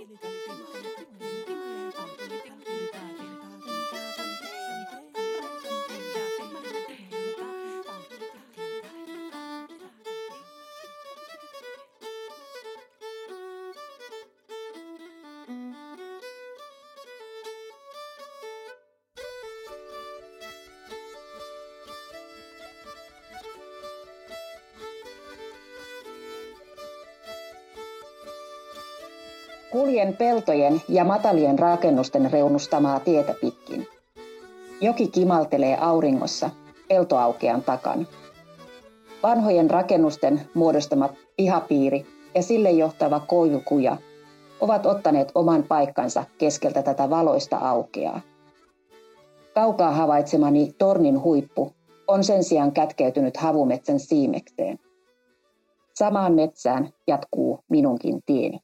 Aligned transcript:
You. 0.00 0.39
Kuljen 29.70 30.16
peltojen 30.16 30.82
ja 30.88 31.04
matalien 31.04 31.58
rakennusten 31.58 32.30
reunustamaa 32.32 33.00
tietä 33.00 33.34
pitkin. 33.40 33.86
Joki 34.80 35.08
kimaltelee 35.08 35.78
auringossa 35.80 36.50
peltoaukean 36.88 37.62
takan. 37.62 38.06
Vanhojen 39.22 39.70
rakennusten 39.70 40.40
muodostama 40.54 41.08
pihapiiri 41.36 42.06
ja 42.34 42.42
sille 42.42 42.70
johtava 42.70 43.20
koivukuja 43.20 43.96
ovat 44.60 44.86
ottaneet 44.86 45.32
oman 45.34 45.62
paikkansa 45.62 46.24
keskeltä 46.38 46.82
tätä 46.82 47.10
valoista 47.10 47.56
aukeaa. 47.56 48.20
Kaukaa 49.54 49.92
havaitsemani 49.92 50.72
tornin 50.78 51.22
huippu 51.22 51.72
on 52.08 52.24
sen 52.24 52.44
sijaan 52.44 52.72
kätkeytynyt 52.72 53.36
havumetsän 53.36 54.00
siimekseen. 54.00 54.78
Samaan 55.94 56.32
metsään 56.34 56.90
jatkuu 57.06 57.64
minunkin 57.68 58.20
tieni. 58.26 58.60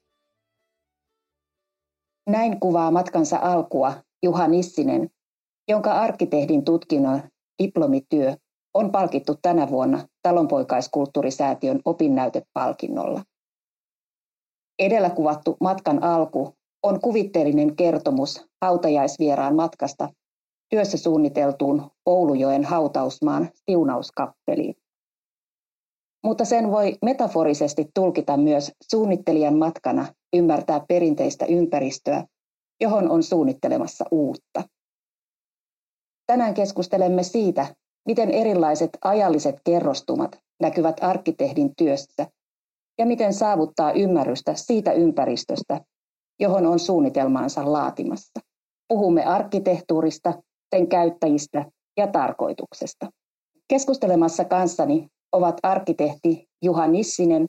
Näin 2.29 2.61
kuvaa 2.61 2.91
matkansa 2.91 3.39
alkua 3.43 3.93
Juha 4.23 4.49
Nissinen, 4.49 5.11
jonka 5.69 5.93
arkkitehdin 5.93 6.65
tutkinnon 6.65 7.23
diplomityö 7.63 8.37
on 8.75 8.93
palkittu 8.93 9.35
tänä 9.43 9.69
vuonna 9.71 10.09
talonpoikaiskulttuurisäätiön 10.23 11.81
opinnäytepalkinnolla. 11.85 13.23
Edellä 14.79 15.11
kuvattu 15.11 15.57
matkan 15.61 16.03
alku 16.03 16.55
on 16.83 17.01
kuvitteellinen 17.01 17.77
kertomus 17.77 18.47
hautajaisvieraan 18.63 19.57
matkasta 19.57 20.09
työssä 20.69 20.99
suunniteltuun 20.99 21.91
Oulujoen 22.07 22.65
hautausmaan 22.65 23.49
siunauskappeliin. 23.55 24.75
Mutta 26.27 26.45
sen 26.45 26.71
voi 26.71 26.99
metaforisesti 27.03 27.87
tulkita 27.95 28.37
myös 28.37 28.73
suunnittelijan 28.91 29.59
matkana 29.59 30.07
ymmärtää 30.37 30.85
perinteistä 30.89 31.47
ympäristöä, 31.47 32.25
johon 32.81 33.11
on 33.11 33.23
suunnittelemassa 33.23 34.05
uutta. 34.11 34.63
Tänään 36.27 36.55
keskustelemme 36.55 37.23
siitä, 37.23 37.67
miten 38.07 38.31
erilaiset 38.31 38.91
ajalliset 39.05 39.57
kerrostumat 39.65 40.39
näkyvät 40.61 40.97
arkkitehdin 41.01 41.73
työssä 41.79 42.27
ja 42.99 43.07
miten 43.07 43.33
saavuttaa 43.33 43.93
ymmärrystä 43.93 44.55
siitä 44.55 44.93
ympäristöstä, 44.93 45.81
johon 46.41 46.67
on 46.67 46.79
suunnitelmaansa 46.79 47.73
laatimassa. 47.73 48.41
Puhumme 48.89 49.25
arkkitehtuurista, 49.25 50.43
sen 50.75 50.89
käyttäjistä 50.89 51.65
ja 51.97 52.07
tarkoituksesta. 52.07 53.07
Keskustelemassa 53.69 54.45
kanssani 54.45 55.09
ovat 55.37 55.57
arkkitehti 55.63 56.49
Juha 56.63 56.87
Nissinen 56.87 57.47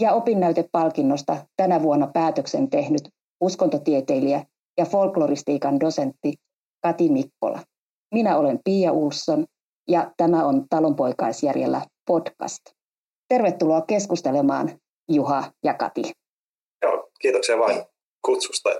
ja 0.00 0.12
opinnäytepalkinnosta 0.12 1.36
tänä 1.56 1.82
vuonna 1.82 2.06
päätöksen 2.14 2.70
tehnyt 2.70 3.02
uskontotieteilijä 3.40 4.44
ja 4.78 4.84
folkloristiikan 4.84 5.80
dosentti 5.80 6.34
Kati 6.82 7.08
Mikkola. 7.08 7.60
Minä 8.14 8.36
olen 8.36 8.58
Pia 8.64 8.92
Ulsson 8.92 9.44
ja 9.88 10.12
tämä 10.16 10.44
on 10.46 10.66
Talonpoikaisjärjellä 10.70 11.80
podcast. 12.06 12.60
Tervetuloa 13.28 13.82
keskustelemaan 13.82 14.80
Juha 15.12 15.44
ja 15.64 15.74
Kati. 15.74 16.02
Joo, 16.82 17.10
kiitoksia 17.20 17.58
vain 17.58 17.84
kutsusta 18.24 18.70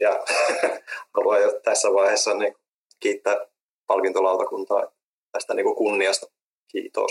ja 0.00 0.10
haluan 1.14 1.42
jo 1.42 1.60
tässä 1.64 1.88
vaiheessa 1.88 2.34
niin 2.34 2.54
kiittää 3.00 3.36
palkintolautakuntaa 3.86 4.86
tästä 5.32 5.54
niin 5.54 5.76
kunniasta. 5.76 6.26
Kiitos. 6.72 7.10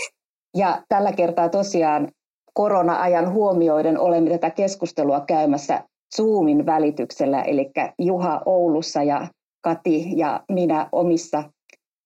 Ja 0.56 0.82
tällä 0.88 1.12
kertaa 1.12 1.48
tosiaan 1.48 2.08
korona-ajan 2.54 3.32
huomioiden 3.32 3.98
olemme 4.00 4.30
tätä 4.30 4.50
keskustelua 4.50 5.20
käymässä 5.20 5.84
Zoomin 6.16 6.66
välityksellä, 6.66 7.42
eli 7.42 7.70
Juha 7.98 8.42
Oulussa 8.46 9.02
ja 9.02 9.26
Kati 9.60 10.18
ja 10.18 10.40
minä 10.48 10.88
omissa, 10.92 11.44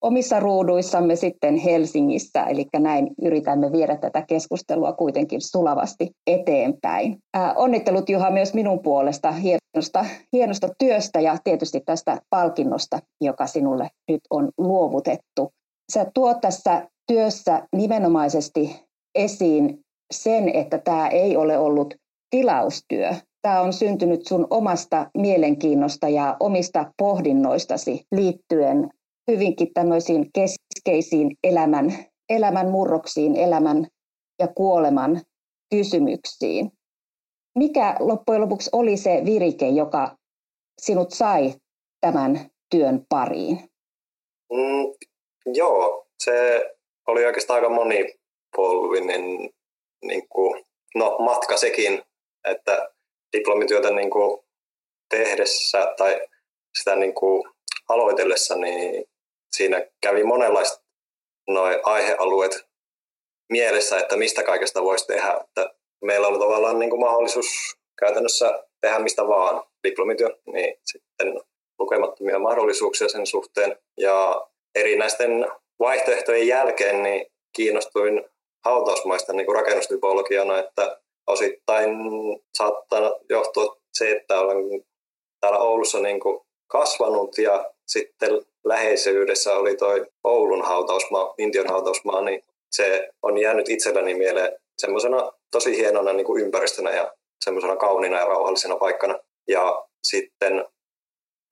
omissa 0.00 0.40
ruuduissamme 0.40 1.16
sitten 1.16 1.56
Helsingissä, 1.56 2.44
eli 2.44 2.66
näin 2.78 3.10
yritämme 3.22 3.72
viedä 3.72 3.96
tätä 3.96 4.22
keskustelua 4.22 4.92
kuitenkin 4.92 5.40
sulavasti 5.40 6.10
eteenpäin. 6.26 7.18
Ää, 7.34 7.54
onnittelut 7.54 8.08
Juha 8.08 8.30
myös 8.30 8.54
minun 8.54 8.80
puolesta 8.80 9.32
hienosta, 9.32 10.04
hienosta 10.32 10.68
työstä 10.78 11.20
ja 11.20 11.36
tietysti 11.44 11.80
tästä 11.80 12.20
palkinnosta, 12.30 12.98
joka 13.20 13.46
sinulle 13.46 13.88
nyt 14.08 14.20
on 14.30 14.50
luovutettu. 14.58 15.50
Sä 15.92 16.06
tuot 16.14 16.40
tässä 16.40 16.88
työssä 17.06 17.68
nimenomaisesti 17.76 18.80
esiin 19.14 19.80
sen, 20.12 20.48
että 20.48 20.78
tämä 20.78 21.08
ei 21.08 21.36
ole 21.36 21.58
ollut 21.58 21.94
tilaustyö. 22.30 23.14
Tämä 23.42 23.60
on 23.60 23.72
syntynyt 23.72 24.26
sun 24.26 24.46
omasta 24.50 25.10
mielenkiinnosta 25.18 26.08
ja 26.08 26.36
omista 26.40 26.92
pohdinnoistasi 26.98 28.04
liittyen 28.12 28.90
hyvinkin 29.30 29.68
tämmöisiin 29.74 30.30
keskeisiin 30.34 31.36
elämän, 31.44 31.94
elämän 32.28 32.70
murroksiin, 32.70 33.36
elämän 33.36 33.86
ja 34.38 34.48
kuoleman 34.48 35.20
kysymyksiin. 35.70 36.72
Mikä 37.58 37.96
loppujen 38.00 38.40
lopuksi 38.40 38.70
oli 38.72 38.96
se 38.96 39.22
virike, 39.24 39.68
joka 39.68 40.16
sinut 40.80 41.10
sai 41.10 41.54
tämän 42.00 42.50
työn 42.70 43.04
pariin? 43.08 43.58
Mm, 44.52 44.92
joo, 45.54 46.06
se 46.24 46.64
oli 47.06 47.24
oikeastaan 47.24 47.56
aika 47.56 47.74
monipolvinen 47.74 49.50
niin 50.02 50.28
kuin, 50.28 50.64
no, 50.94 51.18
matka 51.18 51.56
sekin, 51.56 52.02
että 52.44 52.88
diplomityötä 53.36 53.90
niin 53.90 54.10
kuin, 54.10 54.42
tehdessä 55.10 55.94
tai 55.96 56.20
sitä 56.78 56.96
niin 56.96 57.14
kuin, 57.14 57.44
aloitellessa, 57.88 58.56
niin 58.56 59.04
siinä 59.56 59.86
kävi 60.00 60.24
monenlaiset 60.24 60.82
noin 61.48 61.80
aihealueet 61.82 62.66
mielessä, 63.50 63.98
että 63.98 64.16
mistä 64.16 64.42
kaikesta 64.42 64.82
voisi 64.82 65.06
tehdä. 65.06 65.40
Että 65.40 65.74
meillä 66.04 66.28
on 66.28 66.40
tavallaan 66.40 66.78
niin 66.78 66.90
kuin 66.90 67.00
mahdollisuus 67.00 67.46
käytännössä 67.98 68.64
tehdä 68.80 68.98
mistä 68.98 69.28
vaan 69.28 69.62
diplomityö, 69.88 70.28
niin 70.46 70.74
sitten 70.84 71.40
lukemattomia 71.78 72.38
mahdollisuuksia 72.38 73.08
sen 73.08 73.26
suhteen. 73.26 73.78
Ja 73.96 74.46
erinäisten 74.74 75.46
vaihtoehtojen 75.82 76.46
jälkeen 76.46 77.02
niin 77.02 77.26
kiinnostuin 77.56 78.24
hautausmaista 78.64 79.32
niin 79.32 79.46
kuin 79.46 79.56
rakennustypologiana, 79.56 80.58
että 80.58 80.98
osittain 81.26 81.90
saattaa 82.58 83.18
johtua 83.28 83.76
se, 83.92 84.10
että 84.10 84.40
olen 84.40 84.84
täällä 85.40 85.58
Oulussa 85.58 86.00
niin 86.00 86.20
kuin 86.20 86.40
kasvanut 86.66 87.38
ja 87.38 87.70
sitten 87.86 88.30
läheisyydessä 88.64 89.54
oli 89.54 89.76
toi 89.76 90.06
Oulun 90.24 90.64
hautausmaa, 90.64 91.34
Intian 91.38 91.68
hautausmaa, 91.68 92.20
niin 92.20 92.42
se 92.70 93.08
on 93.22 93.38
jäänyt 93.38 93.68
itselläni 93.68 94.14
mieleen 94.14 94.52
semmoisena 94.78 95.32
tosi 95.50 95.76
hienona 95.76 96.12
niin 96.12 96.26
kuin 96.26 96.42
ympäristönä 96.42 96.90
ja 96.90 97.12
semmoisena 97.44 97.76
kauniina 97.76 98.18
ja 98.18 98.24
rauhallisena 98.24 98.76
paikkana. 98.76 99.18
Ja 99.48 99.86
sitten 100.04 100.64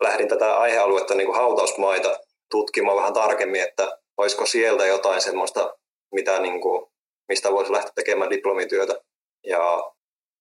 lähdin 0.02 0.28
tätä 0.28 0.56
aihealuetta 0.56 1.14
niin 1.14 1.26
kuin 1.26 1.36
hautausmaita 1.36 2.18
tutkimaan 2.50 2.96
vähän 2.96 3.12
tarkemmin, 3.12 3.62
että 3.62 3.98
olisiko 4.20 4.46
sieltä 4.46 4.86
jotain 4.86 5.20
semmoista, 5.20 5.76
mitä 6.14 6.40
niin 6.40 6.60
kuin 6.60 6.90
mistä 7.28 7.52
voisi 7.52 7.72
lähteä 7.72 7.92
tekemään 7.94 8.30
diplomityötä. 8.30 8.94
Ja 9.46 9.92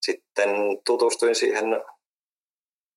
sitten 0.02 0.50
tutustuin 0.86 1.36
siihen 1.36 1.66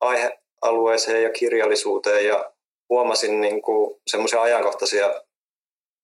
aihealueeseen 0.00 1.22
ja 1.22 1.30
kirjallisuuteen 1.30 2.26
ja 2.26 2.52
huomasin 2.88 3.40
niin 3.40 3.62
semmoisia 4.06 4.42
ajankohtaisia 4.42 5.22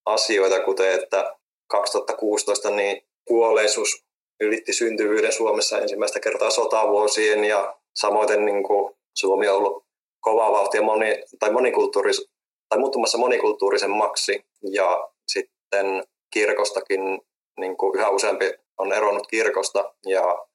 asioita, 0.06 0.60
kuten 0.60 0.92
että 0.92 1.36
2016 1.66 2.70
niin 2.70 3.02
kuolleisuus 3.24 4.04
ylitti 4.40 4.72
syntyvyyden 4.72 5.32
Suomessa 5.32 5.78
ensimmäistä 5.78 6.20
kertaa 6.20 6.50
sotavuosien 6.50 7.44
ja 7.44 7.78
samoin 7.96 8.44
niin 8.44 8.62
kuin 8.62 8.94
Suomi 9.14 9.48
on 9.48 9.56
ollut 9.56 9.84
kova 10.20 10.52
vauhtia 10.52 10.82
moni, 10.82 11.24
tai, 11.38 11.50
monikulttuuris, 11.50 12.30
tai 12.68 12.78
muuttumassa 12.78 13.18
monikulttuurisemmaksi 13.18 14.44
ja 14.72 15.08
sitten 15.28 16.02
kirkostakin 16.32 17.20
niin 17.60 17.76
kuin 17.76 17.98
yhä 17.98 18.08
useampi 18.08 18.52
on 18.78 18.92
eronnut 18.92 19.26
kirkosta 19.26 19.94
ja 20.06 20.46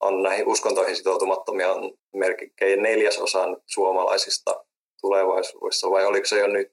on 0.00 0.22
näihin 0.22 0.48
uskontoihin 0.48 0.96
sitoutumattomia 0.96 1.72
on 1.72 1.92
melkein 2.14 2.82
neljäsosa 2.82 3.44
suomalaisista 3.66 4.64
tulevaisuudessa, 5.00 5.90
vai 5.90 6.04
oliko 6.04 6.26
se 6.26 6.38
jo 6.38 6.46
nyt? 6.46 6.70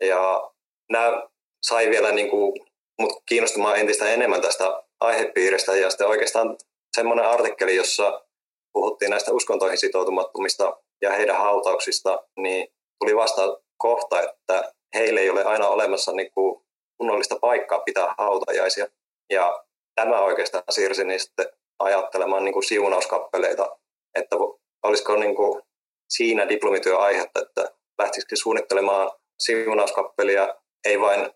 Ja 0.00 0.50
nämä 0.90 1.22
sai 1.62 1.90
vielä 1.90 2.12
niin 2.12 2.30
kuin, 2.30 2.52
mut 3.00 3.22
kiinnostumaan 3.26 3.78
entistä 3.78 4.12
enemmän 4.12 4.42
tästä 4.42 4.82
aihepiiristä, 5.00 5.76
ja 5.76 5.90
sitten 5.90 6.06
oikeastaan 6.06 6.56
semmoinen 6.96 7.26
artikkeli, 7.26 7.76
jossa 7.76 8.24
puhuttiin 8.72 9.10
näistä 9.10 9.32
uskontoihin 9.32 9.78
sitoutumattomista 9.78 10.76
ja 11.02 11.12
heidän 11.12 11.36
hautauksista, 11.36 12.24
niin 12.38 12.68
tuli 13.00 13.16
vasta 13.16 13.60
kohta, 13.76 14.22
että 14.22 14.72
heille 14.94 15.20
ei 15.20 15.30
ole 15.30 15.44
aina 15.44 15.68
olemassa 15.68 16.12
niin 16.12 16.32
kuin 16.32 16.64
kunnollista 16.98 17.38
paikkaa 17.40 17.78
pitää 17.78 18.14
hautajaisia. 18.18 18.86
Ja 19.30 19.64
tämä 19.94 20.20
oikeastaan 20.20 20.64
siirsi 20.70 21.04
niistä 21.04 21.52
ajattelemaan 21.78 22.44
niin 22.44 22.52
kuin 22.52 22.64
siunauskappeleita, 22.64 23.78
että 24.14 24.36
olisiko 24.82 25.16
niin 25.16 25.36
kuin 25.36 25.62
siinä 26.08 26.48
diplomityö 26.48 26.98
aihetta, 26.98 27.40
että 27.42 27.72
lähtisikö 27.98 28.36
suunnittelemaan 28.36 29.10
siunauskappelia 29.38 30.54
ei 30.84 31.00
vain 31.00 31.30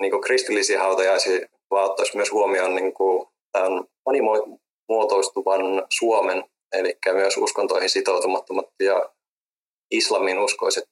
niin 0.00 0.10
kuin 0.10 0.22
kristillisiä 0.22 0.82
hautajaisia, 0.82 1.46
vaan 1.70 1.90
ottaisi 1.90 2.16
myös 2.16 2.32
huomioon 2.32 2.74
niin 2.74 2.94
kuin 2.94 3.28
tämän 3.52 3.84
monimuotoistuvan 4.06 5.86
Suomen, 5.90 6.44
eli 6.72 6.98
myös 7.12 7.36
uskontoihin 7.36 7.90
sitoutumattomat 7.90 8.66
ja 8.80 9.10
islamin 9.90 10.38
uskoiset 10.38 10.84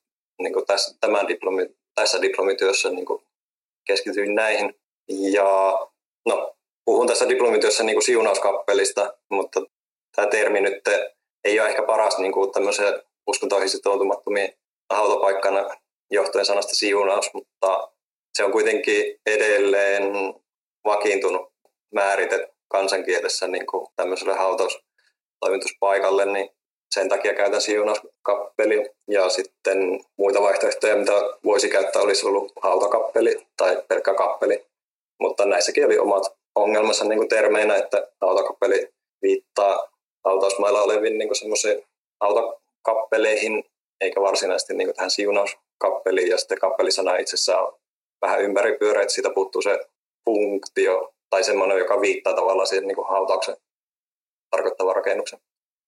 niin 0.43 0.53
kuin 0.53 0.67
tässä, 0.67 0.97
tämän 1.01 1.29
diplomi, 1.29 1.67
tässä 1.95 2.23
diplomityössä 2.23 2.91
niin 2.91 3.07
kuin 3.07 3.23
keskityin 3.87 4.35
näihin. 4.35 4.75
Ja 5.09 5.79
no, 6.27 6.55
puhun 6.85 7.07
tässä 7.07 7.29
diplomityössä 7.29 7.85
niin 7.85 7.95
kuin 7.95 8.05
siunauskappelista, 8.05 9.15
mutta 9.31 9.61
tämä 10.17 10.29
termi 10.29 10.61
nyt 10.61 10.83
ei 11.45 11.61
ole 11.61 11.69
ehkä 11.69 11.83
paras 11.83 12.19
niin 12.19 12.33
kuin 12.33 12.53
tämmöisen 12.53 13.03
uskontoihin 13.27 13.69
sitoutumattomien 13.69 14.55
hautapaikkana 14.93 15.69
johtuen 16.11 16.47
sanasta 16.47 16.75
siunaus, 16.75 17.31
mutta 17.35 17.93
se 18.37 18.45
on 18.45 18.53
kuitenkin 18.53 19.21
edelleen 19.27 20.13
vakiintunut 20.85 21.53
määrite 21.95 22.53
kansankielessä 22.69 23.49
niin 23.49 23.67
kuin 23.67 23.87
tämmöiselle 23.97 24.35
hautaustoimituspaikalle, 24.35 26.27
niin 26.27 26.51
sen 26.95 27.09
takia 27.09 27.35
käytän 27.35 27.61
siunauskappeli 27.61 28.91
ja 29.09 29.29
sitten 29.29 30.01
muita 30.19 30.43
vaihtoehtoja, 30.43 30.97
mitä 30.97 31.13
voisi 31.45 31.69
käyttää, 31.69 32.03
olisi 32.03 32.27
ollut 32.27 32.53
hautakappeli 32.63 33.47
tai 33.57 33.83
pelkkä 33.89 34.15
kappeli. 34.15 34.67
Mutta 35.21 35.45
näissäkin 35.45 35.87
oli 35.87 35.99
omat 35.99 36.23
ongelmansa 36.55 37.05
niin 37.05 37.19
kuin 37.19 37.29
termeinä, 37.29 37.77
että 37.77 38.09
hautakappeli 38.21 38.89
viittaa 39.23 39.89
hautausmailla 40.25 40.83
oleviin 40.83 41.19
niin 41.19 41.35
semmoisiin 41.35 41.85
hautakappeleihin, 42.21 43.65
eikä 44.01 44.21
varsinaisesti 44.21 44.75
niin 44.75 44.95
tähän 44.95 45.11
siunauskappeliin. 45.11 46.31
Ja 46.31 46.39
sitten 46.39 46.59
kappelisana 46.59 47.17
itsessään 47.17 47.65
on 47.65 47.79
vähän 48.23 48.41
ympäripyöreä, 48.41 49.03
että 49.03 49.15
siitä 49.15 49.31
puuttuu 49.35 49.63
se 49.63 49.79
funktio 50.25 51.15
tai 51.31 51.45
semmoinen, 51.45 51.79
joka 51.79 52.01
viittaa 52.01 52.35
tavallaan 52.35 52.67
siihen 52.67 52.87
niin 52.87 53.09
hautauksen 53.09 53.57
tarkoittavan 54.51 54.97
rakennuksen. 54.97 55.39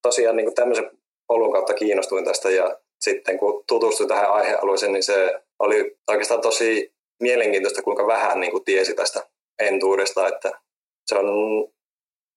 Tosiaan 0.05 0.37
niin 0.37 0.47
kuin 0.47 0.55
tämmöisen 0.55 0.91
polun 1.27 1.53
kautta 1.53 1.75
kiinnostuin 1.75 2.25
tästä 2.25 2.51
ja 2.51 2.79
sitten 3.01 3.39
kun 3.39 3.65
tutustuin 3.69 4.09
tähän 4.09 4.31
aihealueeseen, 4.31 4.93
niin 4.93 5.03
se 5.03 5.41
oli 5.59 5.97
oikeastaan 6.09 6.41
tosi 6.41 6.93
mielenkiintoista, 7.23 7.83
kuinka 7.83 8.07
vähän 8.07 8.41
niin 8.41 8.51
kuin 8.51 8.65
tiesi 8.65 8.95
tästä 8.95 9.27
entuudesta, 9.59 10.29
että 10.29 10.53
se 11.07 11.19
on 11.19 11.27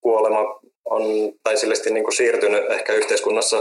kuolema 0.02 0.60
on 0.86 1.04
tai 1.44 1.56
niin 1.92 2.04
kuin 2.04 2.16
siirtynyt 2.16 2.72
ehkä 2.72 2.94
yhteiskunnassa 2.94 3.58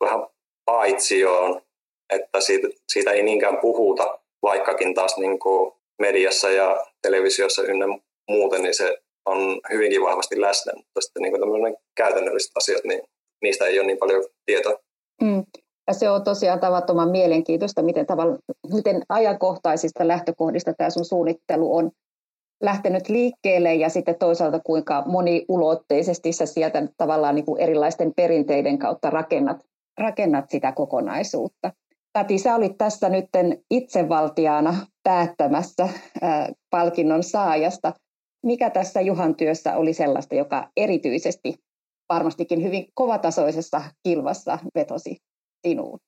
vähän 0.00 0.26
paitsioon, 0.64 1.62
että 2.10 2.40
siitä, 2.40 2.68
siitä 2.92 3.10
ei 3.10 3.22
niinkään 3.22 3.58
puhuta, 3.58 4.18
vaikkakin 4.42 4.94
taas 4.94 5.16
niin 5.16 5.38
kuin 5.38 5.72
mediassa 5.98 6.50
ja 6.50 6.86
televisiossa 7.02 7.62
ynnä 7.62 7.86
muuten, 8.28 8.62
niin 8.62 8.74
se 8.74 8.98
on 9.26 9.60
hyvinkin 9.72 10.02
vahvasti 10.02 10.40
läsnä, 10.40 10.72
mutta 10.76 11.00
sitten 11.00 11.22
niin 11.22 11.32
kuin 11.32 11.76
käytännölliset 11.96 12.52
asiat, 12.56 12.84
niin 12.84 13.02
niistä 13.42 13.64
ei 13.64 13.78
ole 13.78 13.86
niin 13.86 13.98
paljon 13.98 14.24
tietoa. 14.46 14.78
Mm. 15.22 15.44
Ja 15.86 15.94
se 15.94 16.10
on 16.10 16.24
tosiaan 16.24 16.60
tavattoman 16.60 17.10
mielenkiintoista, 17.10 17.82
miten, 17.82 18.06
tavalla, 18.06 18.38
miten 18.72 19.02
ajankohtaisista 19.08 20.08
lähtökohdista 20.08 20.74
tämä 20.74 20.90
sun 20.90 21.04
suunnittelu 21.04 21.76
on 21.76 21.90
lähtenyt 22.62 23.08
liikkeelle 23.08 23.74
ja 23.74 23.88
sitten 23.88 24.18
toisaalta 24.18 24.60
kuinka 24.64 25.02
moniulotteisesti 25.06 26.32
sä 26.32 26.46
sieltä 26.46 26.88
tavallaan 26.96 27.34
niin 27.34 27.44
kuin 27.44 27.60
erilaisten 27.60 28.12
perinteiden 28.16 28.78
kautta 28.78 29.10
rakennat, 29.10 29.64
rakennat 29.98 30.50
sitä 30.50 30.72
kokonaisuutta. 30.72 31.72
Kati, 32.12 32.38
sä 32.38 32.54
olit 32.54 32.78
tässä 32.78 33.08
nyt 33.08 33.28
itsevaltiaana 33.70 34.74
päättämässä 35.02 35.88
ää, 36.22 36.52
palkinnon 36.70 37.22
saajasta. 37.22 37.92
Mikä 38.44 38.70
tässä 38.70 39.00
Juhan 39.00 39.34
työssä 39.34 39.76
oli 39.76 39.92
sellaista, 39.92 40.34
joka 40.34 40.68
erityisesti 40.76 41.54
varmastikin 42.08 42.62
hyvin 42.62 42.86
kovatasoisessa 42.94 43.82
kilvassa 44.02 44.58
vetosi 44.74 45.16
sinuun? 45.66 45.98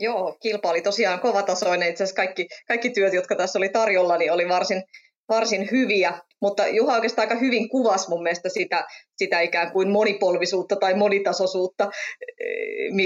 Joo, 0.00 0.36
kilpa 0.42 0.70
oli 0.70 0.82
tosiaan 0.82 1.20
kovatasoinen. 1.20 1.90
Itse 1.90 2.04
asiassa 2.04 2.16
kaikki, 2.16 2.48
kaikki 2.68 2.90
työt, 2.90 3.12
jotka 3.12 3.36
tässä 3.36 3.58
oli 3.58 3.68
tarjolla, 3.68 4.18
niin 4.18 4.32
oli 4.32 4.48
varsin, 4.48 4.82
varsin 5.28 5.68
hyviä, 5.70 6.20
mutta 6.42 6.68
Juha 6.68 6.94
oikeastaan 6.94 7.28
aika 7.28 7.40
hyvin 7.40 7.68
kuvasi 7.68 8.08
mun 8.08 8.22
mielestä 8.22 8.48
sitä, 8.48 8.86
sitä 9.16 9.40
ikään 9.40 9.72
kuin 9.72 9.90
monipolvisuutta 9.90 10.76
tai 10.76 10.94
monitasoisuutta, 10.94 11.90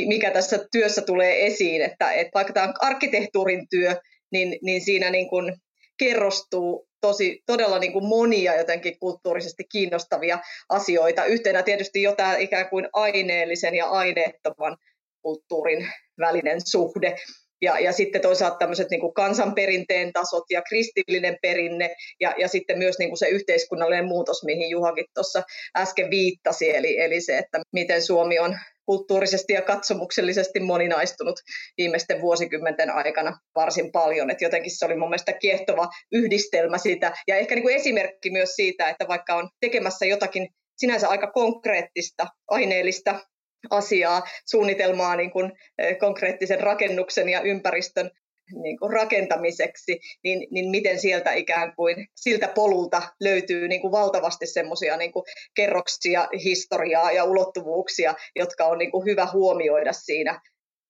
mikä 0.06 0.30
tässä 0.30 0.58
työssä 0.72 1.02
tulee 1.02 1.46
esiin, 1.46 1.82
että, 1.82 2.12
että 2.12 2.30
vaikka 2.34 2.52
tämä 2.52 2.66
on 2.66 2.74
arkkitehtuurin 2.80 3.68
työ, 3.70 3.96
niin, 4.32 4.58
niin 4.62 4.84
siinä 4.84 5.10
niin 5.10 5.28
kuin 5.28 5.56
kerrostuu 5.98 6.88
tosi, 7.00 7.42
todella 7.46 7.78
niin 7.78 7.92
kuin 7.92 8.04
monia 8.04 8.56
jotenkin 8.56 8.98
kulttuurisesti 8.98 9.64
kiinnostavia 9.64 10.38
asioita. 10.68 11.24
Yhtenä 11.24 11.62
tietysti 11.62 12.02
jo 12.02 12.14
tämä 12.14 12.36
ikään 12.36 12.68
kuin 12.68 12.88
aineellisen 12.92 13.74
ja 13.74 13.86
aineettoman 13.86 14.76
kulttuurin 15.22 15.88
välinen 16.18 16.60
suhde. 16.66 17.16
Ja, 17.62 17.78
ja 17.78 17.92
sitten 17.92 18.20
toisaalta 18.20 18.56
tämmöiset 18.56 18.90
niin 18.90 19.00
kuin 19.00 19.14
kansanperinteen 19.14 20.12
tasot 20.12 20.44
ja 20.50 20.62
kristillinen 20.62 21.36
perinne 21.42 21.96
ja, 22.20 22.34
ja 22.38 22.48
sitten 22.48 22.78
myös 22.78 22.98
niin 22.98 23.10
kuin 23.10 23.18
se 23.18 23.28
yhteiskunnallinen 23.28 24.04
muutos, 24.04 24.44
mihin 24.44 24.70
Juhakin 24.70 25.04
tuossa 25.14 25.42
äsken 25.76 26.10
viittasi, 26.10 26.76
eli, 26.76 27.00
eli 27.00 27.20
se, 27.20 27.38
että 27.38 27.60
miten 27.72 28.02
Suomi 28.02 28.38
on 28.38 28.58
kulttuurisesti 28.86 29.52
ja 29.52 29.62
katsomuksellisesti 29.62 30.60
moninaistunut 30.60 31.40
viimeisten 31.78 32.20
vuosikymmenten 32.20 32.90
aikana 32.90 33.38
varsin 33.54 33.92
paljon. 33.92 34.30
Et 34.30 34.40
jotenkin 34.40 34.78
se 34.78 34.84
oli 34.84 34.96
mun 34.96 35.08
mielestä 35.08 35.32
kiehtova 35.32 35.88
yhdistelmä 36.12 36.78
sitä 36.78 37.12
ja 37.28 37.36
ehkä 37.36 37.54
niin 37.54 37.62
kuin 37.62 37.76
esimerkki 37.76 38.30
myös 38.30 38.50
siitä, 38.56 38.88
että 38.88 39.08
vaikka 39.08 39.34
on 39.34 39.48
tekemässä 39.60 40.06
jotakin 40.06 40.48
sinänsä 40.76 41.08
aika 41.08 41.30
konkreettista, 41.30 42.26
aineellista 42.48 43.20
asiaa, 43.70 44.22
suunnitelmaa 44.46 45.16
niin 45.16 45.30
kuin 45.30 45.52
konkreettisen 45.98 46.60
rakennuksen 46.60 47.28
ja 47.28 47.40
ympäristön 47.40 48.10
niin 48.52 48.78
kuin 48.78 48.92
rakentamiseksi, 48.92 50.00
niin, 50.24 50.48
niin 50.50 50.70
miten 50.70 51.00
sieltä 51.00 51.32
ikään 51.32 51.74
kuin 51.76 52.08
siltä 52.14 52.48
polulta 52.48 53.02
löytyy 53.20 53.68
niin 53.68 53.80
kuin 53.80 53.92
valtavasti 53.92 54.46
semmoisia 54.46 54.96
niin 54.96 55.12
kerroksia, 55.54 56.28
historiaa 56.44 57.12
ja 57.12 57.24
ulottuvuuksia, 57.24 58.14
jotka 58.36 58.64
on 58.64 58.78
niin 58.78 58.90
kuin 58.90 59.04
hyvä 59.04 59.28
huomioida 59.32 59.92
siinä 59.92 60.40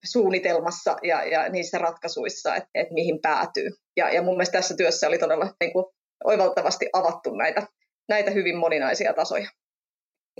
suunnitelmassa 0.04 0.96
ja, 1.02 1.24
ja 1.24 1.48
niissä 1.48 1.78
ratkaisuissa, 1.78 2.56
että, 2.56 2.68
että 2.74 2.94
mihin 2.94 3.20
päätyy. 3.22 3.70
Ja, 3.96 4.10
ja 4.10 4.22
mun 4.22 4.34
mielestä 4.34 4.58
tässä 4.58 4.76
työssä 4.76 5.08
oli 5.08 5.18
todella 5.18 5.54
niin 5.60 5.72
kuin 5.72 5.84
oivaltavasti 6.24 6.88
avattu 6.92 7.34
näitä, 7.34 7.66
näitä 8.08 8.30
hyvin 8.30 8.56
moninaisia 8.56 9.14
tasoja. 9.14 9.50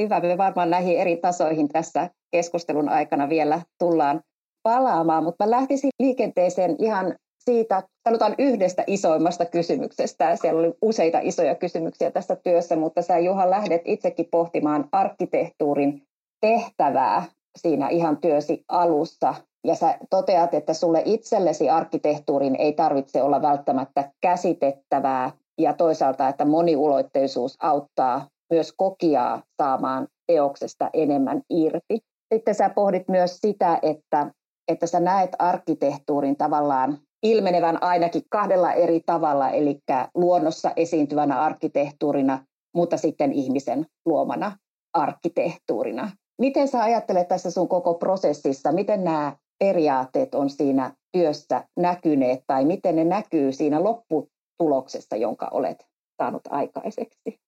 Hyvä, 0.01 0.21
me 0.21 0.39
varmaan 0.39 0.71
näihin 0.71 0.99
eri 0.99 1.17
tasoihin 1.17 1.69
tässä 1.69 2.11
keskustelun 2.31 2.89
aikana 2.89 3.29
vielä 3.29 3.61
tullaan 3.79 4.21
palaamaan, 4.63 5.25
mutta 5.25 5.45
mä 5.45 5.51
lähtisin 5.51 5.91
liikenteeseen 5.99 6.77
ihan 6.79 7.15
siitä, 7.45 7.83
sanotaan 8.09 8.35
yhdestä 8.39 8.85
isoimmasta 8.87 9.45
kysymyksestä. 9.45 10.37
Siellä 10.37 10.61
oli 10.61 10.75
useita 10.83 11.19
isoja 11.23 11.55
kysymyksiä 11.55 12.11
tässä 12.11 12.37
työssä, 12.37 12.77
mutta 12.77 13.03
sä 13.03 13.19
Juha 13.19 13.51
lähdet 13.51 13.83
itsekin 13.85 14.29
pohtimaan 14.31 14.89
arkkitehtuurin 14.93 16.03
tehtävää 16.41 17.23
siinä 17.59 17.89
ihan 17.89 18.17
työsi 18.17 18.65
alussa. 18.69 19.35
Ja 19.67 19.75
sä 19.75 19.99
toteat, 20.11 20.55
että 20.55 20.75
sulle 20.75 21.03
itsellesi 21.05 21.71
arkkitehtuurin 21.71 22.57
ei 22.57 22.73
tarvitse 22.73 23.23
olla 23.23 23.43
välttämättä 23.43 24.11
käsitettävää 24.21 25.31
ja 25.59 25.73
toisaalta, 25.73 26.29
että 26.29 26.45
moniulotteisuus 26.45 27.57
auttaa 27.61 28.27
myös 28.55 28.73
kokijaa 28.77 29.43
saamaan 29.63 30.09
teoksesta 30.27 30.91
enemmän 30.93 31.43
irti. 31.51 32.01
Sitten 32.35 32.55
sä 32.55 32.69
pohdit 32.69 33.09
myös 33.09 33.39
sitä, 33.39 33.79
että, 33.83 34.31
että 34.69 34.87
sä 34.87 35.01
näet 35.01 35.31
arkkitehtuurin 35.39 36.37
tavallaan 36.37 36.99
ilmenevän 37.23 37.83
ainakin 37.83 38.23
kahdella 38.31 38.73
eri 38.73 39.01
tavalla, 39.07 39.51
eli 39.51 39.79
luonnossa 40.15 40.73
esiintyvänä 40.77 41.41
arkkitehtuurina, 41.41 42.47
mutta 42.75 42.97
sitten 42.97 43.33
ihmisen 43.33 43.87
luomana 44.07 44.59
arkkitehtuurina. 44.93 46.11
Miten 46.41 46.69
sä 46.69 46.83
ajattelet 46.83 47.29
tässä 47.29 47.51
sun 47.51 47.69
koko 47.69 47.95
prosessissa, 47.95 48.73
miten 48.73 49.05
nämä 49.05 49.37
periaatteet 49.59 50.35
on 50.35 50.51
siinä 50.51 50.95
työssä 51.13 51.65
näkyneet 51.77 52.41
tai 52.47 52.65
miten 52.65 52.97
ne 52.97 53.05
näkyy 53.05 53.53
siinä 53.53 53.85
lopputuloksessa, 53.85 55.17
jonka 55.17 55.49
olet 55.53 55.87
saanut 56.23 56.43
aikaiseksi? 56.51 57.44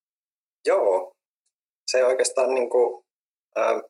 Joo, 0.67 1.11
se 1.91 2.05
oikeastaan 2.05 2.53
niin 2.53 2.69
kuin, 2.69 3.05
äh, 3.57 3.81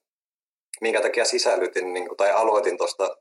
minkä 0.81 1.01
takia 1.01 1.25
sisällytin 1.25 1.93
niin 1.93 2.07
kuin, 2.07 2.17
tai 2.17 2.31
aloitin 2.31 2.77
tuosta 2.77 3.17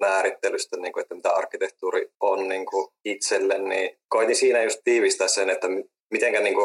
määrittelystä, 0.00 0.76
niin 0.76 0.92
kuin, 0.92 1.02
että 1.02 1.14
mitä 1.14 1.30
arkkitehtuuri 1.30 2.08
on 2.20 2.48
niin 2.48 2.66
kuin 2.66 2.88
itselle, 3.04 3.58
niin 3.58 3.98
koitin 4.08 4.36
siinä 4.36 4.62
just 4.62 4.80
tiivistää 4.84 5.28
sen, 5.28 5.50
että 5.50 5.68
mitenkä 6.10 6.40
niin 6.40 6.56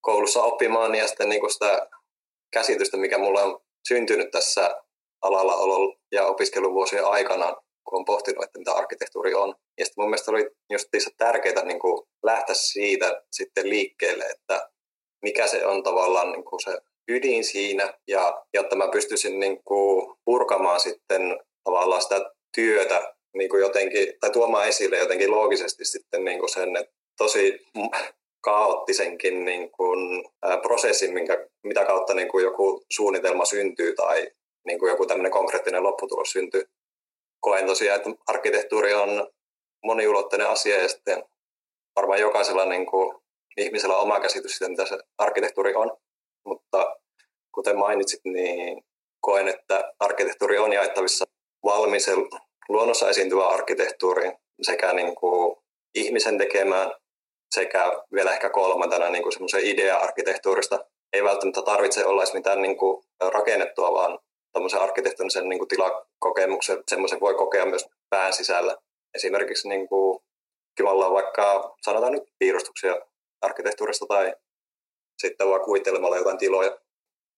koulussa 0.00 0.42
oppimaan 0.42 0.94
ja 0.94 1.06
sitten 1.06 1.28
niin 1.28 1.40
kuin 1.40 1.52
sitä 1.52 1.88
käsitystä, 2.52 2.96
mikä 2.96 3.18
mulla 3.18 3.42
on 3.42 3.60
syntynyt 3.88 4.30
tässä 4.30 4.82
alalla 5.22 5.96
ja 6.12 6.26
opiskeluvuosien 6.26 7.04
aikana, 7.04 7.56
kun 7.88 7.98
on 7.98 8.04
pohtinut, 8.04 8.44
että 8.44 8.58
mitä 8.58 8.72
arkkitehtuuri 8.72 9.34
on. 9.34 9.54
Ja 9.78 9.84
sitten 9.84 10.02
mun 10.02 10.10
mielestä 10.10 10.30
oli 10.30 10.50
just 10.72 10.88
tärkeää 11.16 11.64
niin 11.64 11.78
kuin 11.80 12.06
lähteä 12.22 12.54
siitä 12.54 13.22
sitten 13.32 13.68
liikkeelle, 13.68 14.24
että 14.24 14.71
mikä 15.22 15.46
se 15.46 15.66
on 15.66 15.82
tavallaan 15.82 16.32
niin 16.32 16.44
kuin 16.44 16.60
se 16.60 16.78
ydin 17.08 17.44
siinä, 17.44 17.94
ja 18.08 18.42
jotta 18.54 18.76
mä 18.76 18.88
pystyisin 18.88 19.40
niin 19.40 19.62
kuin 19.64 20.16
purkamaan 20.24 20.80
sitten 20.80 21.40
tavallaan 21.64 22.02
sitä 22.02 22.30
työtä 22.54 23.14
niin 23.34 23.50
kuin 23.50 23.60
jotenkin, 23.60 24.14
tai 24.20 24.30
tuomaan 24.30 24.68
esille 24.68 24.98
jotenkin 24.98 25.30
loogisesti 25.30 25.84
sitten 25.84 26.24
niin 26.24 26.38
kuin 26.38 26.50
sen, 26.50 26.76
että 26.76 26.92
tosi 27.18 27.66
kaoottisenkin 28.40 29.44
niin 29.44 29.70
kuin, 29.70 30.24
ää, 30.42 30.56
prosessin, 30.56 31.14
minkä, 31.14 31.46
mitä 31.62 31.84
kautta 31.84 32.14
niin 32.14 32.28
kuin 32.28 32.44
joku 32.44 32.84
suunnitelma 32.90 33.44
syntyy 33.44 33.94
tai 33.94 34.30
niin 34.66 34.78
kuin 34.78 34.90
joku 34.90 35.06
tämmöinen 35.06 35.32
konkreettinen 35.32 35.82
lopputulos 35.82 36.30
syntyy. 36.30 36.64
Koen 37.40 37.66
tosiaan, 37.66 37.96
että 37.96 38.10
arkkitehtuuri 38.26 38.94
on 38.94 39.28
moniulotteinen 39.84 40.48
asia 40.48 40.82
ja 40.82 40.88
sitten 40.88 41.24
varmaan 41.96 42.20
jokaisella 42.20 42.64
niin 42.64 42.86
kuin, 42.86 43.21
ihmisellä 43.56 43.96
on 43.96 44.02
oma 44.02 44.20
käsitys 44.20 44.52
siitä, 44.52 44.70
mitä 44.70 44.86
se 44.86 44.98
arkkitehtuuri 45.18 45.74
on. 45.74 45.96
Mutta 46.46 46.96
kuten 47.54 47.78
mainitsit, 47.78 48.20
niin 48.24 48.84
koen, 49.20 49.48
että 49.48 49.92
arkkitehtuuri 50.00 50.58
on 50.58 50.72
jaettavissa 50.72 51.24
valmiisen 51.64 52.18
luonnossa 52.68 53.10
esiintyvään 53.10 53.50
arkkitehtuuriin 53.50 54.32
sekä 54.62 54.92
niin 54.92 55.14
kuin 55.14 55.56
ihmisen 55.94 56.38
tekemään 56.38 56.92
sekä 57.54 57.92
vielä 58.14 58.32
ehkä 58.32 58.50
kolmantena 58.50 59.10
niin 59.10 59.22
kuin 59.22 59.32
semmoisen 59.32 59.66
idea-arkkitehtuurista. 59.66 60.84
Ei 61.12 61.24
välttämättä 61.24 61.62
tarvitse 61.62 62.06
olla 62.06 62.24
mitään 62.34 62.62
niin 62.62 62.76
kuin 62.76 63.04
rakennettua, 63.28 63.92
vaan 63.92 64.18
tämmöisen 64.52 64.80
arkkitehtonisen 64.80 65.48
niin 65.48 65.58
kuin 65.58 65.68
tilakokemuksen, 65.68 66.82
semmoisen 66.88 67.20
voi 67.20 67.34
kokea 67.34 67.66
myös 67.66 67.88
pään 68.10 68.32
sisällä. 68.32 68.76
Esimerkiksi 69.14 69.68
niin 69.68 69.88
kuin, 69.88 70.20
kyllä 70.76 71.10
vaikka 71.12 71.74
sanotaan 71.82 72.12
nyt 72.12 72.22
piirustuksia 72.38 73.00
arkkitehtuurista 73.42 74.06
tai 74.06 74.34
sitten 75.22 75.48
vaan 75.48 75.64
kuvittelemalla 75.64 76.16
jotain 76.16 76.38
tiloja. 76.38 76.78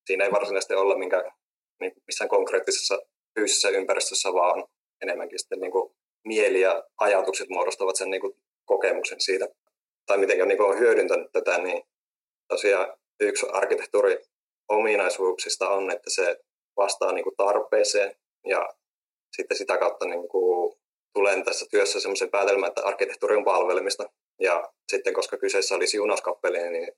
Siinä 0.06 0.24
ei 0.24 0.32
varsinaisesti 0.32 0.74
olla 0.74 0.98
minkä, 0.98 1.32
niin 1.80 1.92
missään 2.06 2.28
konkreettisessa 2.28 2.98
fyysisessä 3.34 3.68
ympäristössä, 3.68 4.32
vaan 4.32 4.64
enemmänkin 5.02 5.38
sitten 5.38 5.60
niin 5.60 5.72
kuin 5.72 5.94
mieli 6.24 6.60
ja 6.60 6.84
ajatukset 6.98 7.48
muodostavat 7.48 7.96
sen 7.96 8.10
niin 8.10 8.20
kuin 8.20 8.36
kokemuksen 8.64 9.20
siitä. 9.20 9.48
Tai 10.06 10.18
miten 10.18 10.48
niin 10.48 10.62
on 10.62 10.78
hyödyntänyt 10.78 11.32
tätä, 11.32 11.58
niin 11.58 11.82
tosiaan 12.48 12.96
yksi 13.20 13.46
arkkitehtuuri 13.52 14.18
ominaisuuksista 14.68 15.68
on, 15.68 15.90
että 15.90 16.10
se 16.10 16.36
vastaa 16.76 17.12
niin 17.12 17.24
kuin 17.24 17.36
tarpeeseen 17.36 18.16
ja 18.46 18.74
sitten 19.36 19.56
sitä 19.56 19.78
kautta 19.78 20.06
niin 20.06 20.28
kuin 20.28 20.76
tulen 21.14 21.44
tässä 21.44 21.66
työssä 21.70 22.00
semmoisen 22.00 22.30
päätelmän, 22.30 22.68
että 22.68 22.82
arkkitehtuuri 22.84 23.36
on 23.36 23.44
palvelemista. 23.44 24.04
Ja 24.40 24.72
sitten 24.88 25.14
koska 25.14 25.36
kyseessä 25.36 25.74
oli 25.74 25.86
siunauskappeli, 25.86 26.70
niin 26.70 26.92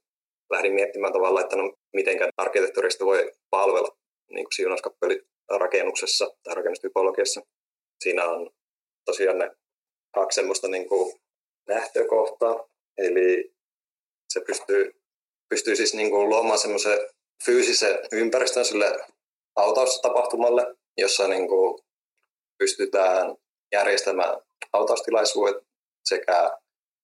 lähdin 0.51 0.75
miettimään 0.75 1.13
tavallaan, 1.13 1.45
että 1.45 1.57
no, 1.57 1.75
miten 1.93 2.19
arkkitehtuurista 2.37 3.05
voi 3.05 3.33
palvella 3.51 3.97
niin 4.31 4.45
kuin 4.45 4.57
siunauskappeli 4.57 5.23
rakennuksessa 5.51 6.31
tai 6.43 6.55
rakennustypologiassa. 6.55 7.41
Siinä 8.05 8.25
on 8.25 8.51
tosiaan 9.05 9.39
ne 9.39 9.51
kaksi 10.15 10.35
semmoista 10.35 10.69
niin 10.69 10.89
kuin 10.89 11.21
lähtökohtaa, 11.69 12.69
eli 12.99 13.55
se 14.29 14.41
pystyy, 14.41 15.01
pystyy 15.49 15.77
siis 15.77 15.95
niin 15.95 16.11
kuin 16.11 16.29
luomaan 16.29 16.59
semmoisen 16.59 16.99
fyysisen 17.45 17.99
ympäristön 18.13 18.65
sille 18.65 18.99
hautaustapahtumalle, 19.57 20.75
jossa 20.97 21.29
niin 21.29 21.49
kuin 21.49 21.79
pystytään 22.59 23.37
järjestämään 23.73 24.41
hautaustilaisuudet 24.73 25.63
sekä 26.05 26.51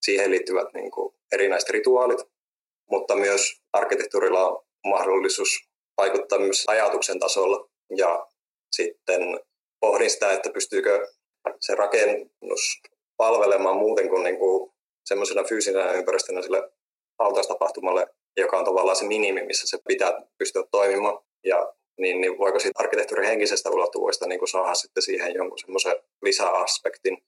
siihen 0.02 0.30
liittyvät 0.30 0.68
niin 0.74 0.90
kuin 0.90 1.14
erinäiset 1.32 1.70
rituaalit, 1.70 2.20
mutta 2.90 3.16
myös 3.16 3.62
arkkitehtuurilla 3.72 4.48
on 4.48 4.64
mahdollisuus 4.86 5.68
vaikuttaa 5.96 6.38
myös 6.38 6.64
ajatuksen 6.66 7.18
tasolla 7.18 7.68
ja 7.96 8.26
sitten 8.72 9.40
pohdin 9.80 10.10
sitä, 10.10 10.32
että 10.32 10.50
pystyykö 10.50 11.08
se 11.60 11.74
rakennus 11.74 12.80
palvelemaan 13.16 13.76
muuten 13.76 14.08
kuin, 14.08 14.22
niin 14.22 14.38
kuin 14.38 14.72
semmoisena 15.04 15.44
fyysisenä 15.44 15.92
ympäristönä 15.92 16.42
sille 16.42 16.72
hautaustapahtumalle, 17.18 18.06
joka 18.36 18.58
on 18.58 18.64
tavallaan 18.64 18.96
se 18.96 19.04
minimi, 19.04 19.46
missä 19.46 19.66
se 19.66 19.78
pitää 19.88 20.22
pystyä 20.38 20.62
toimimaan. 20.70 21.18
Ja 21.44 21.72
niin, 21.98 22.20
niin 22.20 22.38
voiko 22.38 22.58
siitä 22.58 22.80
arkkitehtuurin 22.80 23.28
henkisestä 23.28 23.70
ulottuvuudesta 23.70 24.26
niin 24.26 24.48
saada 24.48 24.74
sitten 24.74 25.02
siihen 25.02 25.34
jonkun 25.34 25.58
semmoisen 25.58 25.94
lisäaspektin, 26.22 27.18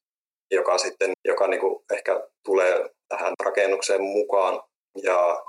joka 0.51 0.79
sitten 0.79 1.13
joka 1.25 1.49
niin 1.49 1.61
kuin 1.61 1.85
ehkä 1.93 2.29
tulee 2.45 2.91
tähän 3.09 3.33
rakennukseen 3.45 4.03
mukaan. 4.03 4.63
Ja 5.03 5.43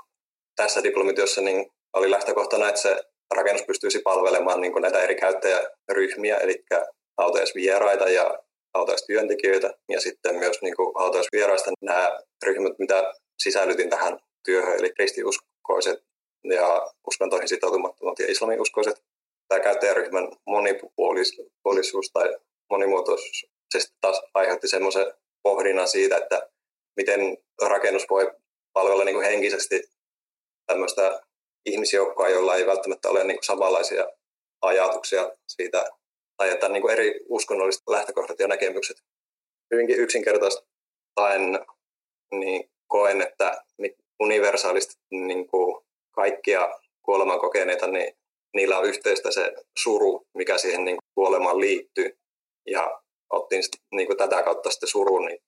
tässä 0.56 0.82
diplomityössä 0.82 1.40
niin 1.40 1.72
oli 1.92 2.10
lähtökohtana, 2.10 2.68
että 2.68 2.80
se 2.80 3.02
rakennus 3.34 3.66
pystyisi 3.66 3.98
palvelemaan 3.98 4.60
niin 4.60 4.72
kuin 4.72 4.82
näitä 4.82 5.02
eri 5.02 5.14
käyttäjäryhmiä, 5.14 6.36
eli 6.36 6.64
hautajaisvieraita 7.18 8.08
ja 8.08 8.38
hautaustyöntekijöitä 8.74 9.74
ja 9.88 10.00
sitten 10.00 10.36
myös 10.36 10.62
niin 10.62 10.76
kuin 10.76 10.92
hautajaisvieraista 10.98 11.70
nämä 11.82 12.18
ryhmät, 12.46 12.78
mitä 12.78 13.14
sisällytin 13.42 13.90
tähän 13.90 14.18
työhön, 14.44 14.78
eli 14.78 14.92
kristiuskoiset 14.92 16.04
ja 16.44 16.86
uskontoihin 17.06 17.48
sitoutumattomat 17.48 18.18
ja 18.18 18.30
islamiuskoiset. 18.30 19.02
Tämä 19.48 19.60
käyttäjäryhmän 19.60 20.28
monipuolisuus 20.46 22.10
tai 22.12 22.36
monimuotoisuus 22.70 23.55
se 23.80 23.88
taas 24.00 24.22
aiheutti 24.34 24.68
semmoisen 24.68 25.14
pohdinnan 25.42 25.88
siitä, 25.88 26.16
että 26.16 26.48
miten 26.96 27.20
rakennus 27.62 28.06
voi 28.10 28.32
palvella 28.72 29.04
niin 29.04 29.14
kuin 29.14 29.26
henkisesti 29.26 29.82
tämmöistä 30.66 31.22
ihmisjoukkoa, 31.66 32.28
joilla 32.28 32.56
ei 32.56 32.66
välttämättä 32.66 33.08
ole 33.08 33.24
niin 33.24 33.36
kuin 33.36 33.44
samanlaisia 33.44 34.06
ajatuksia 34.62 35.32
siitä, 35.48 35.84
tai 36.36 36.50
että 36.50 36.68
niin 36.68 36.82
kuin 36.82 36.92
eri 36.92 37.20
uskonnolliset 37.28 37.82
lähtökohdat 37.88 38.38
ja 38.38 38.48
näkemykset. 38.48 38.96
Hyvinkin 39.70 39.96
yksinkertaistaen 39.96 41.66
niin 42.32 42.70
koen, 42.86 43.22
että 43.22 43.64
universaalisti 44.20 44.94
niin 45.10 45.46
kuin 45.46 45.84
kaikkia 46.12 46.68
kuoleman 47.02 47.40
kokeneita, 47.40 47.86
niin 47.86 48.16
niillä 48.54 48.78
on 48.78 48.84
yhteistä 48.84 49.30
se 49.30 49.52
suru, 49.78 50.26
mikä 50.34 50.58
siihen 50.58 50.84
niin 50.84 50.96
kuin 50.96 51.10
kuolemaan 51.14 51.60
liittyy. 51.60 52.18
Ja 52.66 53.02
otin 53.36 53.62
niin 53.94 54.06
kuin 54.06 54.16
tätä 54.16 54.42
kautta 54.42 54.70
sitten 54.70 54.88
surun 54.88 55.24
niin 55.26 55.38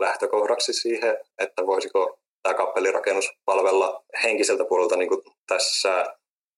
lähtökohdaksi 0.00 0.72
siihen, 0.72 1.18
että 1.38 1.66
voisiko 1.66 2.18
tämä 2.42 2.54
kappelirakennus 2.54 3.30
palvella 3.44 4.04
henkiseltä 4.22 4.64
puolelta 4.64 4.96
niin 4.96 5.08
kuin 5.08 5.22
tässä 5.48 6.06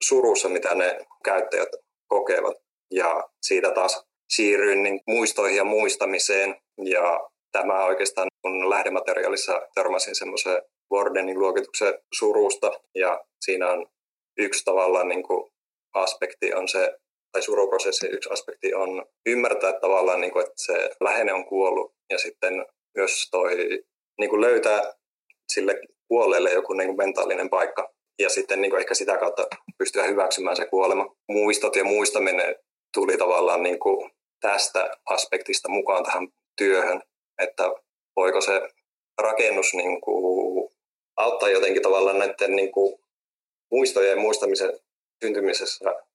surussa, 0.05 0.49
mitä 0.49 0.75
ne 0.75 0.99
käyttäjät 1.25 1.69
kokevat. 2.09 2.57
Ja 2.91 3.29
siitä 3.43 3.71
taas 3.71 4.05
siirryin 4.31 4.83
niin 4.83 5.01
muistoihin 5.07 5.57
ja 5.57 5.65
muistamiseen. 5.65 6.57
Ja 6.85 7.21
tämä 7.53 7.85
oikeastaan 7.85 8.29
kun 8.43 8.71
lähdemateriaalissa 8.71 9.63
törmäsin 9.75 10.15
semmoiseen 10.15 10.63
Wardenin 10.93 11.39
luokituksen 11.39 11.99
surusta. 12.15 12.81
Ja 12.95 13.25
siinä 13.41 13.71
on 13.71 13.87
yksi 14.39 14.65
tavallaan 14.65 15.09
niin 15.09 15.23
kuin 15.23 15.51
aspekti 15.95 16.55
on 16.55 16.69
se, 16.69 16.99
tai 17.39 17.43
suruprosessi 17.43 18.07
yksi 18.07 18.31
aspekti 18.33 18.75
on 18.75 19.05
ymmärtää 19.27 19.73
tavallaan, 19.73 20.21
niin 20.21 20.33
kuin, 20.33 20.47
että 20.47 20.55
se 20.57 20.91
lähene 21.01 21.33
on 21.33 21.45
kuollut. 21.45 21.95
Ja 22.11 22.19
sitten 22.19 22.67
myös 22.97 23.29
toi 23.31 23.57
niin 24.19 24.31
kuin 24.31 24.41
löytää 24.41 24.95
sille 25.53 25.81
kuolleelle 26.09 26.53
joku 26.53 26.73
niin 26.73 26.89
kuin 26.89 26.97
mentaalinen 26.97 27.51
paikka 27.51 27.95
ja 28.19 28.31
sitten 28.31 28.61
niin 28.61 28.71
kuin 28.71 28.81
ehkä 28.81 28.95
sitä 28.95 29.19
kautta 29.19 29.47
pystyä 29.79 30.03
hyväksymään 30.03 30.57
se 30.57 30.67
kuolema. 30.67 31.17
Muistot 31.29 31.77
ja 31.77 31.85
muistaminen 31.85 32.57
tuli 32.95 33.17
tavallaan 33.17 33.63
niin 33.63 33.79
kuin 33.79 34.11
tästä 34.41 34.91
aspektista 35.07 35.69
mukaan 35.69 36.05
tähän 36.05 36.29
työhön, 36.57 37.03
että 37.43 37.65
voiko 38.17 38.41
se 38.41 38.69
rakennus 39.23 39.75
niin 39.75 40.01
kuin 40.01 40.71
auttaa 41.17 41.49
jotenkin 41.49 41.83
tavallaan 41.83 42.19
näiden 42.19 42.57
niin 42.57 42.73
kuin 42.73 42.99
muistojen 43.71 44.19
muistamisen 44.19 44.81
syntymisessä 45.25 46.08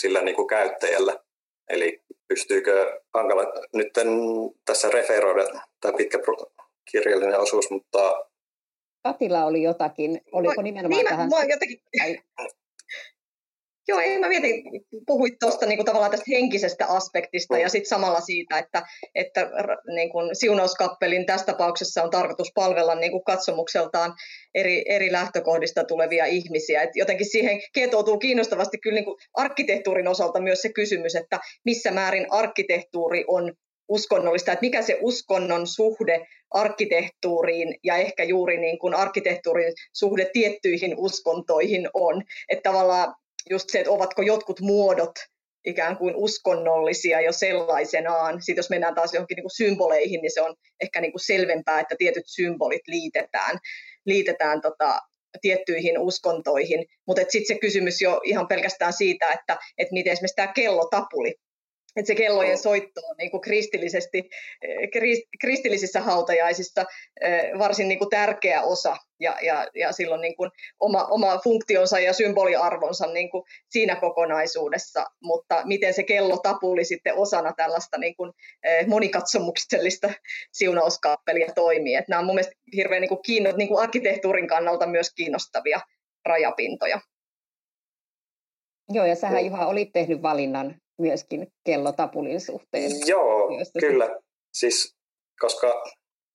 sillä 0.00 0.22
niin 0.22 0.36
kuin 0.36 0.48
käyttäjällä. 0.48 1.16
Eli 1.68 2.02
pystyykö 2.28 3.00
hankala 3.14 3.42
nyt 3.72 3.88
tässä 4.64 4.88
referoida 4.90 5.60
tämä 5.80 5.96
pitkä 5.96 6.18
kirjallinen 6.90 7.40
osuus, 7.40 7.70
mutta... 7.70 8.24
Katilla 9.02 9.44
oli 9.44 9.62
jotakin, 9.62 10.20
oliko 10.32 10.62
nimenomaan 10.62 10.98
niin, 10.98 11.08
tähän... 11.08 11.28
Mä, 11.28 11.36
mä 11.36 11.44
jotenkin... 11.44 11.80
Joo, 13.88 14.00
ei 14.00 14.18
mä 14.18 14.28
mietin, 14.28 14.62
puhuit 15.06 15.34
tuosta 15.40 15.66
niin 15.66 15.84
tavallaan 15.84 16.10
tästä 16.10 16.26
henkisestä 16.28 16.86
aspektista 16.86 17.58
ja 17.58 17.68
sitten 17.68 17.88
samalla 17.88 18.20
siitä, 18.20 18.58
että, 18.58 18.82
että 19.14 19.50
niin 19.94 20.10
kuin 20.10 20.36
siunauskappelin 20.36 21.26
tässä 21.26 21.46
tapauksessa 21.46 22.02
on 22.02 22.10
tarkoitus 22.10 22.52
palvella 22.54 22.94
niin 22.94 23.12
kuin 23.12 23.24
katsomukseltaan 23.24 24.14
eri, 24.54 24.84
eri 24.86 25.12
lähtökohdista 25.12 25.84
tulevia 25.84 26.26
ihmisiä. 26.26 26.82
Et 26.82 26.90
jotenkin 26.94 27.30
siihen 27.30 27.60
ketoutuu 27.72 28.18
kiinnostavasti 28.18 28.78
kyllä 28.78 28.94
niin 28.94 29.04
kuin 29.04 29.16
arkkitehtuurin 29.34 30.08
osalta 30.08 30.40
myös 30.40 30.62
se 30.62 30.72
kysymys, 30.72 31.14
että 31.14 31.40
missä 31.64 31.90
määrin 31.90 32.26
arkkitehtuuri 32.30 33.24
on 33.28 33.52
uskonnollista, 33.88 34.52
että 34.52 34.66
mikä 34.66 34.82
se 34.82 34.98
uskonnon 35.00 35.66
suhde 35.66 36.26
arkkitehtuuriin 36.50 37.74
ja 37.84 37.96
ehkä 37.96 38.24
juuri 38.24 38.58
niin 38.60 38.78
kuin 38.78 38.94
arkkitehtuurin 38.94 39.72
suhde 39.92 40.30
tiettyihin 40.32 40.94
uskontoihin 40.96 41.88
on. 41.94 42.22
Että 42.48 42.70
tavallaan 42.70 43.14
just 43.50 43.70
se, 43.70 43.78
että 43.78 43.90
ovatko 43.90 44.22
jotkut 44.22 44.60
muodot 44.60 45.12
ikään 45.66 45.96
kuin 45.96 46.16
uskonnollisia 46.16 47.20
jo 47.20 47.32
sellaisenaan. 47.32 48.42
Sitten 48.42 48.56
jos 48.56 48.70
mennään 48.70 48.94
taas 48.94 49.14
johonkin 49.14 49.36
niin 49.36 49.44
kuin 49.44 49.56
symboleihin, 49.56 50.20
niin 50.22 50.34
se 50.34 50.40
on 50.40 50.54
ehkä 50.80 51.00
niin 51.00 51.12
kuin 51.12 51.26
selvempää, 51.26 51.80
että 51.80 51.94
tietyt 51.98 52.24
symbolit 52.26 52.82
liitetään, 52.86 53.58
liitetään 54.06 54.60
tota, 54.60 55.00
tiettyihin 55.40 55.98
uskontoihin. 55.98 56.86
Mutta 57.06 57.22
sitten 57.28 57.56
se 57.56 57.60
kysymys 57.60 58.00
jo 58.00 58.20
ihan 58.24 58.48
pelkästään 58.48 58.92
siitä, 58.92 59.26
että, 59.26 59.58
että 59.78 59.92
miten 59.92 60.12
esimerkiksi 60.12 60.36
tämä 60.36 60.52
kellotapuli, 60.52 61.34
että 61.96 62.06
se 62.06 62.14
kellojen 62.14 62.58
soitto 62.58 63.00
on 63.10 63.14
niin 63.18 63.30
kuin 63.30 63.40
kristillisesti, 63.40 64.18
eh, 64.62 64.88
kristillisissä 65.40 66.00
hautajaisissa 66.00 66.84
eh, 67.20 67.58
varsin 67.58 67.88
niin 67.88 67.98
kuin 67.98 68.10
tärkeä 68.10 68.62
osa 68.62 68.96
ja, 69.20 69.36
ja, 69.42 69.66
ja 69.74 69.92
silloin 69.92 70.20
niin 70.20 70.36
kuin 70.36 70.50
oma, 70.80 71.04
oma 71.04 71.38
funktionsa 71.38 71.98
ja 71.98 72.12
symboliarvonsa 72.12 73.06
niin 73.06 73.30
kuin 73.30 73.44
siinä 73.68 73.96
kokonaisuudessa, 73.96 75.06
mutta 75.22 75.62
miten 75.64 75.94
se 75.94 76.02
kello 76.02 76.36
tapuli 76.36 76.84
sitten 76.84 77.14
osana 77.14 77.52
tällaista 77.56 77.98
niin 77.98 78.16
kuin 78.16 78.32
eh, 78.62 78.86
monikatsomuksellista 78.86 80.10
siunauskappelia 80.52 81.52
toimii. 81.54 81.94
Että 81.94 82.10
nämä 82.12 82.20
on 82.20 82.26
mun 82.26 82.34
mielestä 82.34 82.54
hirveän 82.76 83.00
niin 83.00 83.08
kuin 83.08 83.22
kiinno, 83.22 83.52
niin 83.56 83.68
kuin 83.68 83.82
arkkitehtuurin 83.82 84.48
kannalta 84.48 84.86
myös 84.86 85.14
kiinnostavia 85.14 85.80
rajapintoja. 86.24 87.00
Joo, 88.90 89.06
ja 89.06 89.14
sähän 89.14 89.46
Juha 89.46 89.66
olit 89.66 89.88
tehnyt 89.92 90.22
valinnan 90.22 90.80
myöskin 90.98 91.52
kellotapulin 91.64 92.40
suhteen. 92.40 92.90
Joo, 93.06 93.48
kyllä. 93.80 94.20
Siis, 94.52 94.96
koska 95.40 95.84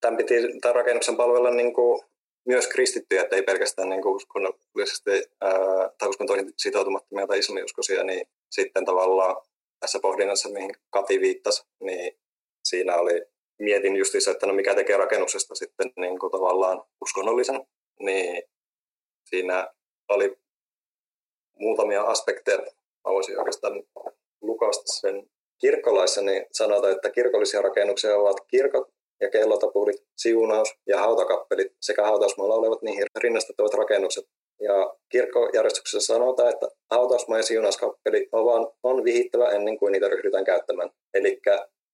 tämän 0.01 0.17
piti 0.17 0.36
tämän 0.62 0.75
rakennuksen 0.75 1.17
palvella 1.17 1.51
niin 1.51 1.74
kuin 1.74 2.03
myös 2.48 2.67
kristittyjä, 2.67 3.22
että 3.22 3.36
ei 3.36 3.43
pelkästään 3.43 3.89
niin 3.89 4.01
kuin 4.01 4.15
uskonnollisesti 4.15 5.12
ää, 5.41 5.51
tai 5.98 6.10
uskontoihin 6.10 6.53
sitoutumattomia 6.58 7.27
tai 7.27 7.39
islamiuskoisia, 7.39 8.03
niin 8.03 8.27
sitten 8.51 8.86
tavallaan 8.86 9.36
tässä 9.79 10.00
pohdinnassa, 10.01 10.50
mihin 10.50 10.72
Kati 10.89 11.22
viittasi, 11.22 11.63
niin 11.79 12.20
siinä 12.63 12.96
oli, 12.96 13.22
mietin 13.60 13.96
justiinsa, 13.96 14.32
että 14.32 14.48
no 14.48 14.53
mikä 14.53 14.75
tekee 14.75 14.98
rakennuksesta 14.98 15.55
sitten 15.55 15.91
niin 15.98 16.20
kuin 16.20 16.32
tavallaan 16.32 16.84
uskonnollisen, 17.01 17.65
niin 18.00 18.43
siinä 19.29 19.74
oli 20.10 20.38
muutamia 21.60 22.01
aspekteja, 22.01 22.58
mä 22.58 23.13
voisin 23.13 23.39
oikeastaan 23.39 23.84
lukasta 24.43 24.93
sen 24.93 25.23
kirkkolaissa, 25.62 26.21
niin 26.21 26.45
sanotaan, 26.51 26.93
että 26.93 27.09
kirkollisia 27.09 27.62
rakennuksia 27.62 28.17
ovat 28.17 28.38
kirkot 28.47 28.88
ja 29.21 29.29
kellotapulit, 29.29 30.03
siunaus 30.17 30.73
ja 30.88 30.99
hautakappelit 30.99 31.71
sekä 31.82 32.03
hautausmaalla 32.03 32.56
olevat 32.56 32.82
niihin 32.82 33.06
rinnastettavat 33.19 33.73
rakennukset. 33.73 34.25
Ja 34.62 34.95
kirkkojärjestyksessä 35.10 36.13
sanotaan, 36.13 36.49
että 36.49 36.67
hautausmaa 36.91 37.38
ja 37.38 37.43
siunauskappeli 37.43 38.29
on, 38.32 38.71
on 38.84 39.03
vihittävä 39.03 39.49
ennen 39.49 39.77
kuin 39.77 39.91
niitä 39.91 40.08
ryhdytään 40.08 40.45
käyttämään. 40.45 40.89
Eli 41.13 41.41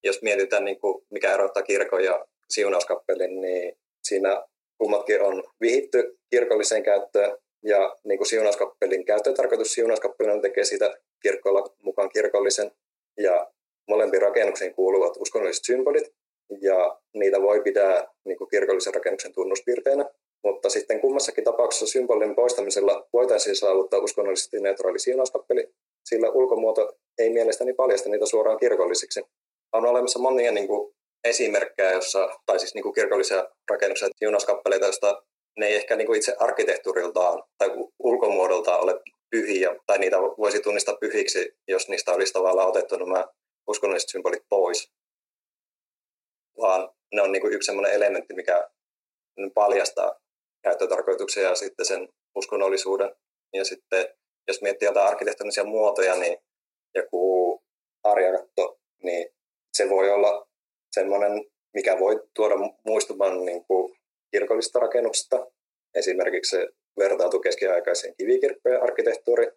jos 0.04 0.22
mietitään, 0.22 0.66
niin 0.66 0.80
kuin 0.80 1.06
mikä 1.10 1.34
erottaa 1.34 1.64
kirkon 1.64 2.04
ja 2.04 2.26
siunauskappelin, 2.50 3.42
niin 3.42 3.78
siinä 4.04 4.44
kummatkin 4.78 5.22
on 5.22 5.44
vihitty 5.62 6.18
kirkolliseen 6.30 6.84
käyttöön 6.84 7.38
ja 7.64 7.96
niin 8.04 8.18
kuin 8.18 8.28
siunauskappelin 8.28 9.06
käyttötarkoitus 9.06 9.74
siunauskappelin 9.74 10.42
tekee 10.42 10.64
siitä 10.64 10.98
kirkolla 11.22 11.76
mukaan 11.84 12.10
kirkollisen. 12.10 12.72
Ja 13.18 13.52
molempiin 13.88 14.22
rakennuksiin 14.22 14.76
kuuluvat 14.76 15.18
uskonnolliset 15.18 15.66
symbolit. 15.66 16.14
Ja 16.62 17.00
niitä 17.14 17.42
voi 17.42 17.62
pitää 17.62 18.08
niin 18.26 18.38
kuin 18.38 18.50
kirkollisen 18.50 18.94
rakennuksen 18.94 19.34
tunnuspiirteinä, 19.34 20.06
mutta 20.44 20.70
sitten 20.70 21.02
kummassakin 21.02 21.44
tapauksessa 21.44 21.86
symbolin 21.86 22.36
poistamisella 22.36 23.08
voitaisiin 23.14 23.56
saavuttaa 23.56 24.00
uskonnollisesti 24.00 24.60
neutraali 24.60 25.00
siunauskappeli, 25.00 25.68
sillä 26.06 26.30
ulkomuoto 26.30 26.98
ei 27.18 27.30
mielestäni 27.30 27.74
paljasta 27.74 28.10
niitä 28.10 28.26
suoraan 28.26 28.60
kirkollisiksi. 28.60 29.22
On 29.74 29.86
olemassa 29.86 30.20
monia 30.20 30.52
niin 30.52 30.68
kuin, 30.68 30.96
esimerkkejä, 31.24 31.92
jossa, 31.92 32.30
tai 32.46 32.60
siis 32.60 32.74
niin 32.74 32.84
kuin 32.84 32.94
kirkollisia 32.94 33.50
rakennuksia, 33.72 34.10
siunauskappeleita, 34.16 34.86
joista 34.86 35.24
ne 35.58 35.68
ei 35.68 35.76
ehkä 35.76 35.96
niin 35.96 36.16
itse 36.16 36.36
arkkitehtuuriltaan 36.40 37.44
tai 37.58 37.70
ulkomuodoltaan 38.00 38.84
ole 38.84 39.02
pyhiä, 39.30 39.76
tai 39.86 39.98
niitä 39.98 40.18
voisi 40.18 40.60
tunnistaa 40.62 40.96
pyhiksi, 40.96 41.52
jos 41.68 41.90
niistä 41.90 42.14
olisi 42.14 42.34
tavallaan 42.34 42.70
otettu 42.70 42.96
nämä 42.96 43.28
uskonnolliset 43.68 44.10
symbolit 44.10 44.44
pois. 44.50 44.92
Vaan 46.62 46.90
ne 47.14 47.22
on 47.22 47.32
niin 47.32 47.54
yksi 47.54 47.66
sellainen 47.66 47.94
elementti, 47.94 48.34
mikä 48.34 48.70
paljastaa 49.54 50.20
käyttötarkoituksia 50.64 51.44
ja 51.44 51.56
sitten 51.56 51.86
sen 51.86 52.10
uskonnollisuuden. 52.36 53.16
Ja 53.54 53.66
sitten 53.66 54.08
jos 54.48 54.62
miettii 54.62 54.88
jotain 54.88 55.08
arkkitehtonisia 55.08 55.64
muotoja, 55.64 56.16
niin 56.16 56.38
joku 56.96 57.64
arjakatto, 58.04 58.80
niin 59.04 59.30
se 59.74 59.90
voi 59.90 60.10
olla 60.10 60.48
semmoinen, 60.92 61.46
mikä 61.74 62.00
voi 62.00 62.28
tuoda 62.34 62.56
muistuman 62.86 63.46
niin 63.46 63.66
kuin 63.66 63.99
kirkollisesta 64.32 64.80
rakennuksesta. 64.80 65.48
Esimerkiksi 65.96 66.58
se 66.58 66.70
vertautuu 67.00 67.40
keskiaikaiseen 67.40 68.16
kivikirkkojen 68.18 68.84
arkkitehtuuriin, 68.84 69.52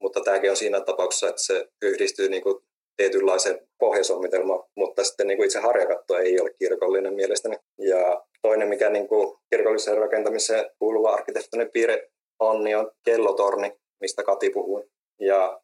mutta 0.00 0.20
tämäkin 0.20 0.50
on 0.50 0.56
siinä 0.56 0.80
tapauksessa, 0.80 1.28
että 1.28 1.42
se 1.42 1.68
yhdistyy 1.82 2.28
niin 2.28 2.42
kuin 2.42 2.64
tietynlaiseen 2.96 3.68
pohjasomitelmaan, 3.78 4.64
mutta 4.76 5.04
sitten 5.04 5.26
niin 5.26 5.36
kuin 5.36 5.44
itse 5.44 5.58
harjakatto 5.58 6.18
ei 6.18 6.40
ole 6.40 6.54
kirkollinen 6.58 7.14
mielestäni. 7.14 7.56
Ja 7.78 8.24
toinen, 8.42 8.68
mikä 8.68 8.90
niin 8.90 9.08
kuin 9.08 9.38
kirkolliseen 9.50 9.98
rakentamiseen 9.98 10.70
kuuluva 10.78 11.12
arkkitehtoninen 11.12 11.72
piirre 11.72 12.10
on, 12.38 12.64
niin 12.64 12.76
on 12.76 12.90
kellotorni, 13.04 13.72
mistä 14.00 14.22
Kati 14.22 14.50
puhui. 14.50 14.84
Ja 15.20 15.60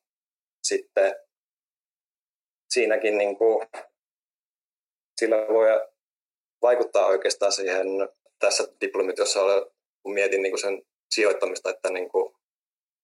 sitten 0.63 1.15
siinäkin 2.71 3.19
niin 3.19 3.39
kuin, 3.39 3.67
sillä 5.21 5.37
voi 5.49 5.67
vaikuttaa 6.63 7.07
oikeastaan 7.07 7.53
siihen 7.53 7.87
tässä 8.47 8.65
diplomityössä, 8.81 9.41
kun 10.03 10.15
mietin 10.15 10.43
niin 10.43 10.59
sen 10.59 10.83
sijoittamista, 11.15 11.71
että 11.71 11.91
niin 11.91 12.09
kuin, 12.09 12.35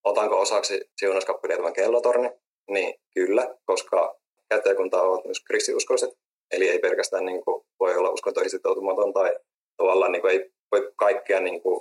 otanko 0.05 0.41
osaksi 0.41 0.91
siunauskappelia 0.97 1.57
tämän 1.57 1.73
kellotorni, 1.73 2.31
niin 2.71 2.95
kyllä, 3.15 3.55
koska 3.67 4.19
käyttäjäkunta 4.49 5.03
ovat 5.03 5.25
myös 5.25 5.45
kristiuskoiset, 5.45 6.11
eli 6.53 6.69
ei 6.69 6.79
pelkästään 6.79 7.25
niin 7.25 7.45
kuin, 7.45 7.65
voi 7.81 7.97
olla 7.97 8.11
uskontoihin 8.11 8.51
sitoutumaton 8.51 9.13
tai 9.13 9.37
tavallaan 9.77 10.13
niin 10.13 10.23
kuin, 10.23 10.33
ei 10.33 10.51
voi 10.73 10.93
kaikkea 10.97 11.41
niin 11.41 11.63
kuin, 11.63 11.81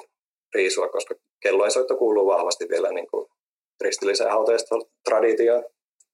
riisua, 0.56 0.90
koska 0.90 1.16
kellojen 1.42 1.72
soitto 1.72 1.98
kuuluu 1.98 2.28
vahvasti 2.28 2.70
vielä 2.70 2.92
niin 2.92 3.08
kuin, 3.12 3.28
kristilliseen 3.82 4.30
traditioon. 5.10 5.64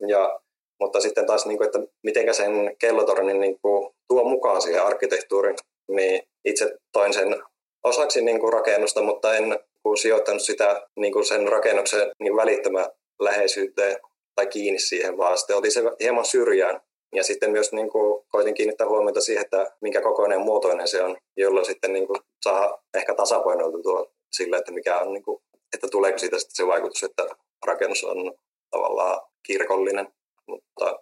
Ja, 0.07 0.39
mutta 0.79 0.99
sitten 0.99 1.25
taas, 1.25 1.45
niin 1.45 1.57
kuin, 1.57 1.65
että 1.65 1.79
miten 2.03 2.33
sen 2.33 2.75
kellotornin 2.79 3.39
niin 3.39 3.59
kuin, 3.61 3.93
tuo 4.07 4.23
mukaan 4.23 4.61
siihen 4.61 4.83
arkkitehtuuriin, 4.83 5.55
niin 5.87 6.23
itse 6.45 6.75
toin 6.91 7.13
sen 7.13 7.43
osaksi 7.83 8.21
niin 8.21 8.39
kuin 8.39 8.53
rakennusta, 8.53 9.01
mutta 9.01 9.35
en 9.35 9.59
kuin 9.83 9.97
sijoittanut 9.97 10.41
sitä 10.41 10.87
niin 10.95 11.13
kuin 11.13 11.25
sen 11.25 11.47
rakennuksen 11.47 12.11
niin 12.19 12.35
välittömän 12.35 12.89
läheisyyteen 13.19 13.97
tai 14.35 14.47
kiinni 14.47 14.79
siihen, 14.79 15.17
vaan 15.17 15.37
sitten 15.37 15.57
otin 15.57 15.71
sen 15.71 15.91
hieman 15.99 16.25
syrjään. 16.25 16.81
Ja 17.15 17.23
sitten 17.23 17.51
myös 17.51 17.71
niin 17.73 17.89
kuin, 17.89 18.25
koitin 18.29 18.53
kiinnittää 18.53 18.87
huomiota 18.87 19.21
siihen, 19.21 19.45
että 19.45 19.71
minkä 19.81 20.01
kokoinen 20.01 20.39
ja 20.39 20.45
muotoinen 20.45 20.87
se 20.87 21.03
on, 21.03 21.17
jolloin 21.37 21.65
sitten 21.65 21.93
niin 21.93 22.07
kuin, 22.07 22.19
saa 22.43 22.83
ehkä 22.93 23.15
tasapainoiltua 23.15 24.11
sillä, 24.31 24.57
että 24.57 24.71
mikä 24.71 24.99
on, 24.99 25.13
niin 25.13 25.23
kuin, 25.23 25.43
että 25.75 25.87
tuleeko 25.91 26.17
siitä 26.17 26.39
sitten 26.39 26.55
se 26.55 26.67
vaikutus, 26.67 27.03
että 27.03 27.27
rakennus 27.65 28.03
on 28.03 28.33
tavallaan 28.71 29.21
kirkollinen. 29.47 30.07
Mutta 30.47 30.99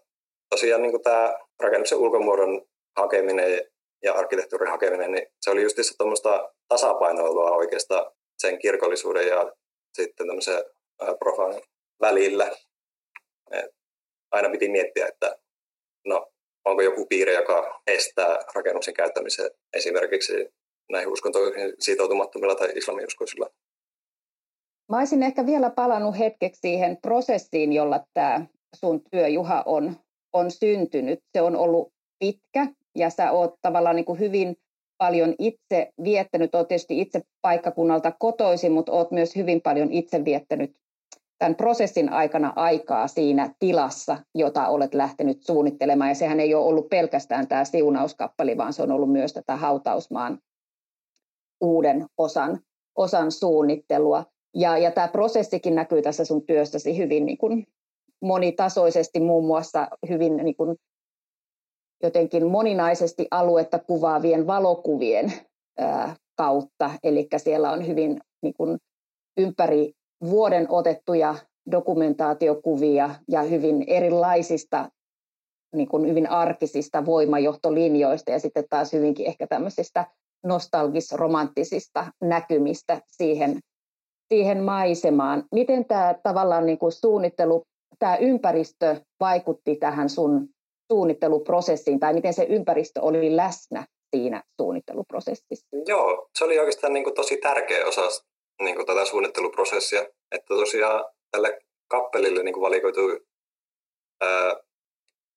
tosiaan 0.49 0.81
niin 0.81 0.91
kuin 0.91 1.03
tämä 1.03 1.39
rakennuksen 1.59 1.97
ulkomuodon 1.97 2.61
hakeminen 2.97 3.61
ja 4.03 4.13
arkkitehtuurin 4.13 4.71
hakeminen, 4.71 5.11
niin 5.11 5.27
se 5.41 5.51
oli 5.51 5.63
just 5.63 5.77
tuommoista 5.97 6.49
tasapainoilua 6.67 7.51
oikeastaan 7.51 8.11
sen 8.41 8.59
kirkollisuuden 8.59 9.27
ja 9.27 9.53
sitten 9.93 10.27
tämmöisen 10.27 10.63
profaanin 11.19 11.61
välillä. 12.01 12.51
Et 13.51 13.71
aina 14.31 14.49
piti 14.49 14.69
miettiä, 14.69 15.07
että 15.07 15.35
no, 16.05 16.31
onko 16.65 16.81
joku 16.81 17.05
piirre, 17.05 17.33
joka 17.33 17.81
estää 17.87 18.39
rakennuksen 18.55 18.93
käyttämisen 18.93 19.51
esimerkiksi 19.73 20.33
näihin 20.91 21.11
uskontoihin 21.11 21.73
sitoutumattomilla 21.79 22.55
tai 22.55 22.69
islamiuskoisilla. 22.75 23.49
Mä 24.89 24.97
olisin 24.97 25.23
ehkä 25.23 25.45
vielä 25.45 25.69
palannut 25.69 26.19
hetkeksi 26.19 26.59
siihen 26.61 26.97
prosessiin, 27.01 27.73
jolla 27.73 27.99
tämä 28.13 28.45
sun 28.75 29.01
työ, 29.11 29.27
Juha, 29.27 29.63
on, 29.65 29.95
on 30.33 30.51
syntynyt. 30.51 31.19
Se 31.33 31.41
on 31.41 31.55
ollut 31.55 31.93
pitkä 32.19 32.67
ja 32.95 33.09
sä 33.09 33.31
oot 33.31 33.55
tavallaan 33.61 33.95
niin 33.95 34.05
kuin 34.05 34.19
hyvin 34.19 34.55
paljon 34.97 35.35
itse 35.39 35.91
viettänyt, 36.03 36.55
oot 36.55 36.67
tietysti 36.67 37.01
itse 37.01 37.21
paikkakunnalta 37.41 38.11
kotoisin, 38.19 38.71
mutta 38.71 38.91
oot 38.91 39.11
myös 39.11 39.35
hyvin 39.35 39.61
paljon 39.61 39.91
itse 39.91 40.25
viettänyt 40.25 40.75
tämän 41.41 41.55
prosessin 41.55 42.09
aikana 42.09 42.53
aikaa 42.55 43.07
siinä 43.07 43.53
tilassa, 43.59 44.17
jota 44.35 44.67
olet 44.67 44.93
lähtenyt 44.93 45.43
suunnittelemaan. 45.43 46.09
Ja 46.09 46.15
sehän 46.15 46.39
ei 46.39 46.53
ole 46.53 46.65
ollut 46.65 46.89
pelkästään 46.89 47.47
tämä 47.47 47.65
siunauskappali, 47.65 48.57
vaan 48.57 48.73
se 48.73 48.83
on 48.83 48.91
ollut 48.91 49.11
myös 49.11 49.33
tätä 49.33 49.55
hautausmaan 49.55 50.39
uuden 51.61 52.05
osan, 52.17 52.59
osan 52.95 53.31
suunnittelua. 53.31 54.25
Ja, 54.55 54.77
ja 54.77 54.91
tämä 54.91 55.07
prosessikin 55.07 55.75
näkyy 55.75 56.01
tässä 56.01 56.25
sun 56.25 56.45
työssäsi 56.45 56.97
hyvin 56.97 57.25
niin 57.25 57.37
kuin 57.37 57.67
monitasoisesti, 58.21 59.19
muun 59.19 59.45
muassa 59.45 59.87
hyvin 60.09 60.37
niin 60.37 60.55
kuin 60.55 60.77
jotenkin 62.03 62.47
moninaisesti 62.47 63.27
aluetta 63.31 63.79
kuvaavien 63.79 64.47
valokuvien 64.47 65.33
kautta. 66.37 66.91
Eli 67.03 67.27
siellä 67.37 67.71
on 67.71 67.87
hyvin 67.87 68.19
niin 68.43 68.53
kuin 68.53 68.77
ympäri 69.37 69.93
vuoden 70.23 70.65
otettuja 70.69 71.35
dokumentaatiokuvia 71.71 73.15
ja 73.27 73.41
hyvin 73.41 73.83
erilaisista, 73.87 74.89
niin 75.75 75.87
kuin 75.87 76.07
hyvin 76.07 76.29
arkisista 76.29 77.05
voimajohtolinjoista 77.05 78.31
ja 78.31 78.39
sitten 78.39 78.63
taas 78.69 78.93
hyvinkin 78.93 79.27
ehkä 79.27 79.47
tämmöisistä 79.47 80.05
nostalgis-romanttisista 80.43 82.05
näkymistä 82.21 83.01
siihen, 83.07 83.59
siihen 84.29 84.63
maisemaan. 84.63 85.43
Miten 85.51 85.85
tämä 85.85 86.15
tavallaan 86.23 86.65
niin 86.65 86.77
kuin 86.77 86.91
suunnittelu, 86.91 87.63
tämä 87.99 88.17
ympäristö 88.17 89.01
vaikutti 89.19 89.75
tähän 89.75 90.09
sun 90.09 90.49
suunnitteluprosessiin 90.91 91.99
tai 91.99 92.13
miten 92.13 92.33
se 92.33 92.43
ympäristö 92.43 93.01
oli 93.01 93.35
läsnä 93.35 93.85
siinä 94.15 94.43
suunnitteluprosessissa? 94.61 95.67
Joo, 95.87 96.29
se 96.37 96.43
oli 96.43 96.59
oikeastaan 96.59 96.93
niin 96.93 97.03
kuin 97.03 97.13
tosi 97.13 97.37
tärkeä 97.37 97.85
osa 97.85 98.01
niin 98.61 98.75
kuin 98.75 98.85
tätä 98.85 99.05
suunnitteluprosessia, 99.05 100.01
että 100.31 100.47
tosiaan 100.47 101.05
tälle 101.31 101.59
kappelille 101.87 102.43
niin 102.43 102.53
kuin 102.53 102.61
valikoitui 102.61 103.25
ää, 104.21 104.55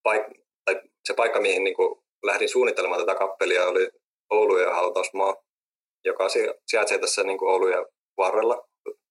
paik- 0.08 0.42
tai 0.64 0.80
se 1.04 1.14
paikka, 1.14 1.40
mihin 1.40 1.64
niin 1.64 1.76
kuin 1.76 2.02
lähdin 2.22 2.48
suunnittelemaan 2.48 3.00
tätä 3.00 3.14
kappelia, 3.14 3.68
oli 3.68 3.90
Oulu 4.30 4.58
ja 4.58 4.74
hautausmaa, 4.74 5.36
joka 6.04 6.28
sijaitsee 6.66 6.98
tässä 6.98 7.22
niin 7.22 7.38
kuin 7.38 7.50
Oulujen 7.50 7.86
varrella, 8.16 8.68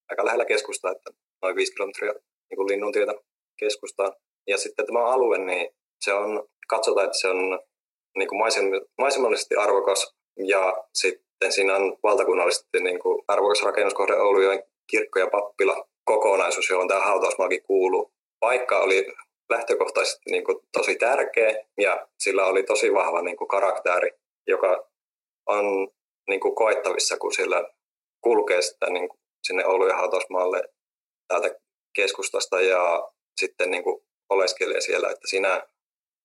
aika 0.10 0.26
lähellä 0.26 0.46
keskustaa, 0.46 0.92
että 0.92 1.12
noin 1.42 1.56
5 1.56 1.74
kilometriä 1.74 2.14
niin 2.50 2.56
kuin 2.56 2.68
Linnuntietä 2.68 3.14
keskustaan. 3.60 4.14
Ja 4.48 4.58
sitten 4.58 4.86
tämä 4.86 5.06
alue, 5.06 5.38
niin 5.38 5.76
se 6.04 6.14
on, 6.14 6.48
katsotaan, 6.68 7.06
että 7.06 7.18
se 7.18 7.28
on 7.28 7.60
niin 8.18 8.30
kuin 8.30 8.42
maisemallisesti 8.98 9.56
arvokas 9.56 10.16
ja 10.48 10.84
sitten 10.94 11.52
siinä 11.52 11.76
on 11.76 11.98
valtakunnallisesti 12.04 12.80
niin 12.80 13.00
kuin 13.00 13.24
arvokas 13.28 13.64
rakennuskohde 13.64 14.16
Oulujoen 14.16 14.64
kirkko 14.88 15.20
ja 15.20 15.28
pappila 15.28 15.88
kokonaisuus, 16.04 16.70
johon 16.70 16.88
tämä 16.88 17.06
hautausmaakin 17.06 17.64
kuuluu. 17.64 18.14
Paikka 18.40 18.80
oli 18.80 19.14
lähtökohtaisesti 19.50 20.32
niin 20.32 20.44
kuin 20.44 20.58
tosi 20.72 20.96
tärkeä 20.96 21.66
ja 21.78 22.08
sillä 22.20 22.46
oli 22.46 22.64
tosi 22.64 22.94
vahva 22.94 23.22
niin 23.22 23.38
kuin 23.38 23.48
karakteri, 23.48 24.12
joka 24.48 24.88
on 25.46 25.88
niin 26.30 26.40
kuin 26.40 26.56
koettavissa, 26.56 27.18
kun 27.18 27.34
sillä 27.34 27.70
kulkee 28.22 28.62
sitä, 28.62 28.90
niin 28.90 29.10
kuin 29.10 29.20
sinne 29.48 29.66
Oulu 29.66 29.88
ja 29.88 29.96
hautausmaalle 29.96 30.64
täältä 31.28 31.56
keskustasta 31.96 32.62
ja 32.62 33.10
sitten 33.40 33.72
niin 33.72 33.84
kuin 33.84 34.04
oleskelee 34.30 34.82
siellä, 34.82 35.10
että 35.10 35.28
siinä 35.28 35.68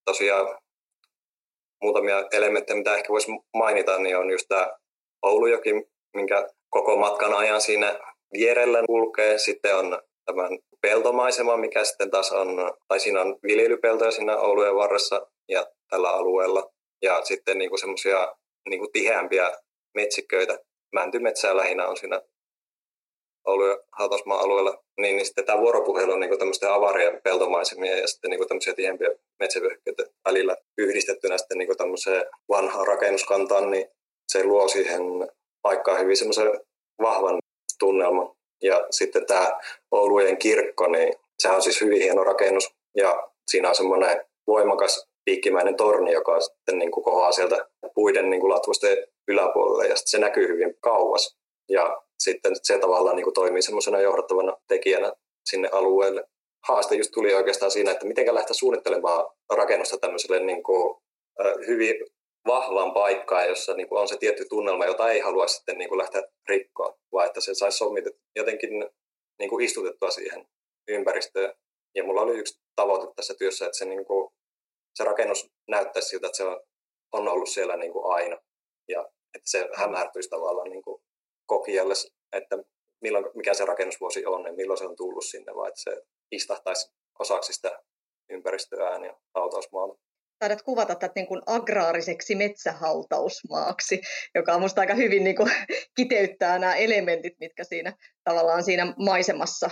tosiaan 0.09 0.57
muutamia 1.83 2.25
elementtejä, 2.31 2.77
mitä 2.77 2.95
ehkä 2.95 3.09
voisi 3.09 3.31
mainita, 3.57 3.99
niin 3.99 4.17
on 4.17 4.31
just 4.31 4.47
tämä 4.47 4.71
Oulujoki, 5.21 5.73
minkä 6.15 6.47
koko 6.69 6.97
matkan 6.97 7.33
ajan 7.33 7.61
siinä 7.61 7.99
vierellä 8.33 8.83
kulkee. 8.85 9.37
Sitten 9.37 9.75
on 9.77 10.01
tämän 10.25 10.59
peltomaisema, 10.81 11.57
mikä 11.57 11.83
sitten 11.83 12.11
taas 12.11 12.31
on, 12.31 12.47
tai 12.87 12.99
siinä 12.99 13.21
on 13.21 13.39
viljelypeltoja 13.43 14.11
siinä 14.11 14.37
Oulujen 14.37 14.75
varressa 14.75 15.27
ja 15.47 15.67
tällä 15.89 16.09
alueella. 16.09 16.71
Ja 17.01 17.25
sitten 17.25 17.57
niinku 17.57 17.77
semmoisia 17.77 18.35
niinku 18.69 18.87
tiheämpiä 18.93 19.57
metsiköitä. 19.95 20.57
Mäntymetsää 20.95 21.57
lähinnä 21.57 21.87
on 21.87 21.97
siinä 21.97 22.21
Ja 23.49 23.79
Hautausmaan 23.91 24.41
alueella, 24.41 24.83
niin, 24.97 25.15
niin 25.15 25.25
sitten 25.25 25.45
tämä 25.45 25.61
vuoropuhelu 25.61 26.11
on 26.11 26.19
niin 26.19 26.39
tämmöisten 26.39 26.71
avarien 26.71 27.21
peltomaisemia 27.23 27.97
ja 27.97 28.07
sitten 28.07 28.29
niin 28.29 28.47
tämmöisiä 28.47 28.73
tihempiä 28.73 29.09
metsävyöhykkeitä 29.39 30.03
välillä 30.25 30.55
yhdistettynä 30.77 31.37
sitten 31.37 31.57
niin 31.57 31.77
tämmöiseen 31.77 32.25
vanhaan 32.49 32.87
rakennuskantaan, 32.87 33.71
niin 33.71 33.87
se 34.31 34.43
luo 34.43 34.67
siihen 34.67 35.01
paikkaan 35.61 35.99
hyvin 35.99 36.17
semmoisen 36.17 36.59
vahvan 37.01 37.39
tunnelman. 37.79 38.31
Ja 38.63 38.87
sitten 38.89 39.25
tämä 39.25 39.59
Oulujen 39.91 40.37
kirkko, 40.37 40.87
niin 40.87 41.13
sehän 41.39 41.55
on 41.55 41.61
siis 41.61 41.81
hyvin 41.81 42.01
hieno 42.01 42.23
rakennus 42.23 42.71
ja 42.95 43.29
siinä 43.47 43.69
on 43.69 43.75
semmoinen 43.75 44.25
voimakas 44.47 45.07
piikkimäinen 45.25 45.75
torni, 45.75 46.11
joka 46.11 46.39
sitten 46.39 46.79
niin 46.79 46.91
kohoaa 46.91 47.31
sieltä 47.31 47.67
puiden 47.95 48.29
niin 48.29 48.41
kuin 48.41 48.53
latvusten 48.53 48.97
yläpuolelle 49.27 49.87
ja 49.87 49.95
sitten 49.95 50.11
se 50.11 50.17
näkyy 50.17 50.47
hyvin 50.47 50.75
kauas. 50.81 51.37
Ja 51.69 52.01
sitten 52.19 52.53
se 52.63 52.77
tavallaan 52.77 53.15
niin 53.15 53.23
kuin 53.23 53.33
toimii 53.33 53.61
semmoisena 53.61 54.01
johdattavana 54.01 54.57
tekijänä 54.67 55.13
sinne 55.49 55.69
alueelle. 55.71 56.23
Haaste 56.67 56.95
just 56.95 57.11
tuli 57.11 57.33
oikeastaan 57.33 57.71
siinä, 57.71 57.91
että 57.91 58.05
miten 58.05 58.35
lähteä 58.35 58.53
suunnittelemaan 58.53 59.29
rakennusta 59.49 59.97
tämmöiselle 59.97 60.39
niin 60.39 60.63
kuin, 60.63 61.01
hyvin 61.67 61.95
vahvaan 62.47 62.93
paikkaan, 62.93 63.47
jossa 63.47 63.73
niin 63.73 63.89
kuin 63.89 64.01
on 64.01 64.07
se 64.07 64.17
tietty 64.17 64.45
tunnelma, 64.49 64.85
jota 64.85 65.11
ei 65.11 65.19
halua 65.19 65.47
sitten 65.47 65.77
niin 65.77 65.89
kuin 65.89 65.97
lähteä 65.97 66.23
rikkoa, 66.49 66.97
vaan 67.11 67.27
että 67.27 67.41
se 67.41 67.53
saisi 67.53 67.77
sommitet, 67.77 68.13
jotenkin 68.35 68.69
niin 69.39 69.49
kuin 69.49 69.65
istutettua 69.65 70.11
siihen 70.11 70.47
ympäristöön. 70.87 71.53
Ja 71.95 72.03
mulla 72.03 72.21
oli 72.21 72.37
yksi 72.37 72.61
tavoite 72.75 73.13
tässä 73.15 73.33
työssä, 73.33 73.65
että 73.65 73.77
se, 73.77 73.85
niin 73.85 74.05
kuin, 74.05 74.29
se 74.95 75.03
rakennus 75.03 75.51
näyttäisi 75.67 76.07
siltä, 76.07 76.27
että 76.27 76.37
se 76.37 76.43
on, 76.43 76.61
on 77.11 77.27
ollut 77.27 77.49
siellä 77.49 77.77
niin 77.77 77.91
kuin 77.91 78.13
aina. 78.13 78.37
Ja 78.87 79.01
että 79.35 79.49
se 79.49 79.69
hämärtyisi 79.75 80.29
tavallaan 80.29 80.69
niin 80.69 80.83
kuin 80.83 81.01
kokijalle, 81.49 81.93
että 82.33 82.57
milloin, 83.01 83.25
mikä 83.35 83.53
se 83.53 83.65
rakennusvuosi 83.65 84.25
on 84.25 84.45
ja 84.45 84.53
milloin 84.53 84.77
se 84.77 84.85
on 84.85 84.95
tullut 84.95 85.25
sinne, 85.25 85.55
vai 85.55 85.67
että 85.67 85.81
se 85.81 86.01
istahtaisi 86.31 86.91
osaksi 87.19 87.53
sitä 87.53 87.79
ympäristöään 88.29 89.03
ja 89.03 89.17
hautausmaalla. 89.35 89.95
Taidat 90.39 90.61
kuvata 90.61 90.95
tätä 90.95 91.13
niin 91.15 91.27
kuin 91.27 91.41
agraariseksi 91.45 92.35
metsähautausmaaksi, 92.35 94.01
joka 94.35 94.53
on 94.53 94.59
minusta 94.59 94.81
aika 94.81 94.93
hyvin 94.93 95.23
niin 95.23 95.35
kuin 95.35 95.51
kiteyttää 95.97 96.59
nämä 96.59 96.75
elementit, 96.75 97.33
mitkä 97.39 97.63
siinä 97.63 97.93
tavallaan 98.23 98.63
siinä 98.63 98.93
maisemassa 98.97 99.69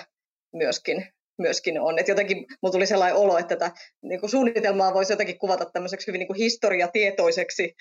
myöskin, 0.54 1.08
myöskin 1.38 1.82
on. 1.82 2.00
Et 2.00 2.08
jotenkin 2.08 2.38
minulla 2.38 2.72
tuli 2.72 2.86
sellainen 2.86 3.18
olo, 3.18 3.38
että 3.38 3.56
tätä 3.56 3.72
niin 4.02 4.20
kuin 4.20 4.30
suunnitelmaa 4.30 4.94
voisi 4.94 5.14
jotenkin 5.14 5.40
kuvata 5.40 5.66
tämmöiseksi 5.66 6.08
hyvin 6.08 6.20
niin 6.20 6.28
kuin 6.28 6.38
historiatietoiseksi 6.38 7.76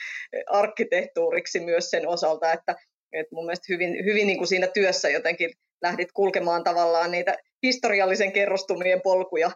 arkkitehtuuriksi 0.47 1.61
myös 1.61 1.91
sen 1.91 2.09
osalta, 2.09 2.53
että 2.53 2.77
et 3.21 3.33
mun 3.33 3.45
mielestä 3.45 3.67
hyvin, 3.69 4.05
hyvin 4.05 4.27
niin 4.27 4.39
kuin 4.39 4.49
siinä 4.49 4.67
työssä 4.67 5.09
jotenkin 5.09 5.51
lähdit 5.83 6.13
kulkemaan 6.13 6.65
tavallaan 6.65 7.11
niitä 7.11 7.37
historiallisen 7.63 8.33
kerrostumien 8.33 9.01
polkuja 9.03 9.51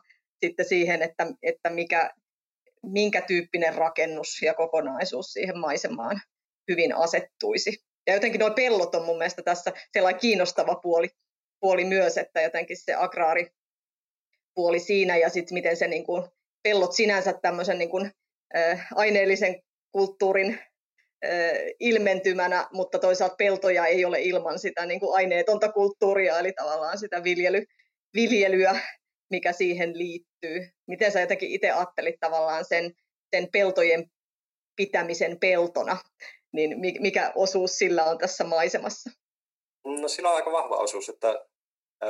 sitten 0.44 0.66
siihen, 0.66 1.02
että, 1.02 1.26
että 1.42 1.70
mikä, 1.70 2.10
minkä 2.82 3.20
tyyppinen 3.20 3.74
rakennus 3.74 4.42
ja 4.42 4.54
kokonaisuus 4.54 5.32
siihen 5.32 5.58
maisemaan 5.58 6.20
hyvin 6.70 6.96
asettuisi. 6.96 7.84
Ja 8.06 8.14
jotenkin 8.14 8.38
nuo 8.38 8.50
pellot 8.50 8.94
on 8.94 9.04
mun 9.04 9.18
mielestä 9.18 9.42
tässä 9.42 9.72
sellainen 9.92 10.20
kiinnostava 10.20 10.74
puoli, 10.74 11.08
puoli 11.60 11.84
myös, 11.84 12.18
että 12.18 12.40
jotenkin 12.40 12.76
se 12.76 12.94
agraari 12.94 13.46
puoli 14.54 14.78
siinä 14.78 15.16
ja 15.16 15.28
sitten 15.28 15.54
miten 15.54 15.76
se 15.76 15.88
niin 15.88 16.04
kuin, 16.04 16.22
pellot 16.62 16.92
sinänsä 16.92 17.32
tämmöisen 17.32 17.78
niin 17.78 17.90
kuin, 17.90 18.10
äh, 18.56 18.86
aineellisen 18.94 19.62
kulttuurin 19.92 20.58
ilmentymänä, 21.80 22.68
mutta 22.72 22.98
toisaalta 22.98 23.37
peltoja 23.37 23.87
ei 23.87 24.04
ole 24.04 24.20
ilman 24.20 24.59
sitä 24.59 24.87
niin 24.87 25.00
kuin 25.00 25.16
aineetonta 25.16 25.72
kulttuuria, 25.72 26.38
eli 26.38 26.52
tavallaan 26.52 26.98
sitä 26.98 27.24
viljely, 27.24 27.64
viljelyä, 28.14 28.80
mikä 29.30 29.52
siihen 29.52 29.98
liittyy. 29.98 30.68
Miten 30.87 31.12
sä 31.12 31.20
jotenkin 31.20 31.50
itse 31.50 31.70
ajattelit 31.70 32.16
tavallaan 32.20 32.64
sen, 32.64 32.92
sen 33.30 33.48
peltojen 33.52 34.11
pitämisen 34.76 35.40
peltona, 35.40 35.96
niin 36.52 36.76
mikä 37.00 37.33
osuus 37.35 37.78
sillä 37.78 38.04
on 38.04 38.18
tässä 38.18 38.44
maisemassa? 38.44 39.11
No 39.85 40.09
sillä 40.09 40.30
on 40.30 40.37
aika 40.37 40.52
vahva 40.52 40.76
osuus, 40.76 41.09
että 41.09 41.46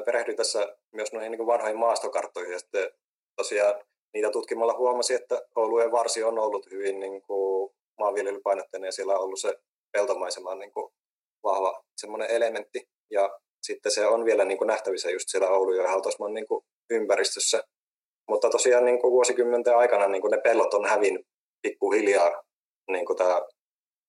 perehdyin 0.04 0.36
tässä 0.36 0.76
myös 0.92 1.12
noihin 1.12 1.32
niin 1.32 1.46
vanhoihin 1.46 1.78
maastokarttoihin 1.78 2.52
ja 2.52 2.58
sitten 2.58 2.90
tosiaan 3.36 3.74
niitä 4.14 4.30
tutkimalla 4.30 4.78
huomasi, 4.78 5.14
että 5.14 5.42
Oulujen 5.56 5.92
varsi 5.92 6.22
on 6.22 6.38
ollut 6.38 6.70
hyvin 6.70 7.00
niin 7.00 7.22
kuin 7.22 7.74
maanviljelypainotteinen 8.00 8.88
ja 8.88 8.92
siellä 8.92 9.14
on 9.14 9.24
ollut 9.24 9.40
se 9.40 9.54
peltomaisema 9.92 10.54
niin 10.54 10.72
kuin 10.72 10.92
vahva 11.42 11.82
semmoinen 11.96 12.30
elementti. 12.30 12.88
Ja 13.10 13.30
sitten 13.62 13.92
se 13.92 14.06
on 14.06 14.24
vielä 14.24 14.44
niin 14.44 14.58
kuin 14.58 14.68
nähtävissä 14.68 15.10
just 15.10 15.28
siellä 15.28 15.48
Oulun 15.48 15.76
ja 15.76 15.88
Hautausmaan 15.88 16.34
niin 16.34 16.46
kuin 16.46 16.64
ympäristössä. 16.90 17.62
Mutta 18.28 18.50
tosiaan 18.50 18.84
niin 18.84 19.00
kuin 19.00 19.12
vuosikymmenten 19.12 19.76
aikana 19.76 20.08
niin 20.08 20.22
kuin 20.22 20.30
ne 20.30 20.40
pellot 20.44 20.74
on 20.74 20.84
hävinnyt 20.84 21.26
pikkuhiljaa 21.62 22.42
niin 22.90 23.06
kuin 23.06 23.16
tämä 23.16 23.42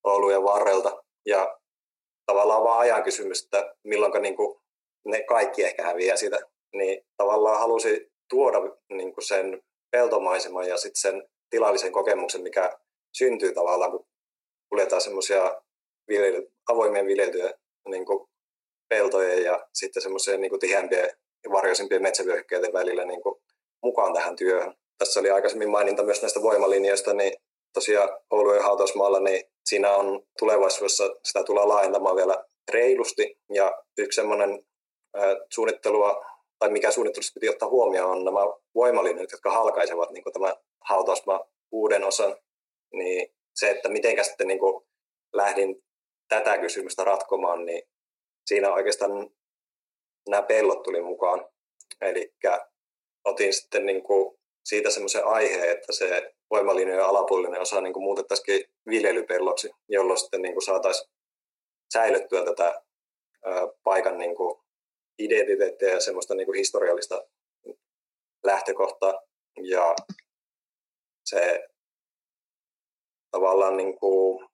Oulujen 0.03 0.43
varrelta. 0.43 1.03
Ja 1.25 1.57
tavallaan 2.25 2.63
vaan 2.63 2.79
ajan 2.79 3.03
kysymys, 3.03 3.43
että 3.43 3.75
milloin 3.83 4.21
niin 4.21 4.35
kuin 4.35 4.61
ne 5.05 5.23
kaikki 5.23 5.63
ehkä 5.63 5.83
häviää 5.83 6.15
siitä. 6.15 6.39
Niin 6.75 7.03
tavallaan 7.17 7.59
halusi 7.59 8.11
tuoda 8.29 8.57
niin 8.93 9.13
kuin 9.13 9.27
sen 9.27 9.61
peltomaiseman 9.91 10.67
ja 10.67 10.77
sitten 10.77 11.01
sen 11.01 11.29
tilallisen 11.49 11.91
kokemuksen, 11.91 12.41
mikä 12.41 12.79
syntyy 13.17 13.53
tavallaan, 13.53 13.91
kun 13.91 14.05
kuljetaan 14.69 15.01
semmoisia 15.01 15.61
avoimien 16.69 17.05
viljeltyjä 17.05 17.53
niin 17.87 18.05
peltojen 18.89 19.43
ja 19.43 19.67
sitten 19.73 20.01
semmoiseen 20.01 20.41
niin 20.41 20.59
tiheämpien 20.59 21.09
ja 21.43 21.51
varjoisimpien 21.51 22.01
metsävyöhykkeiden 22.01 22.73
välillä 22.73 23.05
niin 23.05 23.21
kuin 23.21 23.41
mukaan 23.83 24.13
tähän 24.13 24.35
työhön. 24.35 24.73
Tässä 24.97 25.19
oli 25.19 25.31
aikaisemmin 25.31 25.69
maininta 25.69 26.03
myös 26.03 26.21
näistä 26.21 26.41
voimalinjoista, 26.41 27.13
niin 27.13 27.33
tosiaan 27.73 28.09
Oulu 28.31 28.53
ja 28.53 28.63
Hautausmaalla, 28.63 29.19
niin 29.19 29.43
siinä 29.65 29.95
on 29.95 30.23
tulevaisuudessa, 30.39 31.03
sitä 31.23 31.43
tullaan 31.43 31.69
laajentamaan 31.69 32.15
vielä 32.15 32.45
reilusti. 32.71 33.37
Ja 33.53 33.83
yksi 33.97 34.15
semmoinen 34.15 34.65
suunnittelua, 35.53 36.25
tai 36.59 36.69
mikä 36.69 36.91
suunnittelussa 36.91 37.33
piti 37.33 37.49
ottaa 37.49 37.69
huomioon, 37.69 38.11
on 38.11 38.25
nämä 38.25 38.39
voimalinjat, 38.75 39.31
jotka 39.31 39.51
halkaisevat 39.51 40.11
niin 40.11 40.23
kuin 40.23 40.33
tämä 40.33 40.55
Hautausma 40.89 41.47
uuden 41.71 42.03
osan. 42.03 42.35
Niin 42.93 43.33
se, 43.55 43.69
että 43.69 43.89
miten 43.89 44.25
sitten 44.25 44.47
niin 44.47 44.59
kuin 44.59 44.87
lähdin 45.33 45.83
tätä 46.27 46.57
kysymystä 46.57 47.03
ratkomaan, 47.03 47.65
niin 47.65 47.83
siinä 48.45 48.73
oikeastaan 48.73 49.11
nämä 50.29 50.41
pellot 50.41 50.83
tuli 50.83 51.01
mukaan. 51.01 51.47
Eli 52.01 52.33
otin 53.25 53.53
sitten 53.53 53.85
niin 53.85 54.03
kuin 54.03 54.39
siitä 54.65 54.89
semmoisen 54.89 55.25
aiheen, 55.25 55.71
että 55.71 55.93
se 55.93 56.33
voimalinjojen 56.49 57.05
alapuolinen 57.05 57.61
osa 57.61 57.81
niin 57.81 57.93
muutettaisiin 58.01 58.73
viljelypelloksi, 58.87 59.69
jolloin 59.89 60.19
sitten 60.19 60.41
niin 60.41 60.61
saataisiin 60.61 61.09
säilyttyä 61.93 62.45
tätä 62.45 62.81
paikan 63.83 64.17
niin 64.17 64.35
kuin 64.35 64.61
identiteettiä 65.19 65.89
ja 65.89 65.99
semmoista 65.99 66.35
niin 66.35 66.45
kuin 66.45 66.57
historiallista 66.57 67.27
lähtökohtaa. 68.43 69.21
Ja 69.63 69.95
se 71.25 71.69
tavallaan, 73.31 73.77
niin 73.77 73.99
kuin, 73.99 74.45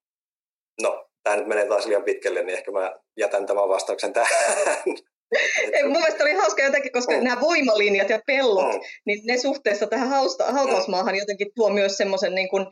no 0.81 1.07
tämä 1.23 1.35
nyt 1.35 1.47
menee 1.47 1.67
taas 1.67 1.85
liian 1.85 2.03
pitkälle, 2.03 2.43
niin 2.43 2.57
ehkä 2.57 2.71
mä 2.71 2.95
jätän 3.17 3.45
tämän 3.45 3.69
vastauksen 3.69 4.13
tähän. 4.13 4.31
Ei, 5.73 5.83
mun 5.83 5.91
mielestä 5.91 6.23
oli 6.23 6.33
hauska 6.33 6.63
jotenkin, 6.63 6.91
koska 6.91 7.17
mm. 7.17 7.23
nämä 7.23 7.41
voimalinjat 7.41 8.09
ja 8.09 8.19
pellot, 8.27 8.73
mm. 8.73 8.81
niin 9.05 9.21
ne 9.25 9.37
suhteessa 9.37 9.87
tähän 9.87 10.09
hautausmaahan 10.53 11.15
jotenkin 11.15 11.47
tuo 11.55 11.69
myös 11.69 11.97
semmoisen 11.97 12.35
niin 12.35 12.49
kuin, 12.49 12.65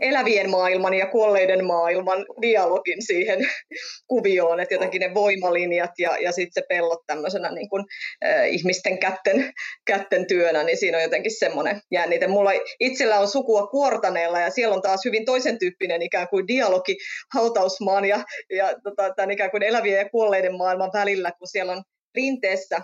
elävien 0.00 0.50
maailman 0.50 0.94
ja 0.94 1.06
kuolleiden 1.06 1.64
maailman 1.64 2.26
dialogin 2.42 3.02
siihen 3.06 3.38
kuvioon, 4.10 4.60
että 4.60 4.74
jotenkin 4.74 5.00
ne 5.00 5.14
voimalinjat 5.14 5.90
ja, 5.98 6.18
ja 6.18 6.32
sitten 6.32 6.62
se 6.62 6.66
pellot 6.68 7.06
tämmöisenä 7.06 7.52
niin 7.52 7.68
kuin, 7.68 7.84
äh, 8.24 8.48
ihmisten 8.48 8.98
kätten, 8.98 9.52
kätten 9.86 10.26
työnä, 10.26 10.64
niin 10.64 10.78
siinä 10.78 10.98
on 10.98 11.02
jotenkin 11.02 11.38
semmoinen 11.38 11.80
jännite. 11.90 12.26
Mulla 12.26 12.50
itsellä 12.80 13.20
on 13.20 13.28
sukua 13.28 13.66
Kuortaneella 13.66 14.40
ja 14.40 14.50
siellä 14.50 14.74
on 14.74 14.82
taas 14.82 15.04
hyvin 15.04 15.24
toisen 15.24 15.58
tyyppinen 15.58 16.02
ikään 16.02 16.28
kuin 16.28 16.48
dialogi 16.48 16.96
hautausmaan 17.34 18.04
ja, 18.04 18.24
ja 18.50 18.74
tota, 18.82 19.14
tämän 19.14 19.30
ikään 19.30 19.50
kuin 19.50 19.62
elävien 19.62 19.98
ja 19.98 20.10
kuolleiden 20.10 20.56
maailman 20.56 20.90
välillä, 20.94 21.32
kun 21.38 21.48
siellä 21.48 21.72
on 21.72 21.82
rinteessä 22.14 22.80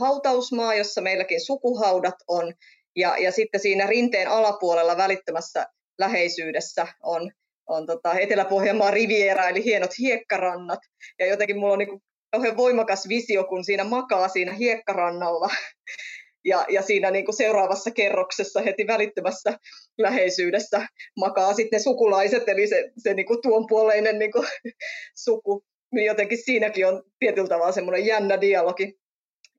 hautausmaa, 0.00 0.74
jossa 0.74 1.00
meilläkin 1.00 1.46
sukuhaudat 1.46 2.14
on, 2.28 2.54
ja, 2.96 3.18
ja 3.18 3.32
sitten 3.32 3.60
siinä 3.60 3.86
rinteen 3.86 4.28
alapuolella 4.28 4.96
välittömässä 4.96 5.66
läheisyydessä 5.98 6.86
on, 7.02 7.30
on 7.66 7.86
tota 7.86 8.18
Etelä-Pohjanmaan 8.18 8.92
riviera, 8.92 9.48
eli 9.48 9.64
hienot 9.64 9.98
hiekkarannat. 9.98 10.78
Ja 11.18 11.26
jotenkin 11.26 11.58
mulla 11.58 11.72
on 11.72 11.78
niin 11.78 12.02
kauhean 12.30 12.56
voimakas 12.56 13.08
visio, 13.08 13.44
kun 13.44 13.64
siinä 13.64 13.84
makaa 13.84 14.28
siinä 14.28 14.52
hiekkarannalla. 14.52 15.48
Ja, 16.44 16.66
ja 16.68 16.82
siinä 16.82 17.10
niin 17.10 17.24
kuin 17.24 17.36
seuraavassa 17.36 17.90
kerroksessa 17.90 18.60
heti 18.60 18.86
välittömässä 18.86 19.58
läheisyydessä 19.98 20.86
makaa 21.16 21.54
sitten 21.54 21.82
sukulaiset, 21.82 22.48
eli 22.48 22.66
se, 22.66 22.90
se 22.98 23.14
niin 23.14 23.26
kuin 23.26 23.42
tuon 23.42 23.66
puoleinen 23.66 24.18
niin 24.18 24.32
kuin, 24.32 24.46
suku. 25.24 25.64
Niin 25.94 26.06
jotenkin 26.06 26.38
siinäkin 26.44 26.86
on 26.86 27.02
tietyllä 27.18 27.48
tavalla 27.48 27.72
semmoinen 27.72 28.06
jännä 28.06 28.40
dialogi 28.40 28.98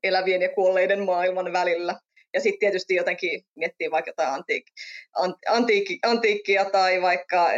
elävien 0.02 0.42
ja 0.42 0.48
kuolleiden 0.48 1.04
maailman 1.04 1.52
välillä. 1.52 2.00
Ja 2.34 2.40
sitten 2.40 2.58
tietysti 2.58 2.94
jotenkin 2.94 3.44
miettii 3.56 3.90
vaikka 3.90 4.08
jotain 4.08 4.34
antiik, 4.34 4.64
antiikki, 5.48 5.98
antiikkia 6.02 6.64
tai 6.64 7.02
vaikka 7.02 7.48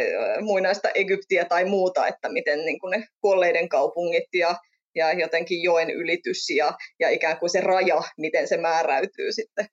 muinaista 0.41 0.89
Egyptiä 0.95 1.45
tai 1.45 1.65
muuta, 1.65 2.07
että 2.07 2.29
miten 2.29 2.65
niin 2.65 2.79
kuin 2.79 2.91
ne 2.91 3.07
kuolleiden 3.21 3.69
kaupungit 3.69 4.29
ja, 4.33 4.55
ja 4.95 5.13
jotenkin 5.13 5.63
joen 5.63 5.89
ylitys 5.89 6.49
ja, 6.49 6.77
ja 6.99 7.09
ikään 7.09 7.39
kuin 7.39 7.49
se 7.49 7.61
raja, 7.61 8.01
miten 8.17 8.47
se 8.47 8.57
määräytyy 8.57 9.31
sitten 9.31 9.65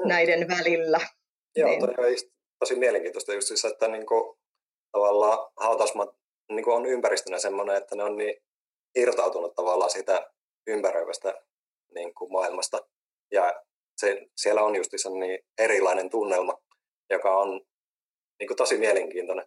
mm. 0.00 0.08
näiden 0.08 0.48
välillä. 0.48 1.00
Joo, 1.56 1.68
niin. 1.70 1.80
toi 1.80 2.12
on 2.12 2.16
tosi 2.58 2.76
mielenkiintoista 2.76 3.34
just 3.34 3.48
siis, 3.48 3.64
että 3.64 3.88
niin 3.88 4.06
kuin, 4.06 4.38
tavallaan 4.92 5.38
hautausmat 5.56 6.08
niin 6.48 6.64
kuin 6.64 6.76
on 6.76 6.86
ympäristönä 6.86 7.38
sellainen, 7.38 7.76
että 7.76 7.96
ne 7.96 8.04
on 8.04 8.16
niin 8.16 8.36
irtautunut 8.94 9.54
tavallaan 9.54 9.90
sitä 9.90 10.30
ympäröivästä 10.66 11.34
niin 11.94 12.14
kuin 12.14 12.32
maailmasta. 12.32 12.78
Ja 13.32 13.62
se, 13.96 14.26
siellä 14.36 14.62
on 14.62 14.76
just 14.76 14.90
niin 15.18 15.38
erilainen 15.58 16.10
tunnelma, 16.10 16.62
joka 17.10 17.36
on 17.36 17.60
niin 18.38 18.48
kuin 18.48 18.56
tosi 18.56 18.78
mielenkiintoinen 18.78 19.46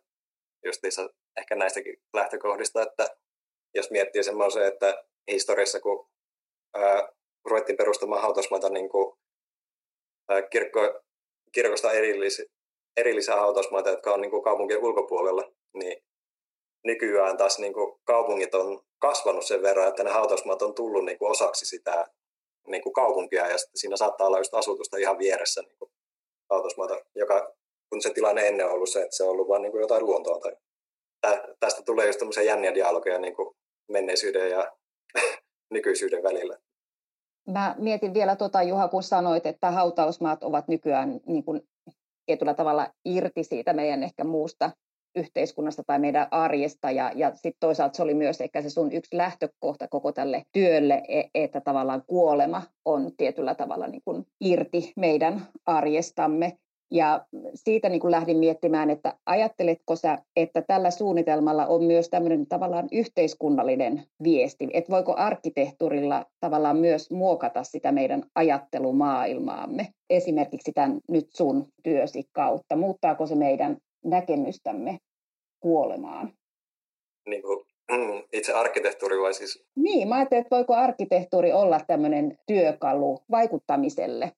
justiinsa 0.65 1.10
ehkä 1.38 1.55
näistäkin 1.55 1.97
lähtökohdista, 2.13 2.81
että 2.81 3.08
jos 3.75 3.91
miettii 3.91 4.23
semmoisen, 4.23 4.67
että 4.67 5.03
historiassa 5.31 5.79
kun 5.79 6.10
ää, 6.73 7.10
ruvettiin 7.45 7.77
perustamaan 7.77 8.21
hautausmaita 8.21 8.69
niin 8.69 8.89
kuin, 8.89 9.17
ää, 10.29 10.41
kirkko, 10.41 11.01
kirkosta 11.51 11.91
erillisiä, 11.91 12.45
erillisiä 12.97 13.36
hautausmaita, 13.36 13.89
jotka 13.89 14.13
on 14.13 14.21
niin 14.21 14.31
kuin 14.31 14.43
kaupunkien 14.43 14.84
ulkopuolella, 14.84 15.51
niin 15.73 16.03
nykyään 16.84 17.38
taas 17.38 17.60
niin 17.60 17.73
kuin 17.73 17.99
kaupungit 18.03 18.55
on 18.55 18.86
kasvanut 18.99 19.45
sen 19.45 19.62
verran, 19.62 19.88
että 19.88 20.03
ne 20.03 20.12
hautausmaat 20.12 20.62
on 20.62 20.75
tullut 20.75 21.05
niin 21.05 21.17
kuin 21.17 21.31
osaksi 21.31 21.65
sitä 21.65 22.08
niin 22.67 22.84
kuin 22.84 22.93
kaupunkia 22.93 23.47
ja 23.47 23.58
sitten 23.58 23.80
siinä 23.80 23.97
saattaa 23.97 24.28
olla 24.28 24.38
just 24.38 24.54
asutusta 24.54 24.97
ihan 24.97 25.19
vieressä 25.19 25.62
niin 25.62 25.78
kuin 25.80 25.91
autosmaata, 26.49 26.95
joka 27.15 27.54
kun 27.89 28.01
se 28.01 28.13
tilanne 28.13 28.47
ennen 28.47 28.65
on 28.65 28.71
ollut 28.71 28.89
se, 28.89 29.01
että 29.01 29.15
se 29.15 29.23
on 29.23 29.30
ollut 29.30 29.47
vain 29.47 29.62
niin 29.62 29.71
kuin 29.71 29.82
jotain 29.82 30.06
luontoa. 30.06 30.39
Tai 31.21 31.41
tästä 31.60 31.82
tulee 31.84 32.08
just 32.08 32.19
tämmöisiä 32.19 32.43
jänniä 32.43 32.73
dialogeja 32.73 33.19
niin 33.19 33.36
kuin 33.36 33.56
menneisyyden 33.91 34.51
ja 34.51 34.71
nykyisyyden 35.73 36.23
välillä. 36.23 36.58
Mä 37.47 37.75
mietin 37.78 38.13
vielä 38.13 38.36
tuota, 38.36 38.63
Juha, 38.63 38.88
kun 38.88 39.04
sanoit, 39.04 39.45
että 39.45 39.71
hautausmaat 39.71 40.43
ovat 40.43 40.67
nykyään 40.67 41.19
niin 41.25 41.43
kuin 41.43 41.62
tietyllä 42.25 42.54
tavalla 42.54 42.88
irti 43.06 43.43
siitä 43.43 43.73
meidän 43.73 44.04
ehkä 44.04 44.23
muusta 44.23 44.71
yhteiskunnasta 45.15 45.84
tai 45.88 45.99
meidän 45.99 46.28
arjesta. 46.32 46.91
Ja, 46.91 47.12
ja 47.15 47.36
sitten 47.36 47.60
toisaalta 47.60 47.95
se 47.95 48.04
oli 48.04 48.13
myös 48.13 48.41
ehkä 48.41 48.62
se 48.62 48.69
sun 48.69 48.91
yksi 48.91 49.17
lähtökohta 49.17 49.88
koko 49.88 50.12
tälle 50.12 50.43
työlle, 50.51 51.04
e, 51.08 51.23
että 51.36 51.62
tavallaan 51.62 52.04
kuolema 52.08 52.62
on 52.86 53.12
tietyllä 53.17 53.56
tavalla 53.56 53.88
niin 53.88 54.01
kuin 54.06 54.25
irti 54.41 54.93
meidän 54.95 55.47
arjestamme. 55.65 56.58
Ja 56.91 57.25
siitä 57.56 57.89
niin 57.89 57.99
kuin 57.99 58.12
lähdin 58.12 58.38
miettimään, 58.38 58.89
että 58.89 59.13
ajatteletko 59.25 59.95
sä, 59.95 60.17
että 60.36 60.62
tällä 60.62 60.91
suunnitelmalla 60.91 61.65
on 61.65 61.84
myös 61.84 62.10
tämmöinen 62.10 62.47
tavallaan 62.47 62.88
yhteiskunnallinen 62.91 64.04
viesti, 64.23 64.69
että 64.73 64.91
voiko 64.91 65.15
arkkitehtuurilla 65.17 66.25
tavallaan 66.39 66.78
myös 66.78 67.12
muokata 67.12 67.63
sitä 67.63 67.91
meidän 67.91 68.23
ajattelumaailmaamme, 68.36 69.88
esimerkiksi 70.10 70.71
tämän 70.71 70.99
nyt 71.10 71.28
sun 71.34 71.67
työsi 71.84 72.23
kautta, 72.32 72.75
muuttaako 72.75 73.28
se 73.28 73.36
meidän 73.36 73.78
näkemystämme 74.05 74.99
kuolemaan. 75.59 76.33
Niin 77.27 77.41
kuin, 77.41 77.65
mm, 77.91 78.23
itse 78.33 78.53
arkkitehtuuri 78.53 79.21
vai 79.21 79.33
siis? 79.33 79.65
Niin, 79.75 80.07
mä 80.07 80.15
ajattelin, 80.15 80.41
että 80.41 80.55
voiko 80.55 80.73
arkkitehtuuri 80.73 81.51
olla 81.51 81.79
tämmöinen 81.87 82.37
työkalu 82.47 83.19
vaikuttamiselle? 83.31 84.31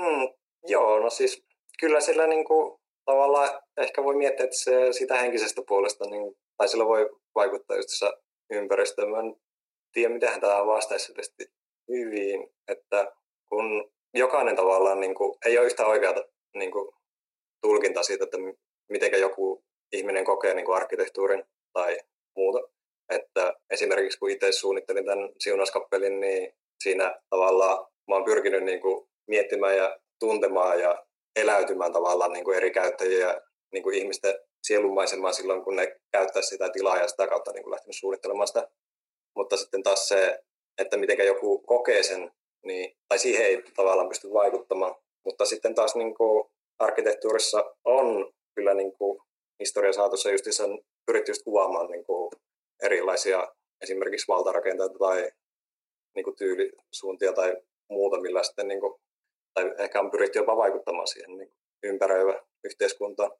Mm, 0.00 0.28
joo, 0.66 1.00
no 1.00 1.10
siis 1.10 1.44
kyllä 1.80 2.00
sillä 2.00 2.26
niin 2.26 2.44
kuin, 2.44 2.78
tavallaan 3.04 3.60
ehkä 3.76 4.04
voi 4.04 4.16
miettiä, 4.16 4.44
että 4.44 4.56
se 4.56 4.92
sitä 4.92 5.14
henkisestä 5.16 5.62
puolesta, 5.68 6.10
niin, 6.10 6.36
tai 6.56 6.68
sillä 6.68 6.86
voi 6.86 7.10
vaikuttaa 7.34 7.76
just 7.76 7.88
ympäristöön. 8.50 9.10
Mä 9.10 9.20
en 9.20 9.36
tiedä, 9.92 10.14
miten 10.14 10.40
tämä 10.40 10.66
vastaisi 10.66 11.12
hyvin, 11.88 12.48
että 12.68 13.12
kun 13.48 13.90
jokainen 14.14 14.56
tavallaan 14.56 15.00
niin 15.00 15.14
kuin, 15.14 15.38
ei 15.46 15.58
ole 15.58 15.66
yhtä 15.66 15.86
oikeaa 15.86 16.14
niin 16.54 16.70
kuin, 16.70 16.94
tulkinta 17.62 18.02
siitä, 18.02 18.24
että 18.24 18.38
miten 18.88 19.20
joku 19.20 19.64
ihminen 19.92 20.24
kokee 20.24 20.54
niin 20.54 20.66
kuin 20.66 20.76
arkkitehtuurin 20.76 21.44
tai 21.72 21.98
muuta. 22.36 22.68
Että 23.08 23.54
esimerkiksi 23.70 24.18
kun 24.18 24.30
itse 24.30 24.52
suunnittelin 24.52 25.04
tämän 25.04 25.28
siunauskappelin, 25.38 26.20
niin 26.20 26.54
siinä 26.82 27.20
tavallaan 27.30 27.86
mä 28.08 28.14
oon 28.14 28.24
pyrkinyt 28.24 28.64
niin 28.64 28.80
kuin 28.80 29.08
miettimään 29.28 29.76
ja 29.76 29.98
tuntemaan 30.20 30.80
ja 30.80 31.06
eläytymään 31.36 31.92
tavallaan 31.92 32.32
niin 32.32 32.44
kuin 32.44 32.56
eri 32.56 32.70
käyttäjiä 32.70 33.26
ja 33.26 33.40
niin 33.72 33.82
kuin 33.82 33.98
ihmisten 33.98 34.34
sielunmaisemaan 34.66 35.34
silloin, 35.34 35.64
kun 35.64 35.76
ne 35.76 35.96
käyttää 36.12 36.42
sitä 36.42 36.68
tilaa 36.68 36.96
ja 36.96 37.08
sitä 37.08 37.26
kautta 37.26 37.52
niin 37.52 37.62
kuin 37.62 37.72
lähtenyt 37.72 37.96
suunnittelemaan 37.96 38.48
sitä. 38.48 38.68
Mutta 39.36 39.56
sitten 39.56 39.82
taas 39.82 40.08
se, 40.08 40.38
että 40.78 40.96
miten 40.96 41.26
joku 41.26 41.58
kokee 41.58 42.02
sen, 42.02 42.32
niin, 42.64 42.96
tai 43.08 43.18
siihen 43.18 43.46
ei 43.46 43.62
tavallaan 43.76 44.08
pysty 44.08 44.32
vaikuttamaan. 44.32 44.94
Mutta 45.24 45.44
sitten 45.44 45.74
taas 45.74 45.94
niin 45.96 46.14
kuin 46.14 46.50
arkkitehtuurissa 46.78 47.74
on 47.84 48.32
kyllä 48.56 48.74
niin 48.74 48.92
kuin 48.92 49.20
historian 49.60 49.94
saatossa 49.94 50.30
justiinsa 50.30 50.64
pyritty 51.06 51.30
just 51.30 51.42
kuvaamaan 51.44 51.90
niin 51.90 52.04
kuin 52.04 52.30
erilaisia 52.82 53.48
esimerkiksi 53.82 54.28
valtarakenteita 54.28 54.98
tai 54.98 55.30
niin 56.14 56.24
kuin 56.24 56.36
tyylisuuntia 56.36 57.32
tai 57.32 57.56
muuta, 57.90 58.20
millä 58.20 58.42
sitten, 58.42 58.68
niin 58.68 58.80
kuin, 58.80 59.00
tai 59.54 59.74
ehkä 59.78 60.00
on 60.00 60.10
pyritty 60.10 60.38
jopa 60.38 60.56
vaikuttamaan 60.56 61.08
siihen 61.08 61.36
niin 61.36 61.52
ympäröivä 61.82 62.42
yhteiskuntaan. 62.64 63.30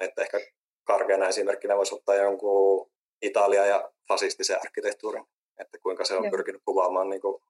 Että 0.00 0.22
ehkä 0.22 0.40
karkeana 0.84 1.28
esimerkkinä 1.28 1.76
voisi 1.76 1.94
ottaa 1.94 2.14
jonkun 2.14 2.90
Italia 3.22 3.66
ja 3.66 3.92
fasistisen 4.08 4.60
arkkitehtuurin, 4.60 5.24
että 5.60 5.78
kuinka 5.78 6.04
se 6.04 6.14
on 6.14 6.24
Joo. 6.24 6.30
pyrkinyt 6.30 6.62
kuvaamaan 6.64 7.10
niin 7.10 7.20
kuin, 7.20 7.42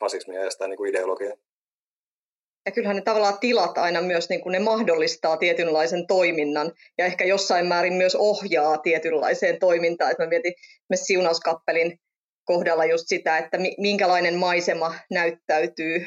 fasismia 0.00 0.44
ja 0.44 0.50
sitä 0.50 0.68
niin 0.68 0.76
kuin 0.76 0.90
ideologiaa. 0.90 1.36
Ja 2.66 2.72
kyllähän 2.72 2.96
ne 2.96 3.02
tavallaan 3.02 3.38
tilat 3.38 3.78
aina 3.78 4.00
myös 4.00 4.28
niin 4.28 4.40
kuin 4.40 4.52
ne 4.52 4.58
mahdollistaa 4.58 5.36
tietynlaisen 5.36 6.06
toiminnan 6.06 6.72
ja 6.98 7.06
ehkä 7.06 7.24
jossain 7.24 7.66
määrin 7.66 7.94
myös 7.94 8.14
ohjaa 8.14 8.78
tietynlaiseen 8.78 9.58
toimintaan. 9.58 10.10
Että 10.10 10.22
mä 10.22 10.28
mietin 10.28 10.54
myös 10.88 11.00
siunauskappelin 11.00 11.98
kohdalla 12.44 12.84
just 12.84 13.04
sitä, 13.06 13.38
että 13.38 13.58
minkälainen 13.78 14.34
maisema 14.34 14.94
näyttäytyy 15.10 16.06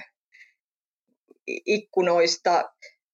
ikkunoista. 1.66 2.70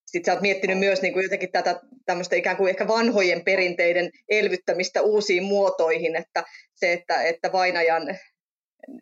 Sitten 0.06 0.26
sä 0.26 0.34
oot 0.34 0.42
miettinyt 0.42 0.80
myös 0.80 1.02
niin 1.02 1.14
kuin 1.14 1.24
jotenkin 1.24 1.52
tätä 1.52 1.80
tämmöistä 2.06 2.36
ikään 2.36 2.58
kuin 2.58 2.70
ehkä 2.70 2.88
vanhojen 2.88 3.44
perinteiden 3.46 4.10
elvyttämistä 4.30 5.02
uusiin 5.02 5.44
muotoihin, 5.44 6.16
että 6.16 6.44
se, 6.76 6.94
että, 6.94 7.24
että 7.24 7.52
vainajan 7.52 8.18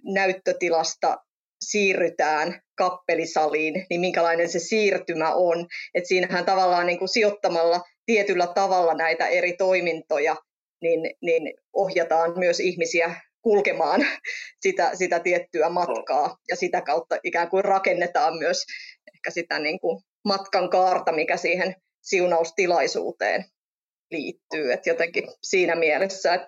näyttötilasta 0.04 1.18
siirrytään 1.72 2.62
kappelisaliin, 2.76 3.86
niin 3.90 4.02
minkälainen 4.02 4.50
se 4.50 4.60
siirtymä 4.60 5.34
on. 5.34 5.68
Et 5.94 6.06
siinähän 6.06 6.46
tavallaan 6.46 6.86
niin 6.86 7.00
kuin 7.00 7.10
sijoittamalla 7.10 7.82
tietyllä 8.06 8.48
tavalla 8.48 8.94
näitä 8.94 9.28
eri 9.28 9.54
toimintoja, 9.54 10.36
niin, 10.82 11.16
niin 11.22 11.54
ohjataan 11.74 12.40
myös 12.40 12.60
ihmisiä 12.60 13.16
kulkemaan 13.42 14.06
sitä, 14.64 14.92
sitä 14.94 15.20
tiettyä 15.20 15.70
matkaa 15.70 16.38
ja 16.50 16.56
sitä 16.56 16.82
kautta 16.82 17.18
ikään 17.24 17.50
kuin 17.50 17.66
rakennetaan 17.66 18.38
myös 18.38 18.64
ehkä 19.16 19.32
sitä 19.32 19.60
niin 19.60 19.80
kuin 19.80 20.04
matkan 20.26 20.70
kaarta, 20.70 21.12
mikä 21.12 21.38
siihen 21.38 21.76
siunaustilaisuuteen 22.02 23.46
liittyy. 24.12 24.74
Et 24.74 24.86
jotenkin 24.86 25.24
siinä 25.44 25.76
mielessä, 25.76 26.34
että 26.34 26.48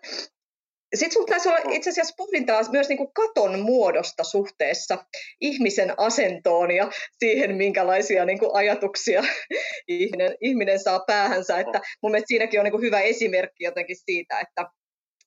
sitten 0.98 1.12
sinulla 1.12 1.30
taisi 1.30 1.50
olla 1.50 1.60
itse 1.72 1.90
asiassa 1.90 2.14
pohdintaa 2.18 2.62
myös 2.72 2.90
niin 2.90 2.98
kuin 2.98 3.14
katon 3.14 3.60
muodosta 3.60 4.24
suhteessa 4.24 5.06
ihmisen 5.42 5.94
asentoon 5.98 6.72
ja 6.72 6.90
siihen, 7.20 7.56
minkälaisia 7.56 8.26
niin 8.26 8.40
kuin 8.40 8.52
ajatuksia 8.54 9.24
ihminen, 9.88 10.36
ihminen 10.42 10.80
saa 10.80 11.00
päähänsä. 11.08 11.60
Että 11.60 11.82
mun 12.04 12.12
mielestä 12.12 12.28
siinäkin 12.28 12.60
on 12.60 12.64
niin 12.64 12.72
kuin 12.72 12.84
hyvä 12.84 13.00
esimerkki 13.00 13.64
jotenkin 13.64 13.98
siitä, 14.06 14.40
että, 14.40 14.66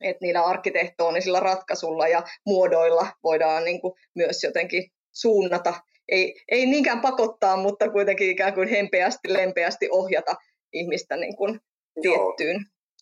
että 0.00 0.24
niillä 0.24 0.44
arkkitehtonisilla 0.44 1.40
ratkaisulla 1.40 2.08
ja 2.08 2.22
muodoilla 2.46 3.06
voidaan 3.22 3.64
niin 3.64 3.80
kuin 3.80 3.94
myös 4.14 4.42
jotenkin 4.42 4.90
suunnata. 5.14 5.74
Ei, 6.08 6.34
ei 6.50 6.66
niinkään 6.66 7.00
pakottaa, 7.00 7.56
mutta 7.56 7.90
kuitenkin 7.90 8.30
ikään 8.30 8.54
kuin 8.54 8.68
hempeästi, 8.68 9.32
lempeästi 9.32 9.88
ohjata 9.90 10.34
ihmistä 10.72 11.16
niin 11.16 11.36
kuin 11.36 11.60
tiettyyn 12.02 12.56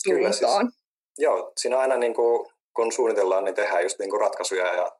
Joo, 0.07 0.33
suuntaan. 0.33 0.67
Kyllä, 0.67 0.73
siis 0.73 0.87
Joo, 1.19 1.53
siinä 1.57 1.79
aina 1.79 1.97
niin 1.97 2.15
kuin, 2.15 2.47
kun 2.77 2.93
suunnitellaan, 2.93 3.45
niin 3.45 3.55
tehdään 3.55 3.83
just 3.83 3.99
niin 3.99 4.11
kuin 4.11 4.21
ratkaisuja 4.21 4.75
ja 4.75 4.93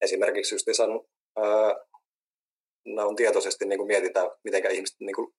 esimerkiksi 0.00 0.54
just 0.54 0.66
niin 2.84 3.00
on 3.00 3.16
tietoisesti 3.16 3.64
niin 3.64 3.78
kuin 3.78 3.86
mietitään, 3.86 4.30
miten 4.44 4.70
ihmiset 4.70 4.96
niin 5.00 5.14
kuin 5.14 5.34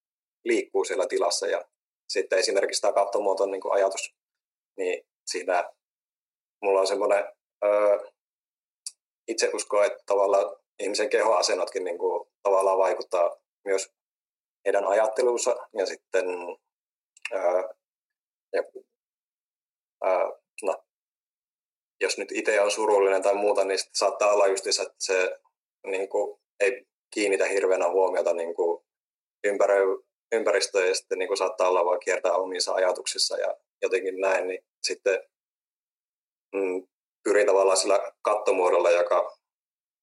liikkuu 0.45 0.83
siellä 0.83 1.07
tilassa 1.07 1.47
ja 1.47 1.65
sitten 2.09 2.39
esimerkiksi 2.39 2.81
tämä 2.81 2.93
kattomuoton 2.93 3.51
niin 3.51 3.61
ajatus, 3.71 4.15
niin 4.77 5.07
siinä 5.25 5.69
mulla 6.63 6.79
on 6.79 6.87
semmoinen 6.87 7.23
itse 9.27 9.51
usko, 9.53 9.83
että 9.83 10.03
tavallaan 10.05 10.55
ihmisen 10.79 11.09
kehoasennotkin 11.09 11.83
niin 11.83 11.97
kuin, 11.97 12.27
tavallaan 12.43 12.77
vaikuttaa 12.77 13.37
myös 13.65 13.93
heidän 14.65 14.87
ajatteluunsa 14.87 15.55
ja 15.73 15.85
sitten 15.85 16.25
ää, 17.33 17.63
ja 18.53 18.63
no, 20.63 20.83
jos 22.01 22.17
nyt 22.17 22.31
itse 22.31 22.61
on 22.61 22.71
surullinen 22.71 23.21
tai 23.21 23.35
muuta, 23.35 23.65
niin 23.65 23.79
saattaa 23.93 24.33
olla 24.33 24.47
just 24.47 24.67
että 24.67 24.95
se 24.99 25.39
niin 25.87 26.09
kuin, 26.09 26.39
ei 26.59 26.85
kiinnitä 27.13 27.45
hirveänä 27.45 27.89
huomiota 27.89 28.33
niin 28.33 28.55
kuin 28.55 28.83
ympärö, 29.43 29.83
ympäristöön 30.31 30.87
ja 30.87 30.95
sitten 30.95 31.19
niin 31.19 31.27
kuin 31.27 31.37
saattaa 31.37 31.69
olla 31.69 31.85
vaan 31.85 31.99
kiertää 31.99 32.33
omissa 32.33 32.73
ajatuksissa 32.73 33.37
ja 33.37 33.55
jotenkin 33.81 34.21
näin, 34.21 34.47
niin 34.47 34.65
sitten 34.83 35.23
mm, 36.55 36.87
pyrin 37.23 37.47
tavallaan 37.47 37.77
sillä 37.77 38.11
kattomuodolla, 38.21 38.91
joka 38.91 39.37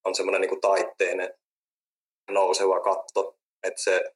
on 0.04 0.14
semmoinen 0.14 0.40
niin 0.40 0.60
taitteinen 0.60 1.34
nouseva 2.30 2.80
katto, 2.80 3.38
että 3.62 3.82
se 3.82 4.12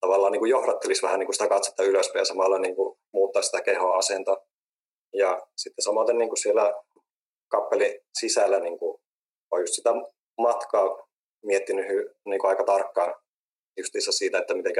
tavallaan 0.00 0.32
niin 0.32 0.40
kuin 0.40 0.50
johdattelisi 0.50 1.02
vähän 1.02 1.18
niin 1.18 1.26
kuin 1.26 1.34
sitä 1.34 1.48
katsetta 1.48 1.82
ylöspäin 1.82 2.20
ja 2.20 2.24
samalla 2.24 2.58
niin 2.58 2.76
kuin 2.76 2.98
muuttaa 3.12 3.42
sitä 3.42 3.62
kehoa 3.62 3.96
asenta 3.96 4.36
ja 5.12 5.46
sitten 5.56 5.82
samaten 5.82 6.18
niin 6.18 6.28
kuin 6.28 6.38
siellä 6.38 6.74
kappeli 7.48 8.00
sisällä 8.18 8.60
niin 8.60 8.78
kuin, 8.78 9.00
on 9.50 9.60
just 9.60 9.74
sitä 9.74 9.90
matkaa 10.38 11.08
miettinyt 11.44 11.86
niin 12.24 12.40
kuin 12.40 12.48
aika 12.48 12.64
tarkkaan 12.64 13.14
justiinsa 13.76 14.12
siitä, 14.12 14.38
että 14.38 14.54
miten 14.54 14.74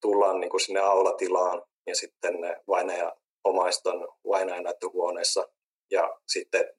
tullaan 0.00 0.40
niin 0.40 0.50
kuin 0.50 0.60
sinne 0.60 0.80
aulatilaan 0.80 1.62
ja 1.86 1.94
sitten 1.94 2.40
ne 2.40 2.62
vainaja 2.68 3.16
omaiston 3.44 4.08
vainajan 4.28 4.64
näyttöhuoneessa 4.64 5.48
ja 5.90 6.18
sitten, 6.26 6.74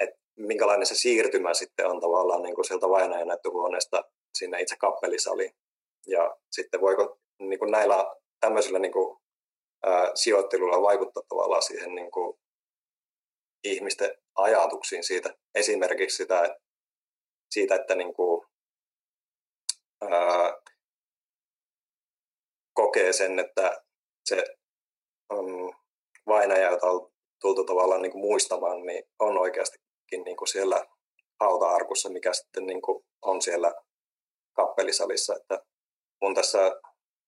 että 0.00 0.20
minkälainen 0.36 0.86
se 0.86 0.94
siirtymä 0.94 1.54
sitten 1.54 1.86
on 1.86 2.00
tavallaan 2.00 2.42
niin 2.42 2.54
kuin 2.54 2.64
sieltä 2.64 2.88
vainajan 2.88 3.28
näyttöhuoneesta 3.28 4.04
sinne 4.34 4.60
itse 4.60 4.76
kappelisaliin. 4.76 5.52
Ja 6.06 6.36
sitten 6.50 6.80
voiko 6.80 7.18
niin 7.38 7.58
kuin 7.58 7.70
näillä 7.70 8.16
tämmöisillä 8.40 8.78
niin 8.78 8.92
kuin 8.92 9.19
ää, 9.82 10.10
sijoittelulla 10.14 10.82
vaikuttaa 10.82 11.22
tavallaan 11.28 11.62
siihen 11.62 11.94
niin 11.94 12.10
kuin 12.10 12.38
ihmisten 13.64 14.10
ajatuksiin 14.34 15.04
siitä. 15.04 15.34
Esimerkiksi 15.54 16.16
sitä, 16.16 16.56
siitä, 17.50 17.74
että 17.74 17.94
niin 17.94 18.14
kuin, 18.14 18.46
ää, 20.00 20.60
kokee 22.72 23.12
sen, 23.12 23.38
että 23.38 23.82
se 24.24 24.44
um, 25.32 25.74
vainaja, 26.26 26.70
jota 26.70 26.86
on 26.86 27.12
tultu 27.40 27.64
tavallaan 27.64 28.02
niin 28.02 28.12
kuin 28.12 28.24
muistamaan, 28.24 28.86
niin 28.86 29.04
on 29.18 29.38
oikeastikin 29.38 30.24
niin 30.24 30.36
kuin 30.36 30.48
siellä 30.48 30.86
hauta-arkussa, 31.40 32.10
mikä 32.10 32.32
sitten 32.32 32.66
niin 32.66 32.82
kuin 32.82 33.04
on 33.22 33.42
siellä 33.42 33.72
kappelisalissa. 34.56 35.36
Että 35.36 35.64
mun 36.22 36.34
tässä 36.34 36.80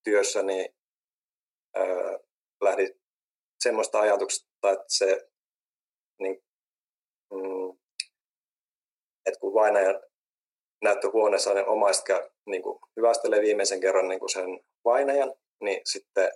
työssäni 0.05 0.75
ää, 1.77 2.19
lähdin 2.63 3.01
semmoista 3.63 4.01
ajatuksesta, 4.01 4.71
että 4.71 4.85
se, 4.89 5.29
niin, 6.21 6.45
mm, 7.33 7.79
että 9.27 9.41
kun 9.41 9.55
vainajan 9.55 10.03
näyttöhuoneessa 10.85 11.55
ne 11.55 11.67
omaiset 11.67 12.05
niin 12.47 12.63
kuin 12.63 12.79
hyvästelee 12.97 13.41
viimeisen 13.41 13.81
kerran 13.81 14.09
niin 14.09 14.21
kuin 14.21 14.31
sen 14.31 14.61
vainajan, 14.85 15.35
niin 15.61 15.81
sitten 15.85 16.31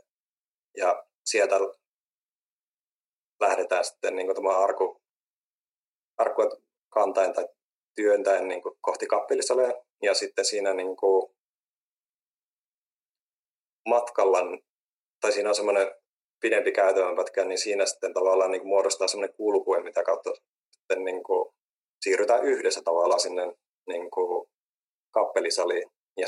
ja 0.76 1.06
sieltä 1.24 1.56
lähdetään 3.40 3.84
sitten 3.84 4.16
niin 4.16 4.34
kuin 4.34 4.56
arku, 4.56 5.02
arkua 6.18 6.44
kantain 6.88 7.32
tai 7.32 7.48
työntäen 7.94 8.48
niin 8.48 8.62
kuin 8.62 8.78
kohti 8.80 9.06
kappelisalia 9.06 9.72
ja 10.02 10.14
sitten 10.14 10.44
siinä 10.44 10.74
niin 10.74 10.96
kuin 10.96 11.36
matkalla, 13.88 14.38
tai 15.20 15.32
siinä 15.32 15.48
on 15.48 15.54
semmoinen 15.54 15.94
pidempi 16.40 16.72
käytävänpätkä, 16.72 17.44
niin 17.44 17.58
siinä 17.58 17.86
sitten 17.86 18.14
tavallaan 18.14 18.50
niin 18.50 18.60
kuin 18.60 18.68
muodostaa 18.68 19.08
semmoinen 19.08 19.36
kulkue, 19.36 19.82
mitä 19.82 20.02
kautta 20.02 20.30
sitten 20.70 21.04
niin 21.04 21.22
kuin 21.22 21.54
siirrytään 22.00 22.44
yhdessä 22.44 22.82
tavallaan 22.84 23.20
sinne 23.20 23.42
niin 23.86 24.10
kuin 24.10 24.48
kappelisaliin. 25.10 25.90
Ja 26.16 26.26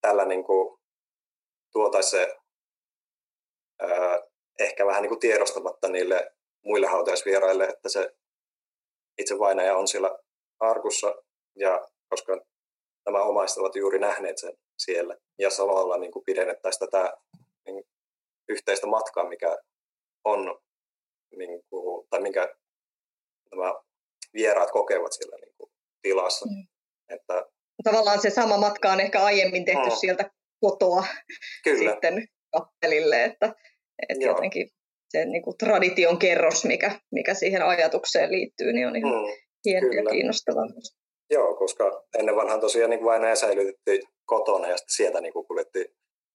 tällä 0.00 0.24
niin 0.24 0.44
kuin, 0.44 0.78
tuotaisi 1.72 2.10
se 2.10 2.36
ää, 3.80 4.20
ehkä 4.58 4.86
vähän 4.86 5.02
niin 5.02 5.08
kuin 5.08 5.20
tiedostamatta 5.20 5.88
niille 5.88 6.32
muille 6.64 6.86
hautajaisvieraille, 6.86 7.64
että 7.64 7.88
se 7.88 8.10
itse 9.18 9.38
vainaja 9.38 9.76
on 9.76 9.88
siellä 9.88 10.18
arkussa, 10.60 11.14
ja 11.56 11.88
koska 12.08 12.40
nämä 13.06 13.22
omaiset 13.22 13.58
ovat 13.58 13.76
juuri 13.76 13.98
nähneet 13.98 14.38
sen 14.38 14.58
siellä, 14.78 15.16
ja 15.38 15.50
samalla 15.50 15.98
niin 15.98 16.12
kuin 16.12 16.24
pidennettäisiin 16.24 16.90
tätä 16.90 17.16
yhteistä 18.48 18.86
matkaa, 18.86 19.28
mikä 19.28 19.56
on, 20.24 20.58
niin 21.36 21.60
kuin, 21.70 22.06
tai 22.10 22.20
minkä 22.20 22.54
nämä 23.50 23.74
vieraat 24.34 24.70
kokevat 24.70 25.12
siellä 25.12 25.36
niin 25.36 25.54
kuin, 25.58 25.70
tilassa. 26.02 26.46
Mm. 26.46 26.66
Että, 27.14 27.46
Tavallaan 27.84 28.20
se 28.20 28.30
sama 28.30 28.56
matka 28.56 28.92
on 28.92 29.00
ehkä 29.00 29.22
aiemmin 29.22 29.64
tehty 29.64 29.88
mm. 29.88 29.96
sieltä 30.00 30.30
kotoa 30.60 31.04
Kyllä. 31.64 31.90
sitten 31.90 32.28
kappelille, 32.52 33.24
että, 33.24 33.54
että 34.08 34.24
jotenkin 34.24 34.70
se 35.08 35.24
niin 35.24 35.42
kuin 35.42 35.58
tradition 35.58 36.18
kerros, 36.18 36.64
mikä, 36.64 37.00
mikä 37.12 37.34
siihen 37.34 37.62
ajatukseen 37.62 38.32
liittyy, 38.32 38.72
niin 38.72 38.86
on 38.86 38.96
ihan 38.96 39.12
mm, 39.12 39.32
hieno 39.64 39.86
ja 39.86 40.10
kiinnostava 40.10 40.60
myös. 40.60 40.96
Joo, 41.30 41.56
koska 41.56 42.04
ennen 42.18 42.36
vanhan 42.36 42.60
tosiaan 42.60 42.90
niin 42.90 43.04
vainaja 43.04 43.36
säilytettiin 43.36 44.02
kotona 44.26 44.68
ja 44.68 44.76
sitten 44.76 44.94
sieltä 44.96 45.20
niin 45.20 45.32
kuin 45.32 45.46
kuljettiin 45.46 45.86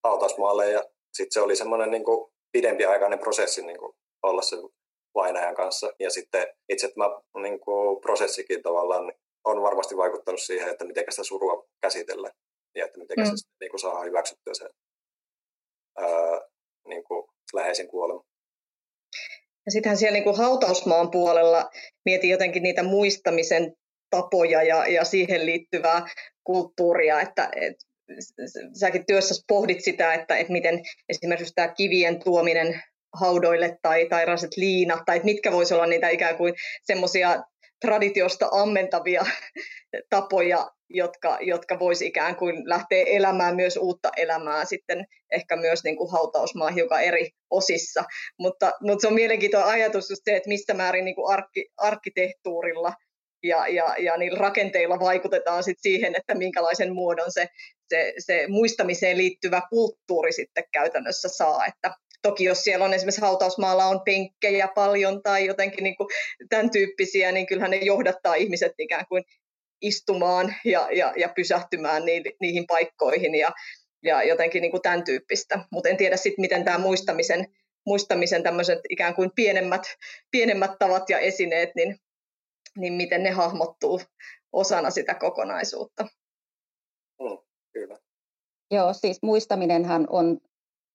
hautausmaalle 0.04 0.70
ja 0.70 0.84
sitten 1.18 1.32
se 1.32 1.40
oli 1.40 1.56
semmoinen 1.56 1.90
niin 1.90 2.04
kuin 2.04 2.30
pidempiaikainen 2.52 3.18
prosessi 3.18 3.62
niin 3.66 3.78
kuin 3.78 3.92
olla 4.22 4.42
sen 4.42 4.58
vainajan 5.14 5.54
kanssa. 5.54 5.92
Ja 6.00 6.10
sitten 6.10 6.46
itse 6.68 6.88
tämä 6.88 7.42
niin 7.42 7.60
kuin 7.60 8.00
prosessikin 8.00 8.62
tavallaan 8.62 9.12
on 9.44 9.62
varmasti 9.62 9.96
vaikuttanut 9.96 10.40
siihen, 10.40 10.68
että 10.68 10.84
miten 10.84 11.04
sitä 11.10 11.24
surua 11.24 11.66
käsitellään 11.80 12.34
ja 12.74 12.84
että 12.84 12.98
miten 12.98 13.18
mm. 13.18 13.24
se 13.24 13.48
niin 13.60 13.70
kuin 13.70 13.80
saa 13.80 14.02
hyväksyttyä 14.02 14.54
se 14.54 14.68
ää, 15.98 16.40
niin 16.88 17.04
kuin 17.04 17.28
läheisen 17.52 17.88
kuolema. 17.88 18.22
Ja 19.66 19.72
sittenhän 19.72 19.96
siellä 19.96 20.14
niin 20.14 20.24
kuin 20.24 20.36
hautausmaan 20.36 21.10
puolella 21.10 21.70
mietin 22.04 22.30
jotenkin 22.30 22.62
niitä 22.62 22.82
muistamisen 22.82 23.76
tapoja 24.10 24.62
ja, 24.62 24.86
ja 24.86 25.04
siihen 25.04 25.46
liittyvää 25.46 26.06
kulttuuria, 26.44 27.20
että 27.20 27.50
et, 27.56 27.76
säkin 28.80 29.06
työssä 29.06 29.44
pohdit 29.48 29.84
sitä, 29.84 30.14
että, 30.14 30.36
että 30.36 30.52
miten 30.52 30.82
esimerkiksi 31.08 31.54
tämä 31.54 31.68
kivien 31.68 32.24
tuominen 32.24 32.82
haudoille 33.20 33.78
tai, 33.82 34.06
tai 34.06 34.26
raset 34.26 34.56
liinat, 34.56 35.00
tai 35.06 35.20
mitkä 35.24 35.52
voisi 35.52 35.74
olla 35.74 35.86
niitä 35.86 36.08
ikään 36.08 36.36
kuin 36.36 36.54
semmoisia 36.82 37.42
traditiosta 37.80 38.48
ammentavia 38.52 39.26
tapoja, 40.10 40.70
jotka, 40.90 41.38
jotka 41.40 41.78
voisi 41.78 42.06
ikään 42.06 42.36
kuin 42.36 42.68
lähteä 42.68 43.04
elämään 43.06 43.56
myös 43.56 43.76
uutta 43.76 44.10
elämää 44.16 44.64
sitten 44.64 45.06
ehkä 45.32 45.56
myös 45.56 45.84
niin 45.84 45.96
kuin 45.96 46.12
hautausmaa 46.12 46.70
hiukan 46.70 47.02
eri 47.02 47.30
osissa. 47.50 48.04
Mutta, 48.38 48.72
mutta 48.80 49.00
se 49.00 49.08
on 49.08 49.14
mielenkiintoinen 49.14 49.68
ajatus 49.68 50.10
just 50.10 50.22
se, 50.24 50.36
että 50.36 50.48
mistä 50.48 50.74
määrin 50.74 51.04
niin 51.04 51.14
kuin 51.14 51.32
arkki, 51.32 51.68
arkkitehtuurilla 51.76 52.92
ja, 53.42 53.68
ja, 53.68 53.94
ja 53.98 54.16
niillä 54.16 54.38
rakenteilla 54.38 55.00
vaikutetaan 55.00 55.64
sit 55.64 55.78
siihen, 55.80 56.14
että 56.16 56.34
minkälaisen 56.34 56.94
muodon 56.94 57.32
se, 57.32 57.48
se, 57.88 58.14
se 58.18 58.46
muistamiseen 58.48 59.18
liittyvä 59.18 59.62
kulttuuri 59.70 60.32
sitten 60.32 60.64
käytännössä 60.72 61.28
saa. 61.28 61.66
Että 61.66 61.94
toki 62.22 62.44
jos 62.44 62.64
siellä 62.64 62.84
on 62.84 62.94
esimerkiksi 62.94 63.20
hautausmaalla 63.20 63.84
on 63.84 64.00
penkkejä 64.04 64.68
paljon 64.74 65.22
tai 65.22 65.46
jotenkin 65.46 65.84
niin 65.84 65.96
kuin 65.96 66.08
tämän 66.48 66.70
tyyppisiä, 66.70 67.32
niin 67.32 67.46
kyllähän 67.46 67.70
ne 67.70 67.76
johdattaa 67.76 68.34
ihmiset 68.34 68.72
ikään 68.78 69.06
kuin 69.08 69.24
istumaan 69.80 70.54
ja, 70.64 70.88
ja, 70.92 71.12
ja 71.16 71.28
pysähtymään 71.28 72.04
ni, 72.04 72.22
niihin 72.40 72.66
paikkoihin 72.66 73.34
ja, 73.34 73.52
ja 74.02 74.22
jotenkin 74.22 74.62
niin 74.62 74.70
kuin 74.70 74.82
tämän 74.82 75.04
tyyppistä. 75.04 75.58
Mutta 75.72 75.88
en 75.88 75.96
tiedä 75.96 76.16
sitten, 76.16 76.40
miten 76.42 76.64
tämä 76.64 76.78
muistamisen, 76.78 77.46
muistamisen 77.86 78.42
tämmöiset 78.42 78.78
ikään 78.88 79.14
kuin 79.14 79.30
pienemmät, 79.34 79.82
pienemmät 80.30 80.70
tavat 80.78 81.10
ja 81.10 81.18
esineet, 81.18 81.70
niin, 81.74 81.96
niin 82.76 82.92
miten 82.92 83.22
ne 83.22 83.30
hahmottuu 83.30 84.00
osana 84.52 84.90
sitä 84.90 85.14
kokonaisuutta. 85.14 86.08
Kyllä. 87.78 87.98
Joo, 88.70 88.92
siis 88.92 89.18
muistaminenhan 89.22 90.06
on 90.10 90.38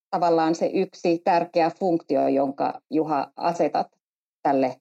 tavallaan 0.09 0.55
se 0.55 0.65
yksi 0.73 1.21
tärkeä 1.23 1.71
funktio, 1.79 2.27
jonka 2.27 2.81
Juha 2.89 3.31
asetat 3.35 3.87
tälle 4.41 4.75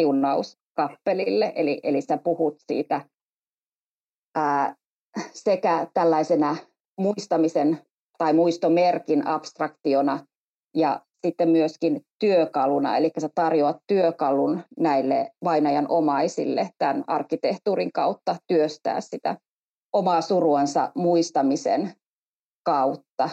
siunauskappelille. 0.00 1.52
Eli, 1.56 1.80
eli 1.82 2.00
sä 2.00 2.18
puhut 2.18 2.56
siitä 2.66 3.00
ää, 4.34 4.74
sekä 5.32 5.86
tällaisena 5.94 6.56
muistamisen 6.98 7.78
tai 8.18 8.32
muistomerkin 8.32 9.26
abstraktiona 9.26 10.26
ja 10.74 11.00
sitten 11.26 11.48
myöskin 11.48 12.00
työkaluna, 12.18 12.96
eli 12.96 13.10
sä 13.18 13.28
tarjoat 13.34 13.76
työkalun 13.86 14.62
näille 14.78 15.30
vainajan 15.44 15.86
omaisille 15.88 16.70
tämän 16.78 17.04
arkkitehtuurin 17.06 17.92
kautta 17.92 18.36
työstää 18.46 19.00
sitä 19.00 19.36
omaa 19.92 20.20
suruansa 20.20 20.92
muistamisen 20.94 21.92
kautta 22.62 23.28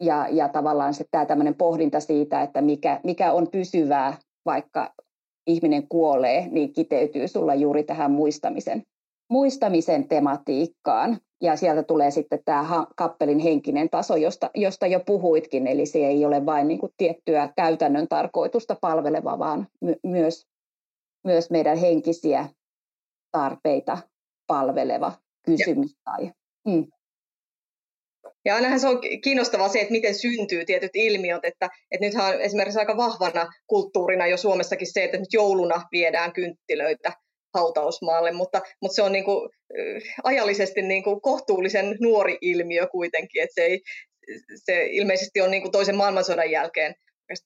ja, 0.00 0.28
ja 0.30 0.48
tavallaan 0.48 0.94
se, 0.94 1.04
tämä 1.10 1.26
tämmöinen 1.26 1.54
pohdinta 1.54 2.00
siitä, 2.00 2.42
että 2.42 2.62
mikä, 2.62 3.00
mikä 3.04 3.32
on 3.32 3.48
pysyvää, 3.50 4.18
vaikka 4.46 4.94
ihminen 5.46 5.88
kuolee, 5.88 6.48
niin 6.50 6.72
kiteytyy 6.72 7.28
sulla 7.28 7.54
juuri 7.54 7.82
tähän 7.82 8.10
muistamisen, 8.10 8.82
muistamisen 9.30 10.08
tematiikkaan. 10.08 11.18
Ja 11.42 11.56
sieltä 11.56 11.82
tulee 11.82 12.10
sitten 12.10 12.42
tämä 12.44 12.86
kappelin 12.96 13.38
henkinen 13.38 13.90
taso, 13.90 14.16
josta, 14.16 14.50
josta 14.54 14.86
jo 14.86 15.00
puhuitkin, 15.00 15.66
eli 15.66 15.86
se 15.86 15.98
ei 15.98 16.24
ole 16.24 16.46
vain 16.46 16.68
niin 16.68 16.80
kuin 16.80 16.92
tiettyä 16.96 17.52
käytännön 17.56 18.08
tarkoitusta 18.08 18.76
palveleva, 18.80 19.38
vaan 19.38 19.66
my, 19.80 19.96
myös, 20.02 20.46
myös 21.24 21.50
meidän 21.50 21.76
henkisiä 21.76 22.48
tarpeita 23.32 23.98
palveleva 24.46 25.12
kysymys. 25.46 25.94
Tai, 26.04 26.32
mm. 26.66 26.86
Ja 28.44 28.54
ainahan 28.54 28.80
se 28.80 28.88
on 28.88 29.00
kiinnostavaa 29.24 29.68
se, 29.68 29.80
että 29.80 29.92
miten 29.92 30.14
syntyy 30.14 30.64
tietyt 30.64 30.90
ilmiöt, 30.94 31.44
että, 31.44 31.68
että 31.90 32.06
nythän 32.06 32.34
on 32.34 32.40
esimerkiksi 32.40 32.78
aika 32.78 32.96
vahvana 32.96 33.48
kulttuurina 33.66 34.26
jo 34.26 34.36
Suomessakin 34.36 34.92
se, 34.92 35.04
että 35.04 35.18
nyt 35.18 35.32
jouluna 35.32 35.82
viedään 35.92 36.32
kynttilöitä 36.32 37.12
hautausmaalle, 37.54 38.32
mutta, 38.32 38.60
mutta 38.82 38.94
se 38.94 39.02
on 39.02 39.12
niin 39.12 39.24
kuin, 39.24 39.50
ajallisesti 40.24 40.82
niin 40.82 41.02
kuin 41.02 41.20
kohtuullisen 41.20 41.96
nuori 42.00 42.38
ilmiö 42.40 42.86
kuitenkin, 42.86 43.42
että 43.42 43.54
se, 43.54 43.62
ei, 43.62 43.80
se 44.64 44.86
ilmeisesti 44.86 45.40
on 45.40 45.50
niin 45.50 45.62
kuin 45.62 45.72
toisen 45.72 45.96
maailmansodan 45.96 46.50
jälkeen 46.50 46.94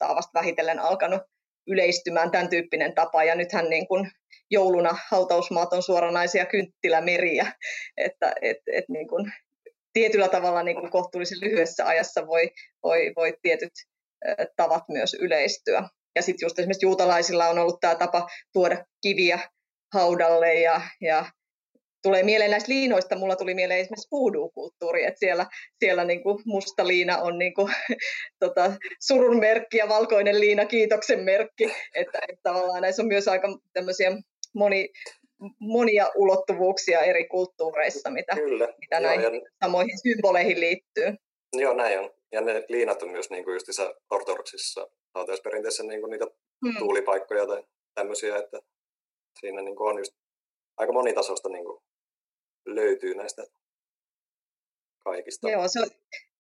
vasta 0.01 0.31
vähitellen 0.35 0.79
alkanut 0.79 1.23
yleistymään 1.67 2.31
tämän 2.31 2.49
tyyppinen 2.49 2.95
tapa, 2.95 3.25
ja 3.25 3.35
nythän 3.35 3.71
niin 3.71 3.89
kuin 3.89 4.11
jouluna 4.51 4.97
hautausmaat 5.11 5.73
on 5.73 5.83
suoranaisia 5.83 6.47
kynttilämeriä, 6.47 7.53
että 8.07 8.33
et, 8.43 8.59
et 8.73 8.85
niin 8.89 9.09
kuin 9.09 9.33
tietyllä 9.93 10.29
tavalla 10.29 10.63
niin 10.63 10.81
kuin 10.81 10.91
kohtuullisen 10.91 11.41
lyhyessä 11.41 11.87
ajassa 11.87 12.27
voi, 12.27 12.51
voi, 12.83 13.13
voi 13.17 13.37
tietyt 13.43 13.73
tavat 14.57 14.83
myös 14.89 15.15
yleistyä. 15.15 15.89
Ja 16.17 16.23
sitten 16.23 16.47
just 16.47 16.59
esimerkiksi 16.59 16.87
juutalaisilla 16.87 17.49
on 17.49 17.59
ollut 17.59 17.81
tämä 17.81 17.95
tapa 17.95 18.29
tuoda 18.53 18.85
kiviä 19.03 19.39
haudalle 19.95 20.55
ja, 20.55 20.81
ja 21.01 21.27
tulee 22.05 22.23
mieleen 22.23 22.51
näistä 22.51 22.73
liinoista, 22.73 23.17
mulla 23.17 23.37
tuli 23.37 23.55
mieleen 23.55 23.81
esimerkiksi 23.81 24.09
voodoo-kulttuuri, 24.11 25.05
että 25.05 25.19
siellä, 25.19 25.47
siellä 25.79 26.05
niin 26.05 26.23
kuin 26.23 26.39
musta 26.47 26.87
liina 26.87 27.19
on 27.19 27.39
niin 27.39 27.55
kuin, 27.55 27.73
tota, 28.45 28.73
surun 29.01 29.39
merkki 29.39 29.77
ja 29.77 29.89
valkoinen 29.89 30.41
liina 30.41 30.65
kiitoksen 30.67 31.21
merkki, 31.21 31.65
että, 31.95 32.19
että 32.29 32.43
tavallaan 32.43 32.83
näissä 32.83 33.03
on 33.03 33.09
myös 33.09 33.29
aika 33.29 33.49
tämmöisiä 33.73 34.11
moni, 34.55 34.89
monia 35.61 36.11
ulottuvuuksia 36.15 37.01
eri 37.01 37.29
kulttuureissa, 37.29 38.11
mitä, 38.11 38.35
Kyllä. 38.35 38.69
mitä 38.81 38.97
Joo, 38.97 39.03
näihin 39.03 39.35
ja... 39.35 39.51
samoihin 39.65 39.99
symboleihin 40.03 40.61
liittyy. 40.61 41.15
Joo, 41.53 41.75
näin 41.75 41.99
on. 41.99 42.11
Ja 42.33 42.41
ne 42.41 42.65
liinat 42.69 43.03
on 43.03 43.11
myös 43.11 43.31
niin 43.31 43.45
kuin 43.45 43.61
ortodoksissa 44.11 44.89
hautausperinteessä 45.15 45.83
niin 45.83 46.01
kuin 46.01 46.11
niitä 46.11 46.27
hmm. 46.67 46.79
tuulipaikkoja 46.79 47.47
tai 47.47 47.65
tämmöisiä, 47.95 48.37
että 48.37 48.61
siinä 49.41 49.63
niin 49.63 49.77
kuin 49.77 49.91
on 49.91 49.99
just 49.99 50.13
aika 50.77 50.93
monitasosta 50.93 51.49
niin 51.49 51.65
kuin 51.65 51.84
löytyy 52.67 53.15
näistä 53.15 53.43
kaikista. 55.05 55.51
Joo, 55.51 55.69
se 55.69 55.81
on 55.81 55.91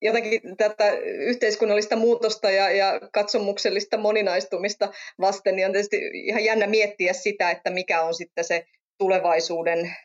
jotenkin 0.02 0.40
tätä 0.56 0.90
yhteiskunnallista 1.02 1.96
muutosta 1.96 2.50
ja, 2.50 2.70
ja 2.70 3.00
katsomuksellista 3.12 3.96
moninaistumista 3.96 4.92
vasten, 5.20 5.56
niin 5.56 5.66
on 5.66 5.72
tietysti 5.72 5.96
ihan 6.12 6.44
jännä 6.44 6.66
miettiä 6.66 7.12
sitä, 7.12 7.50
että 7.50 7.70
mikä 7.70 8.02
on 8.02 8.14
sitten 8.14 8.44
se 8.44 8.66
tulevaisuuden 8.98 9.96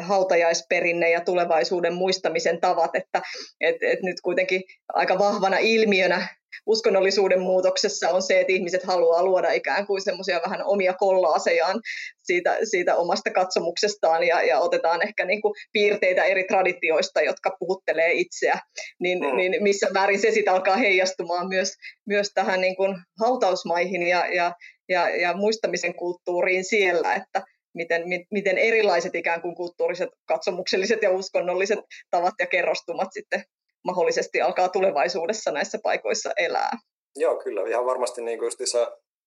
hautajaisperinne 0.00 1.10
ja 1.10 1.20
tulevaisuuden 1.20 1.94
muistamisen 1.94 2.60
tavat, 2.60 2.90
että 2.94 3.22
et, 3.60 3.76
et 3.82 4.02
nyt 4.02 4.20
kuitenkin 4.20 4.62
aika 4.88 5.18
vahvana 5.18 5.58
ilmiönä 5.58 6.28
uskonnollisuuden 6.66 7.40
muutoksessa 7.40 8.08
on 8.10 8.22
se, 8.22 8.40
että 8.40 8.52
ihmiset 8.52 8.82
haluaa 8.82 9.24
luoda 9.24 9.52
ikään 9.52 9.86
kuin 9.86 10.00
semmoisia 10.00 10.40
vähän 10.44 10.64
omia 10.64 10.94
kollaasejaan 10.94 11.80
siitä, 12.22 12.58
siitä 12.64 12.96
omasta 12.96 13.30
katsomuksestaan 13.30 14.26
ja, 14.26 14.42
ja 14.42 14.60
otetaan 14.60 15.02
ehkä 15.02 15.24
niin 15.24 15.42
kuin 15.42 15.54
piirteitä 15.72 16.24
eri 16.24 16.44
traditioista, 16.44 17.20
jotka 17.20 17.56
puhuttelee 17.58 18.12
itseä, 18.12 18.58
niin, 19.00 19.18
mm. 19.18 19.36
niin 19.36 19.62
missä 19.62 19.88
määrin 19.92 20.20
se 20.20 20.30
sitten 20.30 20.54
alkaa 20.54 20.76
heijastumaan 20.76 21.48
myös, 21.48 21.72
myös 22.06 22.30
tähän 22.34 22.60
niin 22.60 22.76
kuin 22.76 22.96
hautausmaihin 23.20 24.02
ja, 24.02 24.26
ja, 24.34 24.52
ja, 24.88 25.08
ja 25.08 25.36
muistamisen 25.36 25.94
kulttuuriin 25.94 26.64
siellä, 26.64 27.14
että 27.14 27.42
miten, 27.76 28.02
miten 28.30 28.58
erilaiset 28.58 29.14
ikään 29.14 29.42
kuin 29.42 29.54
kulttuuriset, 29.54 30.08
katsomukselliset 30.28 31.02
ja 31.02 31.10
uskonnolliset 31.10 31.78
tavat 32.10 32.34
ja 32.38 32.46
kerrostumat 32.46 33.08
sitten 33.12 33.44
mahdollisesti 33.84 34.40
alkaa 34.40 34.68
tulevaisuudessa 34.68 35.50
näissä 35.52 35.78
paikoissa 35.82 36.30
elää. 36.36 36.70
Joo, 37.16 37.36
kyllä. 37.36 37.68
Ihan 37.68 37.86
varmasti 37.86 38.22
niin 38.22 38.38
kuin 38.38 38.52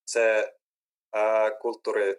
se 0.07 0.53
ää, 1.13 1.51
kulttuuri, 1.61 2.15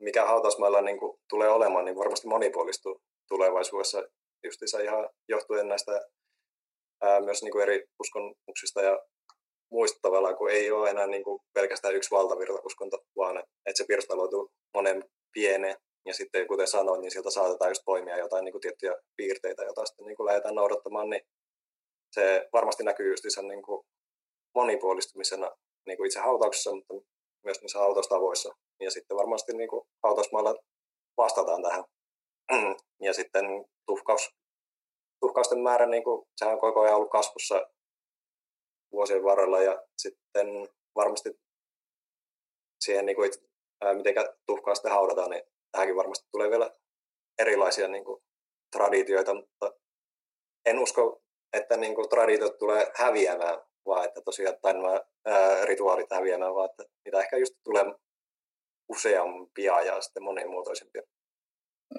mikä 0.00 0.26
hautausmailla 0.26 0.80
niin 0.80 0.98
kuin 0.98 1.18
tulee 1.28 1.48
olemaan, 1.48 1.84
niin 1.84 1.96
varmasti 1.96 2.28
monipuolistuu 2.28 3.00
tulevaisuudessa 3.28 4.02
justiinsa 4.44 4.80
ihan 4.80 5.08
johtuen 5.28 5.68
näistä 5.68 5.92
ää, 7.02 7.20
myös 7.20 7.42
niin 7.42 7.52
kuin 7.52 7.62
eri 7.62 7.84
uskomuksista 8.00 8.82
ja 8.82 8.98
muista 9.72 9.98
tavallaan, 10.02 10.36
kun 10.36 10.50
ei 10.50 10.70
ole 10.70 10.90
enää 10.90 11.06
niin 11.06 11.24
kuin 11.24 11.40
pelkästään 11.54 11.94
yksi 11.94 12.10
valtavirtauskonto, 12.10 12.98
vaan 13.16 13.38
että 13.38 13.76
se 13.78 13.84
pirstaloituu 13.88 14.50
monen 14.74 15.04
pieneen. 15.32 15.76
Ja 16.06 16.14
sitten 16.14 16.48
kuten 16.48 16.66
sanoin, 16.66 17.00
niin 17.00 17.10
sieltä 17.10 17.30
saatetaan 17.30 17.70
just 17.70 17.82
poimia 17.84 18.18
jotain 18.18 18.44
niin 18.44 18.52
kuin 18.52 18.62
tiettyjä 18.62 18.94
piirteitä, 19.16 19.62
joita 19.62 19.86
sitten 19.86 20.06
niin 20.06 20.16
kuin 20.16 20.26
lähdetään 20.26 20.54
noudattamaan, 20.54 21.10
niin 21.10 21.22
se 22.14 22.48
varmasti 22.52 22.84
näkyy 22.84 23.10
just 23.10 23.24
niin 23.42 23.62
kuin 23.62 23.82
monipuolistumisena 24.54 25.50
niin 25.86 25.96
kuin 25.96 26.06
itse 26.06 26.20
hautauksessa, 26.20 26.74
mutta 26.74 26.94
myös 27.44 27.60
niissä 27.60 27.78
hautaustavoissa. 27.78 28.54
Ja 28.80 28.90
sitten 28.90 29.16
varmasti 29.16 29.52
niin 29.52 29.68
kuin 29.68 29.82
hautausmailla 30.02 30.54
vastataan 31.16 31.62
tähän. 31.62 31.84
Ja 33.00 33.12
sitten 33.12 33.44
tuhkaus, 33.86 34.30
tuhkausten 35.20 35.60
määrä, 35.60 35.86
niin 35.86 36.04
kuin, 36.04 36.26
sehän 36.36 36.54
on 36.54 36.60
koko 36.60 36.80
ajan 36.80 36.96
ollut 36.96 37.10
kasvussa 37.10 37.66
vuosien 38.92 39.24
varrella 39.24 39.62
ja 39.62 39.82
sitten 39.98 40.68
varmasti 40.94 41.30
siihen, 42.84 43.06
niin 43.06 43.16
kuin, 43.16 43.30
miten 43.94 44.14
tuhkaa 44.46 44.74
sitten 44.74 44.92
haudataan, 44.92 45.30
niin 45.30 45.42
tähänkin 45.72 45.96
varmasti 45.96 46.28
tulee 46.32 46.50
vielä 46.50 46.70
erilaisia 47.38 47.88
niin 47.88 48.04
kuin, 48.04 48.22
traditioita, 48.76 49.34
mutta 49.34 49.72
en 50.66 50.78
usko 50.78 51.22
että 51.52 51.76
niin 51.76 51.94
kuin 51.94 52.08
traditiot 52.08 52.58
tulee 52.58 52.92
häviämään, 52.94 53.58
vaan 53.86 54.04
että 54.04 54.20
tosiaan 54.24 54.56
tai 54.62 54.74
nämä 54.74 55.00
ää, 55.26 55.64
rituaalit 55.64 56.10
häviämään, 56.10 56.54
vaan 56.54 56.70
että 56.70 56.84
niitä 57.04 57.20
ehkä 57.20 57.36
just 57.36 57.54
tulee 57.64 57.84
useampia 58.88 59.80
ja 59.80 60.00
sitten 60.00 60.22
monimuotoisempia. 60.22 61.02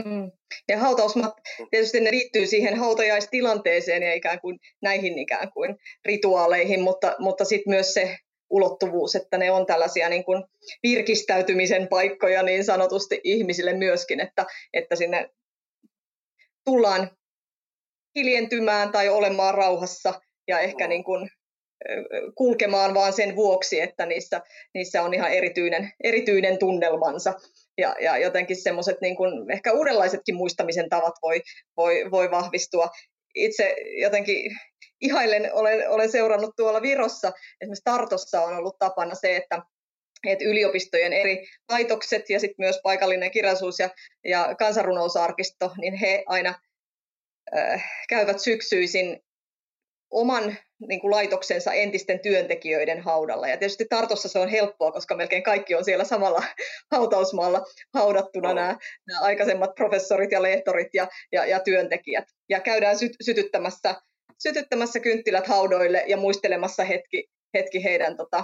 Mm. 0.06 0.32
Ja 0.68 0.78
hautausmat 0.78 1.34
tietysti 1.72 2.00
ne 2.00 2.12
liittyy 2.12 2.48
siihen 2.48 2.76
hautajaistilanteeseen 2.76 4.04
ja 4.04 4.14
ikään 4.14 4.42
kuin 4.42 4.60
näihin 4.82 5.20
ikään 5.20 5.52
kuin 5.52 5.76
rituaaleihin, 6.06 6.82
mutta, 6.82 7.16
mutta 7.20 7.46
sitten 7.46 7.74
myös 7.74 7.94
se 7.94 8.18
ulottuvuus, 8.50 9.16
että 9.16 9.38
ne 9.38 9.52
on 9.52 9.66
tällaisia 9.66 10.10
niin 10.10 10.24
kuin 10.24 10.44
virkistäytymisen 10.84 11.88
paikkoja 11.88 12.44
niin 12.44 12.66
sanotusti 12.66 13.22
ihmisille 13.24 13.74
myöskin, 13.74 14.20
että, 14.20 14.46
että 14.74 14.96
sinne 14.96 15.30
tullaan 16.66 17.12
hiljentymään 18.16 18.92
tai 18.92 19.10
olemaan 19.10 19.54
rauhassa 19.54 20.22
ja 20.48 20.60
ehkä 20.60 20.88
niin 20.88 21.04
kuin 21.04 21.30
kulkemaan 22.36 22.94
vaan 22.94 23.14
sen 23.14 23.36
vuoksi, 23.36 23.82
että 23.82 24.06
niissä, 24.06 24.42
niissä 24.74 25.04
on 25.04 25.14
ihan 25.14 25.32
erityinen, 25.32 25.92
erityinen 26.04 26.60
tunnelmansa. 26.60 27.34
Ja, 27.78 27.96
ja 28.02 28.18
jotenkin 28.18 28.62
semmoiset 28.62 29.02
niin 29.02 29.16
kuin, 29.16 29.52
ehkä 29.52 29.74
uudenlaisetkin 29.74 30.36
muistamisen 30.36 30.90
tavat 30.90 31.14
voi, 31.22 31.42
voi, 31.78 32.12
voi 32.12 32.32
vahvistua. 32.32 32.90
Itse 33.36 33.76
jotenkin 34.02 34.52
ihailen, 35.02 35.54
olen, 35.54 35.90
olen 35.90 36.12
seurannut 36.12 36.56
tuolla 36.56 36.82
Virossa, 36.82 37.32
esimerkiksi 37.62 37.84
Tartossa 37.84 38.42
on 38.42 38.58
ollut 38.58 38.78
tapana 38.80 39.16
se, 39.16 39.36
että 39.36 39.62
että 40.28 40.46
yliopistojen 40.46 41.14
eri 41.14 41.48
laitokset 41.70 42.30
ja 42.30 42.40
sitten 42.40 42.66
myös 42.66 42.80
paikallinen 42.84 43.32
kirjallisuus 43.32 43.80
ja, 43.80 43.90
ja 44.24 44.56
kansanrunousarkisto, 44.60 45.72
niin 45.78 45.94
he 45.94 46.24
aina 46.28 46.54
Äh, 47.56 47.84
käyvät 48.10 48.40
syksyisin 48.40 49.20
oman 50.12 50.58
niin 50.88 51.02
kuin 51.02 51.12
laitoksensa 51.12 51.74
entisten 51.74 52.20
työntekijöiden 52.20 53.02
haudalla. 53.02 53.48
Ja 53.48 53.58
tietysti 53.58 53.86
Tartossa 53.90 54.30
se 54.30 54.40
on 54.40 54.50
helppoa, 54.50 54.92
koska 54.92 55.16
melkein 55.16 55.44
kaikki 55.44 55.76
on 55.76 55.86
siellä 55.86 56.04
samalla 56.04 56.44
hautausmaalla 56.92 57.66
haudattuna 57.94 58.50
oh. 58.50 58.56
nämä, 58.56 58.78
nämä 59.08 59.20
aikaisemmat 59.22 59.76
professorit 59.76 60.32
ja 60.32 60.42
lehtorit 60.42 60.88
ja, 60.94 61.08
ja, 61.32 61.46
ja 61.46 61.60
työntekijät. 61.60 62.26
Ja 62.50 62.60
käydään 62.60 62.98
sy- 62.98 63.16
sytyttämässä, 63.22 63.96
sytyttämässä 64.44 65.00
kynttilät 65.00 65.48
haudoille 65.48 66.04
ja 66.08 66.18
muistelemassa 66.18 66.84
hetki, 66.84 67.30
hetki 67.54 67.84
heidän 67.84 68.18
tota, 68.18 68.44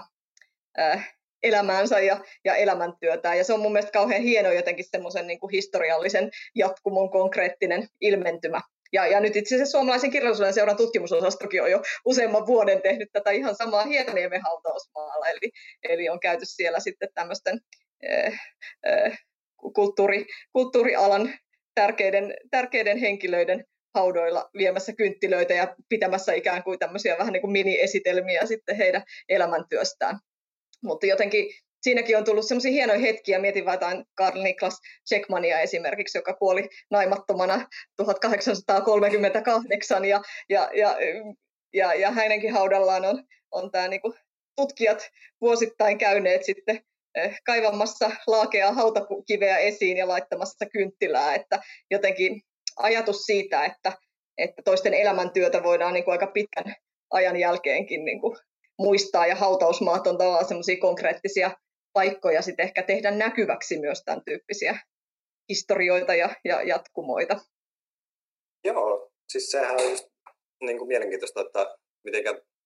äh, 0.80 1.20
elämäänsä 1.44 2.00
ja, 2.00 2.24
ja 2.46 2.56
elämäntyötään. 2.56 3.38
Ja 3.38 3.44
se 3.44 3.54
on 3.54 3.60
mun 3.60 3.72
mielestä 3.72 3.92
kauhean 3.92 4.22
hieno 4.22 4.52
jotenkin 4.52 4.86
semmoisen 4.92 5.28
niin 5.28 5.40
historiallisen 5.52 6.32
jatkumon 6.56 7.10
konkreettinen 7.10 7.88
ilmentymä 8.02 8.62
ja, 8.94 9.08
ja 9.08 9.20
nyt 9.20 9.36
itse 9.36 9.56
asiassa 9.56 9.72
suomalaisen 9.72 10.12
kirjallisuuden 10.12 10.54
seuran 10.54 10.78
tutkimusosastokin 10.78 11.64
on 11.64 11.72
jo 11.72 11.82
useamman 12.06 12.48
vuoden 12.48 12.82
tehnyt 12.82 13.10
tätä 13.14 13.32
ihan 13.32 13.56
samaa 13.56 13.86
Hietaniemen 13.86 14.42
hautausmaalla, 14.42 15.28
eli, 15.28 15.52
eli 15.90 16.10
on 16.10 16.20
käyty 16.20 16.46
siellä 16.46 16.80
sitten 16.80 17.10
tämmöisten 17.14 17.60
äh, 18.12 18.40
äh, 18.88 19.20
kulttuuri, 19.74 20.26
kulttuurialan 20.54 21.34
tärkeiden, 21.76 22.34
tärkeiden 22.52 22.98
henkilöiden 22.98 23.66
haudoilla 23.96 24.50
viemässä 24.58 24.94
kynttilöitä 24.94 25.54
ja 25.54 25.76
pitämässä 25.90 26.34
ikään 26.34 26.64
kuin 26.64 26.80
tämmöisiä 26.80 27.18
vähän 27.18 27.34
niin 27.34 27.42
kuin 27.42 27.52
mini-esitelmiä 27.52 28.46
sitten 28.46 28.78
heidän 28.78 29.04
elämäntyöstään. 29.30 30.20
Mutta 30.84 31.06
jotenkin 31.06 31.50
siinäkin 31.82 32.18
on 32.18 32.24
tullut 32.24 32.48
semmoisia 32.48 32.72
hienoja 32.72 33.00
hetkiä. 33.00 33.40
Mietin 33.40 33.66
vain 33.66 34.06
Karl 34.16 34.44
Niklas 34.44 34.80
Checkmania 35.10 35.60
esimerkiksi, 35.60 36.18
joka 36.18 36.34
kuoli 36.34 36.70
naimattomana 36.92 37.68
1838 37.98 40.06
ja, 40.06 40.22
ja, 40.50 40.70
ja, 40.74 40.98
ja, 41.74 41.94
ja 41.94 42.12
hänenkin 42.12 42.54
haudallaan 42.54 43.06
on, 43.06 43.24
on 43.52 43.72
tämä 43.72 43.88
niinku 43.88 44.16
tutkijat 44.56 45.10
vuosittain 45.42 45.98
käyneet 45.98 46.44
sitten 46.44 46.82
eh, 47.16 47.40
kaivamassa 47.46 48.12
laakea 48.28 48.72
hautakiveä 48.72 49.58
esiin 49.58 49.98
ja 49.98 50.08
laittamassa 50.08 50.66
kynttilää, 50.66 51.36
että 51.36 51.60
jotenkin 51.92 52.42
ajatus 52.78 53.26
siitä, 53.26 53.66
että, 53.66 53.94
että 54.38 54.62
toisten 54.66 54.94
elämäntyötä 54.94 55.64
voidaan 55.64 55.94
niin 55.94 56.04
kuin 56.04 56.12
aika 56.12 56.28
pitkän 56.28 56.76
ajan 57.12 57.38
jälkeenkin 57.38 58.06
niin 58.06 58.22
kuin 58.22 58.38
muistaa 58.80 59.28
ja 59.28 59.36
hautausmaat 59.36 60.08
on 60.08 60.18
tavallaan 60.18 60.48
semmoisia 60.48 60.82
konkreettisia 60.82 61.52
paikkoja 62.00 62.42
sitten 62.42 62.64
ehkä 62.64 62.84
tehdä 62.84 63.12
näkyväksi 63.12 63.80
myös 63.80 64.04
tämän 64.06 64.24
tyyppisiä 64.26 64.80
historioita 65.50 66.16
ja, 66.16 66.30
ja 66.46 66.62
jatkumoita. 66.64 67.40
Joo, 68.64 69.12
siis 69.32 69.52
sehän 69.52 69.76
on 69.76 69.90
just 69.90 70.08
niin 70.62 70.78
kuin 70.78 70.88
mielenkiintoista, 70.88 71.42
että 71.42 71.76
miten 72.04 72.24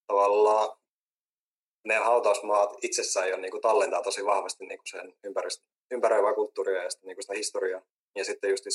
tavallaan 0.08 0.78
ne 1.88 1.96
hautausmaat 1.96 2.70
itsessään 2.82 3.30
jo 3.30 3.38
niin 3.38 3.52
kuin 3.52 3.62
tallentaa 3.62 4.02
tosi 4.02 4.26
vahvasti 4.26 4.66
niin 4.66 4.80
kuin 4.80 4.88
sen 4.88 5.14
ympäröivää 5.92 6.34
kulttuuria 6.34 6.84
ja 6.84 6.90
sitten, 6.90 7.08
niin 7.08 7.16
kuin 7.16 7.24
sitä 7.24 7.34
historiaa. 7.34 7.82
Ja 8.16 8.26
sitten 8.26 8.50
just 8.50 8.66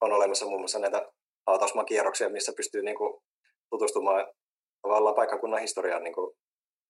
on 0.00 0.12
olemassa 0.12 0.46
muun 0.46 0.60
muassa 0.60 0.78
näitä 0.78 1.12
hautausmaakierroksia, 1.46 2.28
missä 2.28 2.52
pystyy 2.56 2.82
niin 2.82 2.96
kuin 2.96 3.22
tutustumaan 3.70 4.26
tavallaan 4.82 5.14
paikkakunnan 5.14 5.60
historiaan 5.60 6.04
niin 6.04 6.14
kuin 6.14 6.36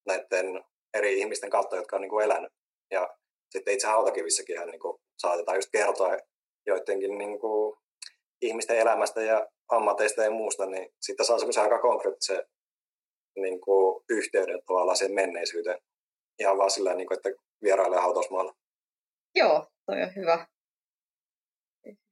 näiden 0.07 0.65
eri 0.95 1.19
ihmisten 1.19 1.51
kautta, 1.51 1.77
jotka 1.77 1.97
on 1.97 2.03
niin 2.03 2.11
kuin 2.11 2.25
elänyt. 2.25 2.53
Ja 2.93 3.09
sitten 3.51 3.75
itse 3.75 3.87
hautakivissäkin 3.87 4.57
niin 4.67 4.81
kuin 4.81 4.99
saatetaan 5.19 5.59
just 5.59 5.69
kertoa 5.73 6.17
joidenkin 6.67 7.19
niin 7.19 7.41
kuin 7.41 7.77
ihmisten 8.43 8.79
elämästä 8.79 9.23
ja 9.23 9.47
ammateista 9.69 10.23
ja 10.23 10.31
muusta, 10.31 10.67
niin 10.67 10.89
sitten 11.01 11.27
saa 11.27 11.39
semmoisen 11.39 11.63
aika 11.63 11.79
konkreettisen 11.79 12.45
niin 13.37 13.61
kuin 13.61 14.05
yhteyden 14.09 14.63
tavallaan 14.67 14.97
sen 14.97 15.15
menneisyyteen. 15.15 15.79
Ihan 16.39 16.59
vaan 16.59 16.71
sillä, 16.71 16.95
niin 16.95 17.07
kuin, 17.07 17.17
että 17.17 17.31
vierailee 17.63 18.01
hautausmaalla. 18.01 18.55
Joo, 19.35 19.67
toi 19.87 20.03
on 20.03 20.15
hyvä, 20.17 20.47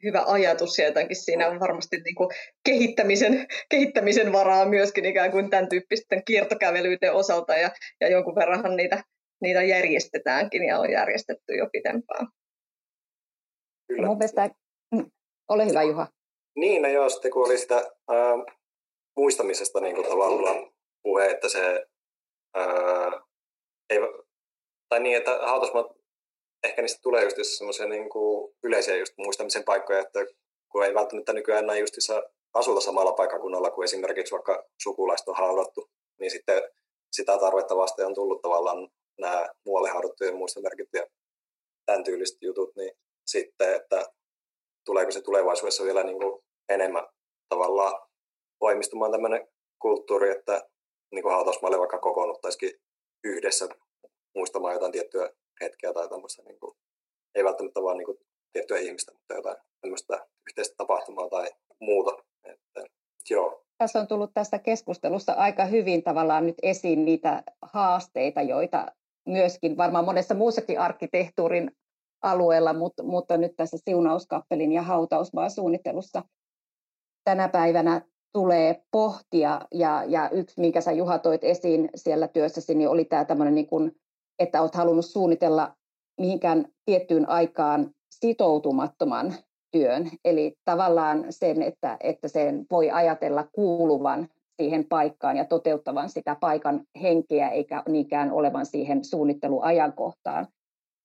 hyvä 0.04 0.24
ajatus 0.26 0.78
ja 0.78 0.84
jotenkin 0.84 1.16
siinä 1.16 1.48
on 1.48 1.60
varmasti 1.60 1.96
niin 1.96 2.14
kuin 2.14 2.28
kehittämisen, 2.64 3.46
kehittämisen 3.68 4.32
varaa 4.32 4.66
myöskin 4.66 5.04
ikään 5.04 5.30
kuin 5.30 5.50
tämän 5.50 5.68
tyyppisten 5.68 6.24
kiertokävelyiden 6.24 7.12
osalta 7.12 7.54
ja, 7.56 7.70
ja 8.00 8.10
jonkun 8.10 8.34
verranhan 8.34 8.76
niitä 8.76 9.04
niitä 9.40 9.62
järjestetäänkin 9.62 10.62
ja 10.62 10.78
on 10.78 10.90
järjestetty 10.90 11.54
jo 11.54 11.68
pitempään. 11.72 12.26
Kyllä. 13.88 14.06
Mun 14.06 14.18
mielestä 14.18 14.50
Ole 15.50 15.66
hyvä 15.66 15.82
Juha. 15.82 16.06
Niin, 16.56 16.82
no 16.82 16.88
joo, 16.88 17.08
sitten 17.08 17.30
kun 17.30 17.46
oli 17.46 17.58
sitä 17.58 17.74
ää, 18.08 18.34
muistamisesta 19.16 19.80
niin 19.80 19.94
kuin 19.94 20.08
tavallaan 20.08 20.72
puhe, 21.02 21.26
että 21.26 21.48
se 21.48 21.86
ää, 22.54 23.10
ei, 23.90 23.98
tai 24.88 25.00
niin, 25.00 25.16
että 25.16 25.38
hautausmaat, 25.42 25.86
ehkä 26.64 26.82
niistä 26.82 27.00
tulee 27.02 27.24
just 27.24 27.36
semmoisia 27.42 27.86
niin 27.86 28.08
kuin 28.08 28.56
yleisiä 28.62 28.96
just 28.96 29.14
muistamisen 29.18 29.64
paikkoja, 29.64 30.00
että 30.00 30.20
kun 30.72 30.84
ei 30.84 30.94
välttämättä 30.94 31.32
nykyään 31.32 31.64
enää 31.64 31.76
justissa 31.76 32.22
asuta 32.54 32.80
samalla 32.80 33.12
paikkakunnalla 33.12 33.70
kuin 33.70 33.84
esimerkiksi 33.84 34.32
vaikka 34.32 34.64
sukulaiset 34.82 35.28
on 35.28 35.36
haudattu, 35.36 35.90
niin 36.20 36.30
sitten 36.30 36.62
sitä 37.12 37.38
tarvetta 37.38 37.76
vasten 37.76 38.06
on 38.06 38.14
tullut 38.14 38.42
tavallaan 38.42 38.88
nämä 39.20 39.46
muualle 39.66 39.90
haudattujen 39.90 40.36
muistomerkit 40.36 40.88
ja 40.92 41.06
tämän 41.86 42.04
tyyliset 42.04 42.38
jutut, 42.42 42.76
niin 42.76 42.92
sitten, 43.26 43.74
että 43.74 44.04
tuleeko 44.84 45.10
se 45.10 45.22
tulevaisuudessa 45.22 45.84
vielä 45.84 46.02
niin 46.02 46.18
kuin 46.18 46.42
enemmän 46.68 47.06
tavallaan 47.48 48.08
voimistumaan 48.60 49.12
tämmöinen 49.12 49.48
kulttuuri, 49.82 50.30
että 50.30 50.68
niin 51.12 51.22
kuin 51.22 51.32
hautausmaalle 51.32 51.78
vaikka 51.78 51.98
kokoonnuttaisikin 51.98 52.72
yhdessä 53.24 53.68
muistamaan 54.34 54.74
jotain 54.74 54.92
tiettyä 54.92 55.30
hetkeä 55.60 55.92
tai 55.92 56.08
tämmöistä, 56.08 56.42
niin 56.42 56.60
kuin, 56.60 56.76
ei 57.34 57.44
välttämättä 57.44 57.82
vaan 57.82 57.96
niin 57.96 58.06
kuin, 58.06 58.18
tiettyä 58.52 58.78
ihmistä, 58.78 59.12
mutta 59.12 59.34
jotain 59.34 59.56
tämmöistä 59.80 60.26
yhteistä 60.48 60.74
tapahtumaa 60.76 61.28
tai 61.28 61.50
muuta. 61.80 62.24
Että, 62.44 62.84
joo. 63.30 63.64
Tässä 63.78 64.00
on 64.00 64.06
tullut 64.06 64.30
tästä 64.34 64.58
keskustelussa 64.58 65.32
aika 65.32 65.64
hyvin 65.64 66.02
tavallaan 66.02 66.46
nyt 66.46 66.56
esiin 66.62 67.04
niitä 67.04 67.42
haasteita, 67.62 68.42
joita 68.42 68.86
myöskin 69.26 69.76
varmaan 69.76 70.04
monessa 70.04 70.34
muussakin 70.34 70.80
arkkitehtuurin 70.80 71.70
alueella, 72.22 72.72
mutta, 72.72 73.02
mutta 73.02 73.36
nyt 73.36 73.52
tässä 73.56 73.76
siunauskappelin 73.84 74.72
ja 74.72 74.82
hautausmaan 74.82 75.50
suunnittelussa 75.50 76.22
tänä 77.24 77.48
päivänä 77.48 78.02
tulee 78.32 78.82
pohtia, 78.90 79.60
ja, 79.74 80.04
ja 80.06 80.30
yksi, 80.30 80.60
minkä 80.60 80.80
sä 80.80 80.92
Juha 80.92 81.18
toit 81.18 81.44
esiin 81.44 81.90
siellä 81.94 82.28
työssäsi, 82.28 82.74
niin 82.74 82.88
oli 82.88 83.04
tämä 83.04 83.24
tämmöinen, 83.24 83.54
niin 83.54 83.66
kuin, 83.66 83.92
että 84.38 84.62
olet 84.62 84.74
halunnut 84.74 85.06
suunnitella 85.06 85.76
mihinkään 86.20 86.66
tiettyyn 86.84 87.28
aikaan 87.28 87.90
sitoutumattoman 88.10 89.34
työn, 89.70 90.10
eli 90.24 90.54
tavallaan 90.64 91.24
sen, 91.30 91.62
että, 91.62 91.96
että 92.00 92.28
sen 92.28 92.66
voi 92.70 92.90
ajatella 92.90 93.48
kuuluvan 93.52 94.28
siihen 94.60 94.84
paikkaan 94.88 95.36
ja 95.36 95.44
toteuttavan 95.44 96.08
sitä 96.08 96.36
paikan 96.40 96.80
henkeä, 97.02 97.48
eikä 97.48 97.82
niinkään 97.88 98.32
olevan 98.32 98.66
siihen 98.66 99.04
suunnitteluajankohtaan 99.04 100.46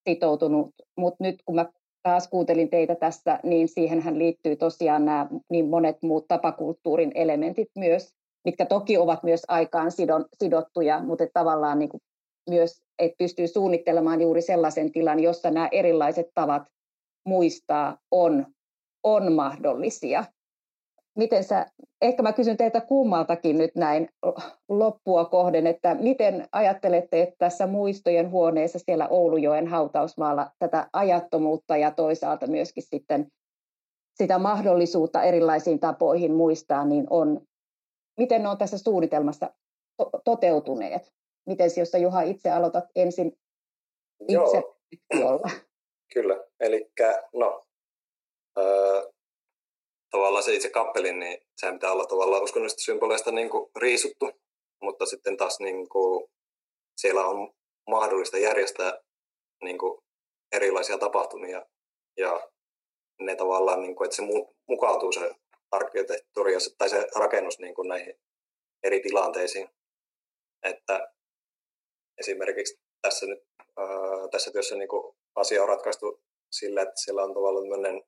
sitoutunut. 0.10 0.70
Mutta 0.98 1.24
nyt 1.24 1.36
kun 1.46 1.56
mä 1.56 1.66
taas 2.04 2.28
kuuntelin 2.28 2.70
teitä 2.70 2.96
tässä, 2.96 3.40
niin 3.44 3.68
siihenhän 3.68 4.20
liittyy 4.20 4.56
tosiaan 4.56 5.06
nämä 5.06 5.28
niin 5.50 5.70
monet 5.70 5.98
muut 6.04 6.28
tapakulttuurin 6.28 7.12
elementit 7.16 7.70
myös, 7.78 8.14
mitkä 8.46 8.66
toki 8.66 8.98
ovat 8.98 9.24
myös 9.24 9.42
aikaan 9.48 9.92
sidon, 9.92 10.26
sidottuja, 10.38 11.04
mutta 11.04 11.24
tavallaan 11.34 11.80
niin 11.80 11.90
myös, 12.50 12.82
että 13.00 13.16
pystyy 13.18 13.48
suunnittelemaan 13.48 14.22
juuri 14.22 14.42
sellaisen 14.42 14.92
tilan, 14.92 15.20
jossa 15.20 15.52
nämä 15.52 15.70
erilaiset 15.72 16.28
tavat 16.34 16.64
muistaa 17.26 17.98
on, 18.12 18.46
on 19.04 19.34
mahdollisia 19.34 20.26
miten 21.16 21.44
sä, 21.44 21.66
ehkä 22.02 22.24
mä 22.24 22.34
kysyn 22.34 22.58
teiltä 22.58 22.82
kummaltakin 22.82 23.58
nyt 23.58 23.76
näin 23.76 24.10
loppua 24.70 25.26
kohden, 25.26 25.68
että 25.68 25.96
miten 25.96 26.48
ajattelette, 26.52 27.22
että 27.22 27.36
tässä 27.38 27.68
muistojen 27.68 28.32
huoneessa 28.32 28.80
siellä 28.80 29.08
Oulujoen 29.08 29.68
hautausmaalla 29.68 30.52
tätä 30.60 30.90
ajattomuutta 30.94 31.78
ja 31.78 31.92
toisaalta 31.92 32.48
myöskin 32.48 32.84
sitten 32.84 33.28
sitä 34.16 34.38
mahdollisuutta 34.38 35.24
erilaisiin 35.24 35.80
tapoihin 35.80 36.34
muistaa, 36.34 36.86
niin 36.86 37.08
on, 37.10 37.42
miten 38.18 38.44
ne 38.44 38.50
on 38.50 38.58
tässä 38.58 38.78
suunnitelmassa 38.78 39.54
to- 39.98 40.10
toteutuneet? 40.26 41.12
Miten 41.48 41.70
jos 41.78 41.92
sä 41.92 41.98
Juha 41.98 42.22
itse 42.22 42.52
aloitat 42.52 42.86
ensin 42.96 43.38
itse 44.28 44.64
Joo. 45.20 45.44
Kyllä, 46.14 46.44
eli 46.60 46.92
no, 47.34 47.66
tavallaan 50.16 50.44
se 50.44 50.54
itse 50.54 50.70
kappelin, 50.70 51.20
niin 51.20 51.38
sehän 51.58 51.76
pitää 51.76 51.92
olla 51.92 52.06
tavallaan 52.06 52.44
uskonnollisista 52.44 52.86
symboleista 52.86 53.32
niin 53.32 53.50
kuin 53.50 53.72
riisuttu, 53.76 54.32
mutta 54.82 55.06
sitten 55.06 55.38
taas 55.38 55.60
niin 55.60 55.90
kuin 55.90 56.28
siellä 56.98 57.26
on 57.26 57.54
mahdollista 57.90 58.38
järjestää 58.38 59.00
niin 59.64 59.78
kuin 59.78 60.02
erilaisia 60.52 60.98
tapahtumia 60.98 61.66
ja 62.18 62.50
ne 63.22 63.36
tavallaan, 63.36 63.82
niin 63.82 63.96
kuin, 63.96 64.06
että 64.06 64.16
se 64.16 64.24
mukautuu 64.68 65.12
se 65.12 65.32
arkkitehtuuri 65.72 66.54
tai 66.78 66.90
se 66.90 67.08
rakennus 67.16 67.60
niin 67.60 67.76
kuin 67.76 67.88
näihin 67.88 68.16
eri 68.84 69.00
tilanteisiin. 69.00 69.70
Että 70.64 71.14
esimerkiksi 72.18 72.80
tässä, 73.02 73.26
nyt, 73.26 73.40
ää, 73.78 73.88
tässä 74.32 74.52
työssä 74.52 74.76
niin 74.76 74.88
kuin 74.88 75.16
asia 75.36 75.62
on 75.62 75.70
ratkaistu 75.70 76.22
sillä, 76.52 76.82
että 76.82 76.96
siellä 76.96 77.24
on 77.24 77.34
tavallaan 77.34 78.04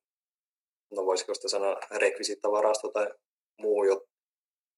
no 0.92 1.06
voisiko 1.06 1.34
sitä 1.34 1.48
sanoa 1.48 1.80
rekvisiittavarasto 1.92 2.88
tai 2.92 3.08
muu, 3.62 3.84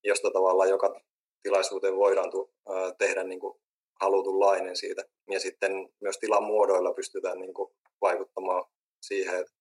josta 0.04 0.32
tavallaan 0.32 0.70
joka 0.70 1.02
tilaisuuteen 1.44 1.96
voidaan 1.96 2.32
tu, 2.32 2.54
tehdä 2.98 3.24
niin 3.24 3.40
kuin 3.40 3.60
halutunlainen 4.02 4.76
siitä. 4.76 5.04
Ja 5.32 5.40
sitten 5.40 5.72
myös 6.02 6.18
tilan 6.18 6.44
muodoilla 6.44 6.94
pystytään 6.94 7.40
niin 7.40 7.54
kuin 7.54 7.70
vaikuttamaan 8.02 8.66
siihen, 9.02 9.40
että, 9.40 9.54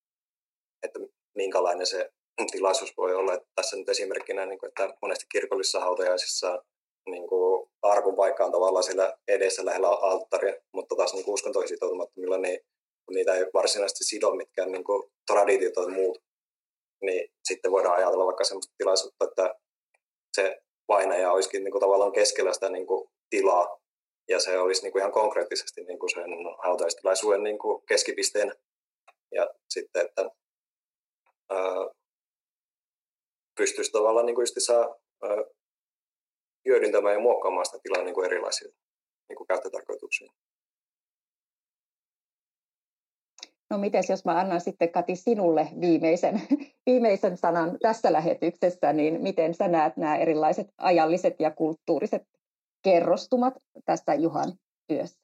että 0.82 0.98
minkälainen 1.34 1.86
se 1.86 2.10
tilaisuus 2.50 2.96
voi 2.96 3.14
olla. 3.14 3.34
Että 3.34 3.48
tässä 3.54 3.76
nyt 3.76 3.88
esimerkkinä, 3.88 4.46
niin 4.46 4.58
kuin, 4.58 4.68
että 4.68 4.94
monesti 5.02 5.26
kirkollisissa 5.32 5.80
hautajaisissa 5.80 6.64
niin 7.10 7.28
arkun 7.82 8.16
paikka 8.16 8.44
on 8.44 8.52
tavallaan 8.52 8.84
siellä 8.84 9.18
edessä 9.28 9.64
lähellä 9.64 9.88
alttaria, 9.88 10.54
mutta 10.72 10.96
taas 10.96 11.14
niin 11.14 11.24
uskontoihin 11.26 11.68
sitoutumattomilla 11.68 12.38
niin 12.38 12.60
niitä 13.10 13.34
ei 13.34 13.46
varsinaisesti 13.54 14.04
sido 14.04 14.34
mitkään 14.34 14.72
niin 14.72 14.84
kuin 14.84 15.10
traditiot 15.26 15.72
tai 15.72 15.88
muut 15.88 16.18
niin 17.02 17.28
sitten 17.44 17.70
voidaan 17.70 17.96
ajatella 17.96 18.26
vaikka 18.26 18.44
sellaista 18.44 18.74
tilaisuutta, 18.78 19.24
että 19.24 19.54
se 20.36 20.62
vainaja 20.88 21.32
olisikin 21.32 21.64
niin 21.64 21.72
kuin 21.72 21.80
tavallaan 21.80 22.12
keskellä 22.12 22.52
sitä 22.52 22.70
niin 22.70 22.86
kuin 22.86 23.10
tilaa, 23.30 23.78
ja 24.28 24.40
se 24.40 24.58
olisi 24.58 24.82
niin 24.82 24.92
kuin 24.92 25.00
ihan 25.00 25.12
konkreettisesti 25.12 25.84
niin 25.84 25.98
kuin 25.98 26.10
sen 26.10 26.30
hautaistilaisuuden 26.64 27.42
niin 27.42 27.58
kuin 27.58 27.82
keskipisteenä. 27.86 28.54
Ja 29.32 29.48
sitten, 29.68 30.06
että 30.06 30.30
ää, 31.50 31.88
pystyisi 33.56 33.92
tavallaan 33.92 34.26
niin 34.26 34.34
kuin 34.34 34.46
saa, 34.58 34.96
ää, 35.22 35.44
hyödyntämään 36.68 37.14
ja 37.14 37.20
muokkaamaan 37.20 37.66
sitä 37.66 37.78
tilaa 37.82 38.04
niin 38.04 38.14
kuin 38.14 38.26
erilaisiin 38.26 38.74
niin 39.28 39.36
kuin 39.36 39.46
käyttötarkoituksiin. 39.46 40.30
No 43.70 43.78
mites 43.78 44.10
jos 44.10 44.24
mä 44.24 44.38
annan 44.38 44.60
sitten 44.60 44.92
Kati 44.92 45.16
sinulle 45.16 45.68
viimeisen, 45.80 46.42
viimeisen 46.86 47.36
sanan 47.36 47.78
tässä 47.82 48.12
lähetyksessä, 48.12 48.92
niin 48.92 49.22
miten 49.22 49.54
sä 49.54 49.68
näet 49.68 49.96
nämä 49.96 50.16
erilaiset 50.16 50.66
ajalliset 50.78 51.34
ja 51.38 51.50
kulttuuriset 51.50 52.22
kerrostumat 52.84 53.54
tässä 53.84 54.14
Juhan 54.14 54.52
työssä? 54.88 55.18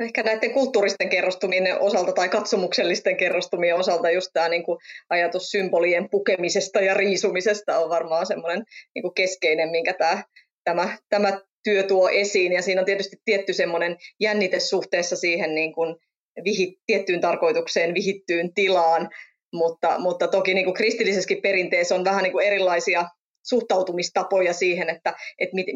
Ehkä 0.00 0.22
näiden 0.22 0.50
kulttuuristen 0.50 1.08
kerrostumien 1.08 1.80
osalta 1.80 2.12
tai 2.12 2.28
katsomuksellisten 2.28 3.16
kerrostumien 3.16 3.76
osalta 3.76 4.10
just 4.10 4.30
tämä 4.32 4.48
niin 4.48 4.62
kuin 4.62 4.78
ajatus 5.10 5.50
symbolien 5.50 6.10
pukemisesta 6.10 6.80
ja 6.80 6.94
riisumisesta 6.94 7.78
on 7.78 7.90
varmaan 7.90 8.26
semmoinen 8.26 8.64
niin 8.94 9.02
kuin 9.02 9.14
keskeinen, 9.14 9.70
minkä 9.70 9.94
tämä, 9.94 10.22
tämä, 10.64 10.98
tämä 11.08 11.40
työ 11.64 11.82
tuo 11.82 12.08
esiin. 12.08 12.52
Ja 12.52 12.62
siinä 12.62 12.80
on 12.80 12.84
tietysti 12.84 13.16
tietty 13.24 13.52
semmoinen 13.52 13.96
jännite 14.20 14.60
suhteessa 14.60 15.16
siihen 15.16 15.54
niin 15.54 15.72
kuin 15.72 15.96
vihit, 16.44 16.78
tiettyyn 16.86 17.20
tarkoitukseen 17.20 17.94
vihittyyn 17.94 18.54
tilaan, 18.54 19.08
mutta, 19.52 19.98
mutta 19.98 20.28
toki 20.28 20.54
niin 20.54 20.64
kuin 20.64 20.74
kristillisessäkin 20.74 21.42
perinteessä 21.42 21.94
on 21.94 22.04
vähän 22.04 22.22
niin 22.22 22.32
kuin 22.32 22.46
erilaisia 22.46 23.04
suhtautumistapoja 23.48 24.52
siihen, 24.52 24.90
että, 24.90 25.14
että 25.38 25.54
mit, 25.54 25.66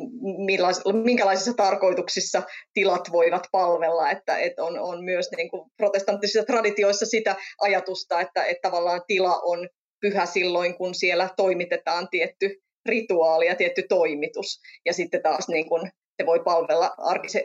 millais, 0.46 0.80
minkälaisissa 1.04 1.54
tarkoituksissa 1.54 2.42
tilat 2.74 3.12
voivat 3.12 3.46
palvella, 3.52 4.10
että, 4.10 4.38
että 4.38 4.64
on, 4.64 4.78
on 4.78 5.04
myös 5.04 5.30
niin 5.36 5.50
kuin 5.50 5.70
protestanttisissa 5.76 6.46
traditioissa 6.46 7.06
sitä 7.06 7.36
ajatusta, 7.60 8.20
että, 8.20 8.44
että 8.44 8.68
tavallaan 8.68 9.02
tila 9.06 9.40
on 9.42 9.68
pyhä 10.00 10.26
silloin, 10.26 10.74
kun 10.74 10.94
siellä 10.94 11.28
toimitetaan 11.36 12.08
tietty 12.10 12.60
rituaali 12.86 13.46
ja 13.46 13.54
tietty 13.54 13.82
toimitus, 13.88 14.60
ja 14.86 14.92
sitten 14.92 15.22
taas 15.22 15.48
niin 15.48 15.68
kuin 15.68 15.90
se 16.16 16.26
voi 16.26 16.40
palvella 16.44 16.94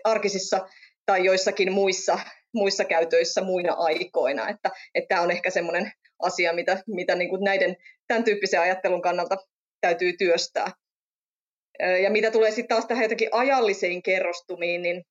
arkisissa 0.03 0.67
tai 1.05 1.25
joissakin 1.25 1.71
muissa 1.71 2.19
muissa 2.55 2.85
käytöissä 2.85 3.41
muina 3.41 3.73
aikoina. 3.73 4.49
Että, 4.49 4.71
että 4.95 5.07
tämä 5.07 5.21
on 5.21 5.31
ehkä 5.31 5.49
semmoinen 5.49 5.91
asia, 6.19 6.53
mitä, 6.53 6.83
mitä 6.87 7.15
niin 7.15 7.29
kuin 7.29 7.43
näiden 7.43 7.75
tämän 8.07 8.23
tyyppisen 8.23 8.61
ajattelun 8.61 9.01
kannalta 9.01 9.37
täytyy 9.81 10.13
työstää. 10.13 10.71
Ja 12.03 12.09
mitä 12.09 12.31
tulee 12.31 12.51
sitten 12.51 12.67
taas 12.67 12.85
tähän 12.85 13.03
jotenkin 13.03 13.29
ajallisiin 13.31 14.03
kerrostumiin, 14.03 14.81
niin, 14.81 15.03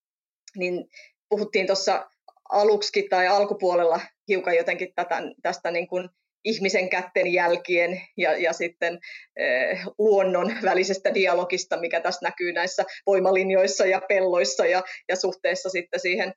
niin 0.56 0.84
puhuttiin 1.28 1.66
tuossa 1.66 2.10
aluksi 2.50 3.06
tai 3.10 3.26
alkupuolella 3.26 4.00
hiukan 4.28 4.56
jotenkin 4.56 4.92
tätä, 4.96 5.22
tästä 5.42 5.70
niin 5.70 5.88
kuin 5.88 6.08
ihmisen 6.44 6.90
kätten 6.90 7.32
jälkien 7.32 8.02
ja, 8.16 8.36
ja 8.36 8.52
sitten 8.52 8.98
eh, 9.36 9.80
luonnon 9.98 10.52
välisestä 10.62 11.14
dialogista, 11.14 11.80
mikä 11.80 12.00
tässä 12.00 12.26
näkyy 12.28 12.52
näissä 12.52 12.84
voimalinjoissa 13.06 13.86
ja 13.86 14.00
pelloissa 14.08 14.66
ja, 14.66 14.82
ja 15.08 15.16
suhteessa 15.16 15.68
sitten 15.68 16.00
siihen 16.00 16.34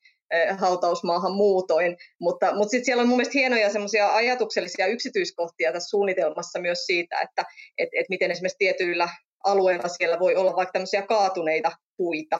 hautausmaahan 0.58 1.32
muutoin. 1.32 1.98
Mutta, 2.20 2.56
mutta 2.56 2.70
sitten 2.70 2.86
siellä 2.86 3.02
on 3.02 3.08
mun 3.08 3.18
mielestä 3.18 3.38
hienoja 3.40 3.70
semmoisia 3.70 4.16
ajatuksellisia 4.16 4.88
yksityiskohtia 4.88 5.72
tässä 5.72 5.90
suunnitelmassa 5.90 6.60
myös 6.60 6.86
siitä, 6.86 7.22
että 7.22 7.46
et, 7.78 7.90
et 8.00 8.06
miten 8.10 8.32
esimerkiksi 8.32 8.58
tietyillä 8.58 9.10
alueilla 9.44 9.88
siellä 9.88 10.20
voi 10.20 10.36
olla 10.36 10.56
vaikka 10.56 10.72
tämmöisiä 10.72 11.02
kaatuneita 11.02 11.72
puita, 11.98 12.40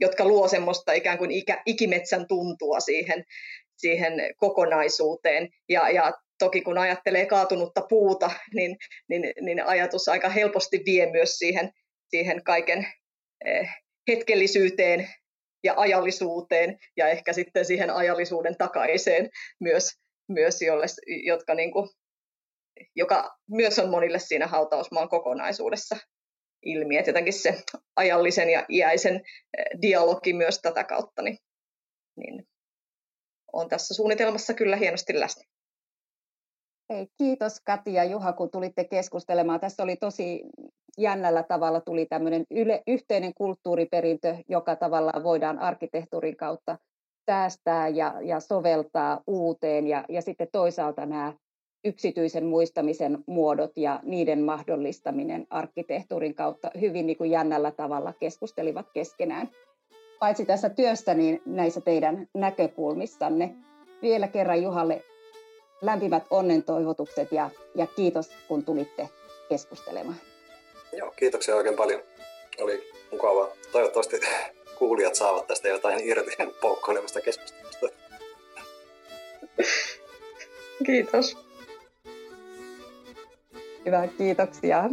jotka 0.00 0.24
luo 0.24 0.48
semmoista 0.48 0.92
ikään 0.92 1.18
kuin 1.18 1.30
ikä, 1.30 1.62
ikimetsän 1.66 2.26
tuntua 2.28 2.80
siihen, 2.80 3.24
siihen 3.76 4.12
kokonaisuuteen. 4.36 5.48
Ja, 5.68 5.90
ja 5.90 6.12
toki 6.38 6.60
kun 6.60 6.78
ajattelee 6.78 7.26
kaatunutta 7.26 7.82
puuta, 7.88 8.30
niin, 8.54 8.76
niin, 9.08 9.32
niin 9.40 9.66
ajatus 9.66 10.08
aika 10.08 10.28
helposti 10.28 10.82
vie 10.86 11.10
myös 11.10 11.30
siihen, 11.30 11.70
siihen 12.08 12.44
kaiken 12.44 12.86
eh, 13.44 13.68
hetkellisyyteen 14.08 15.08
ja 15.64 15.74
ajallisuuteen 15.76 16.78
ja 16.96 17.08
ehkä 17.08 17.32
sitten 17.32 17.64
siihen 17.64 17.90
ajallisuuden 17.90 18.56
takaiseen 18.56 19.30
myös, 19.60 19.90
myös 20.28 20.62
jolle, 20.62 20.86
jotka 21.06 21.54
niin 21.54 21.72
kuin, 21.72 21.88
joka 22.96 23.36
myös 23.50 23.78
on 23.78 23.90
monille 23.90 24.18
siinä 24.18 24.46
hautausmaan 24.46 25.08
kokonaisuudessa 25.08 25.96
ilmi, 26.62 26.96
että 26.96 27.10
jotenkin 27.10 27.32
se 27.32 27.62
ajallisen 27.96 28.50
ja 28.50 28.66
iäisen 28.68 29.14
eh, 29.14 29.80
dialogi 29.82 30.32
myös 30.32 30.58
tätä 30.62 30.84
kautta 30.84 31.22
niin, 31.22 31.38
niin 32.16 32.48
on 33.52 33.68
tässä 33.68 33.94
suunnitelmassa 33.94 34.54
kyllä 34.54 34.76
hienosti 34.76 35.20
läsnä. 35.20 35.44
Hei, 36.92 37.06
kiitos 37.18 37.60
Kati 37.60 37.92
ja 37.94 38.04
Juha, 38.04 38.32
kun 38.32 38.50
tulitte 38.50 38.84
keskustelemaan. 38.84 39.60
Tässä 39.60 39.82
oli 39.82 39.96
tosi 39.96 40.44
jännällä 40.98 41.42
tavalla 41.42 41.80
tuli 41.80 42.06
tämmöinen 42.06 42.44
yle, 42.50 42.82
yhteinen 42.86 43.34
kulttuuriperintö, 43.34 44.36
joka 44.48 44.76
tavalla 44.76 45.12
voidaan 45.22 45.58
arkkitehtuurin 45.58 46.36
kautta 46.36 46.78
säästää 47.26 47.88
ja, 47.88 48.14
ja 48.22 48.40
soveltaa 48.40 49.20
uuteen. 49.26 49.86
Ja, 49.86 50.04
ja 50.08 50.22
sitten 50.22 50.48
toisaalta 50.52 51.06
nämä 51.06 51.32
yksityisen 51.84 52.44
muistamisen 52.46 53.18
muodot 53.26 53.76
ja 53.76 54.00
niiden 54.02 54.42
mahdollistaminen 54.42 55.46
arkkitehtuurin 55.50 56.34
kautta 56.34 56.70
hyvin 56.80 57.06
niin 57.06 57.18
kuin 57.18 57.30
jännällä 57.30 57.70
tavalla 57.70 58.12
keskustelivat 58.12 58.86
keskenään. 58.94 59.48
Paitsi 60.18 60.46
tässä 60.46 60.68
työstä, 60.68 61.14
niin 61.14 61.42
näissä 61.46 61.80
teidän 61.80 62.28
näkökulmissanne. 62.34 63.54
Vielä 64.02 64.28
kerran 64.28 64.62
Juhalle 64.62 65.02
lämpimät 65.82 66.24
onnen 66.30 66.62
toivotukset 66.62 67.32
ja, 67.32 67.50
ja 67.74 67.86
kiitos, 67.86 68.30
kun 68.48 68.64
tulitte 68.64 69.08
keskustelemaan. 69.48 70.33
Joo, 70.96 71.10
kiitoksia 71.10 71.56
oikein 71.56 71.76
paljon. 71.76 72.02
Oli 72.60 72.92
mukava. 73.12 73.48
Toivottavasti 73.72 74.20
kuulijat 74.78 75.14
saavat 75.14 75.46
tästä 75.46 75.68
jotain 75.68 76.08
irti 76.08 76.36
poukkoilevasta 76.60 77.20
keskustelusta. 77.20 77.86
Kiitos. 80.86 81.36
Hyvä, 83.86 84.08
kiitoksia. 84.18 84.84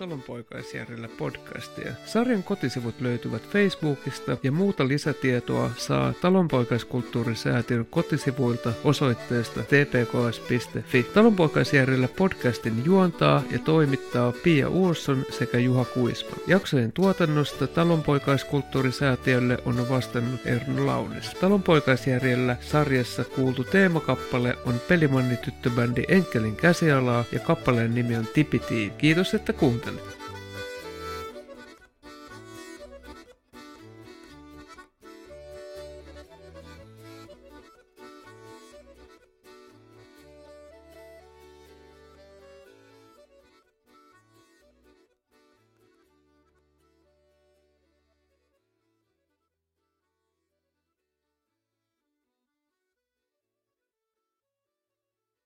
Talonpoikaisjärjellä 0.00 1.08
podcastia. 1.18 1.92
Sarjan 2.06 2.42
kotisivut 2.42 3.00
löytyvät 3.00 3.42
Facebookista 3.42 4.36
ja 4.42 4.52
muuta 4.52 4.88
lisätietoa 4.88 5.70
saa 5.76 6.12
Talonpoikaiskulttuurisäätiön 6.12 7.86
kotisivuilta 7.86 8.72
osoitteesta 8.84 9.60
tpks.fi. 9.62 11.02
Talonpoikaisjärjellä 11.02 12.08
podcastin 12.08 12.84
juontaa 12.84 13.42
ja 13.50 13.58
toimittaa 13.58 14.32
Pia 14.42 14.68
Uusson 14.68 15.24
sekä 15.30 15.58
Juha 15.58 15.84
Kuisma. 15.84 16.36
Jaksojen 16.46 16.92
tuotannosta 16.92 17.66
Talonpoikaiskulttuurisäätiölle 17.66 19.58
on 19.64 19.88
vastannut 19.88 20.40
Erno 20.46 20.86
Launis. 20.86 21.34
Talonpoikaisjärjellä 21.40 22.56
sarjassa 22.60 23.24
kuultu 23.24 23.64
teemakappale 23.64 24.56
on 24.66 24.74
Pelimanni 24.88 25.36
tyttöbändi 25.36 26.04
Enkelin 26.08 26.56
käsialaa 26.56 27.24
ja 27.32 27.38
kappaleen 27.38 27.94
nimi 27.94 28.16
on 28.16 28.26
Tipiti. 28.34 28.92
Kiitos, 28.98 29.34
että 29.34 29.52
kuuntelit. 29.52 29.89
happened. 29.98 30.19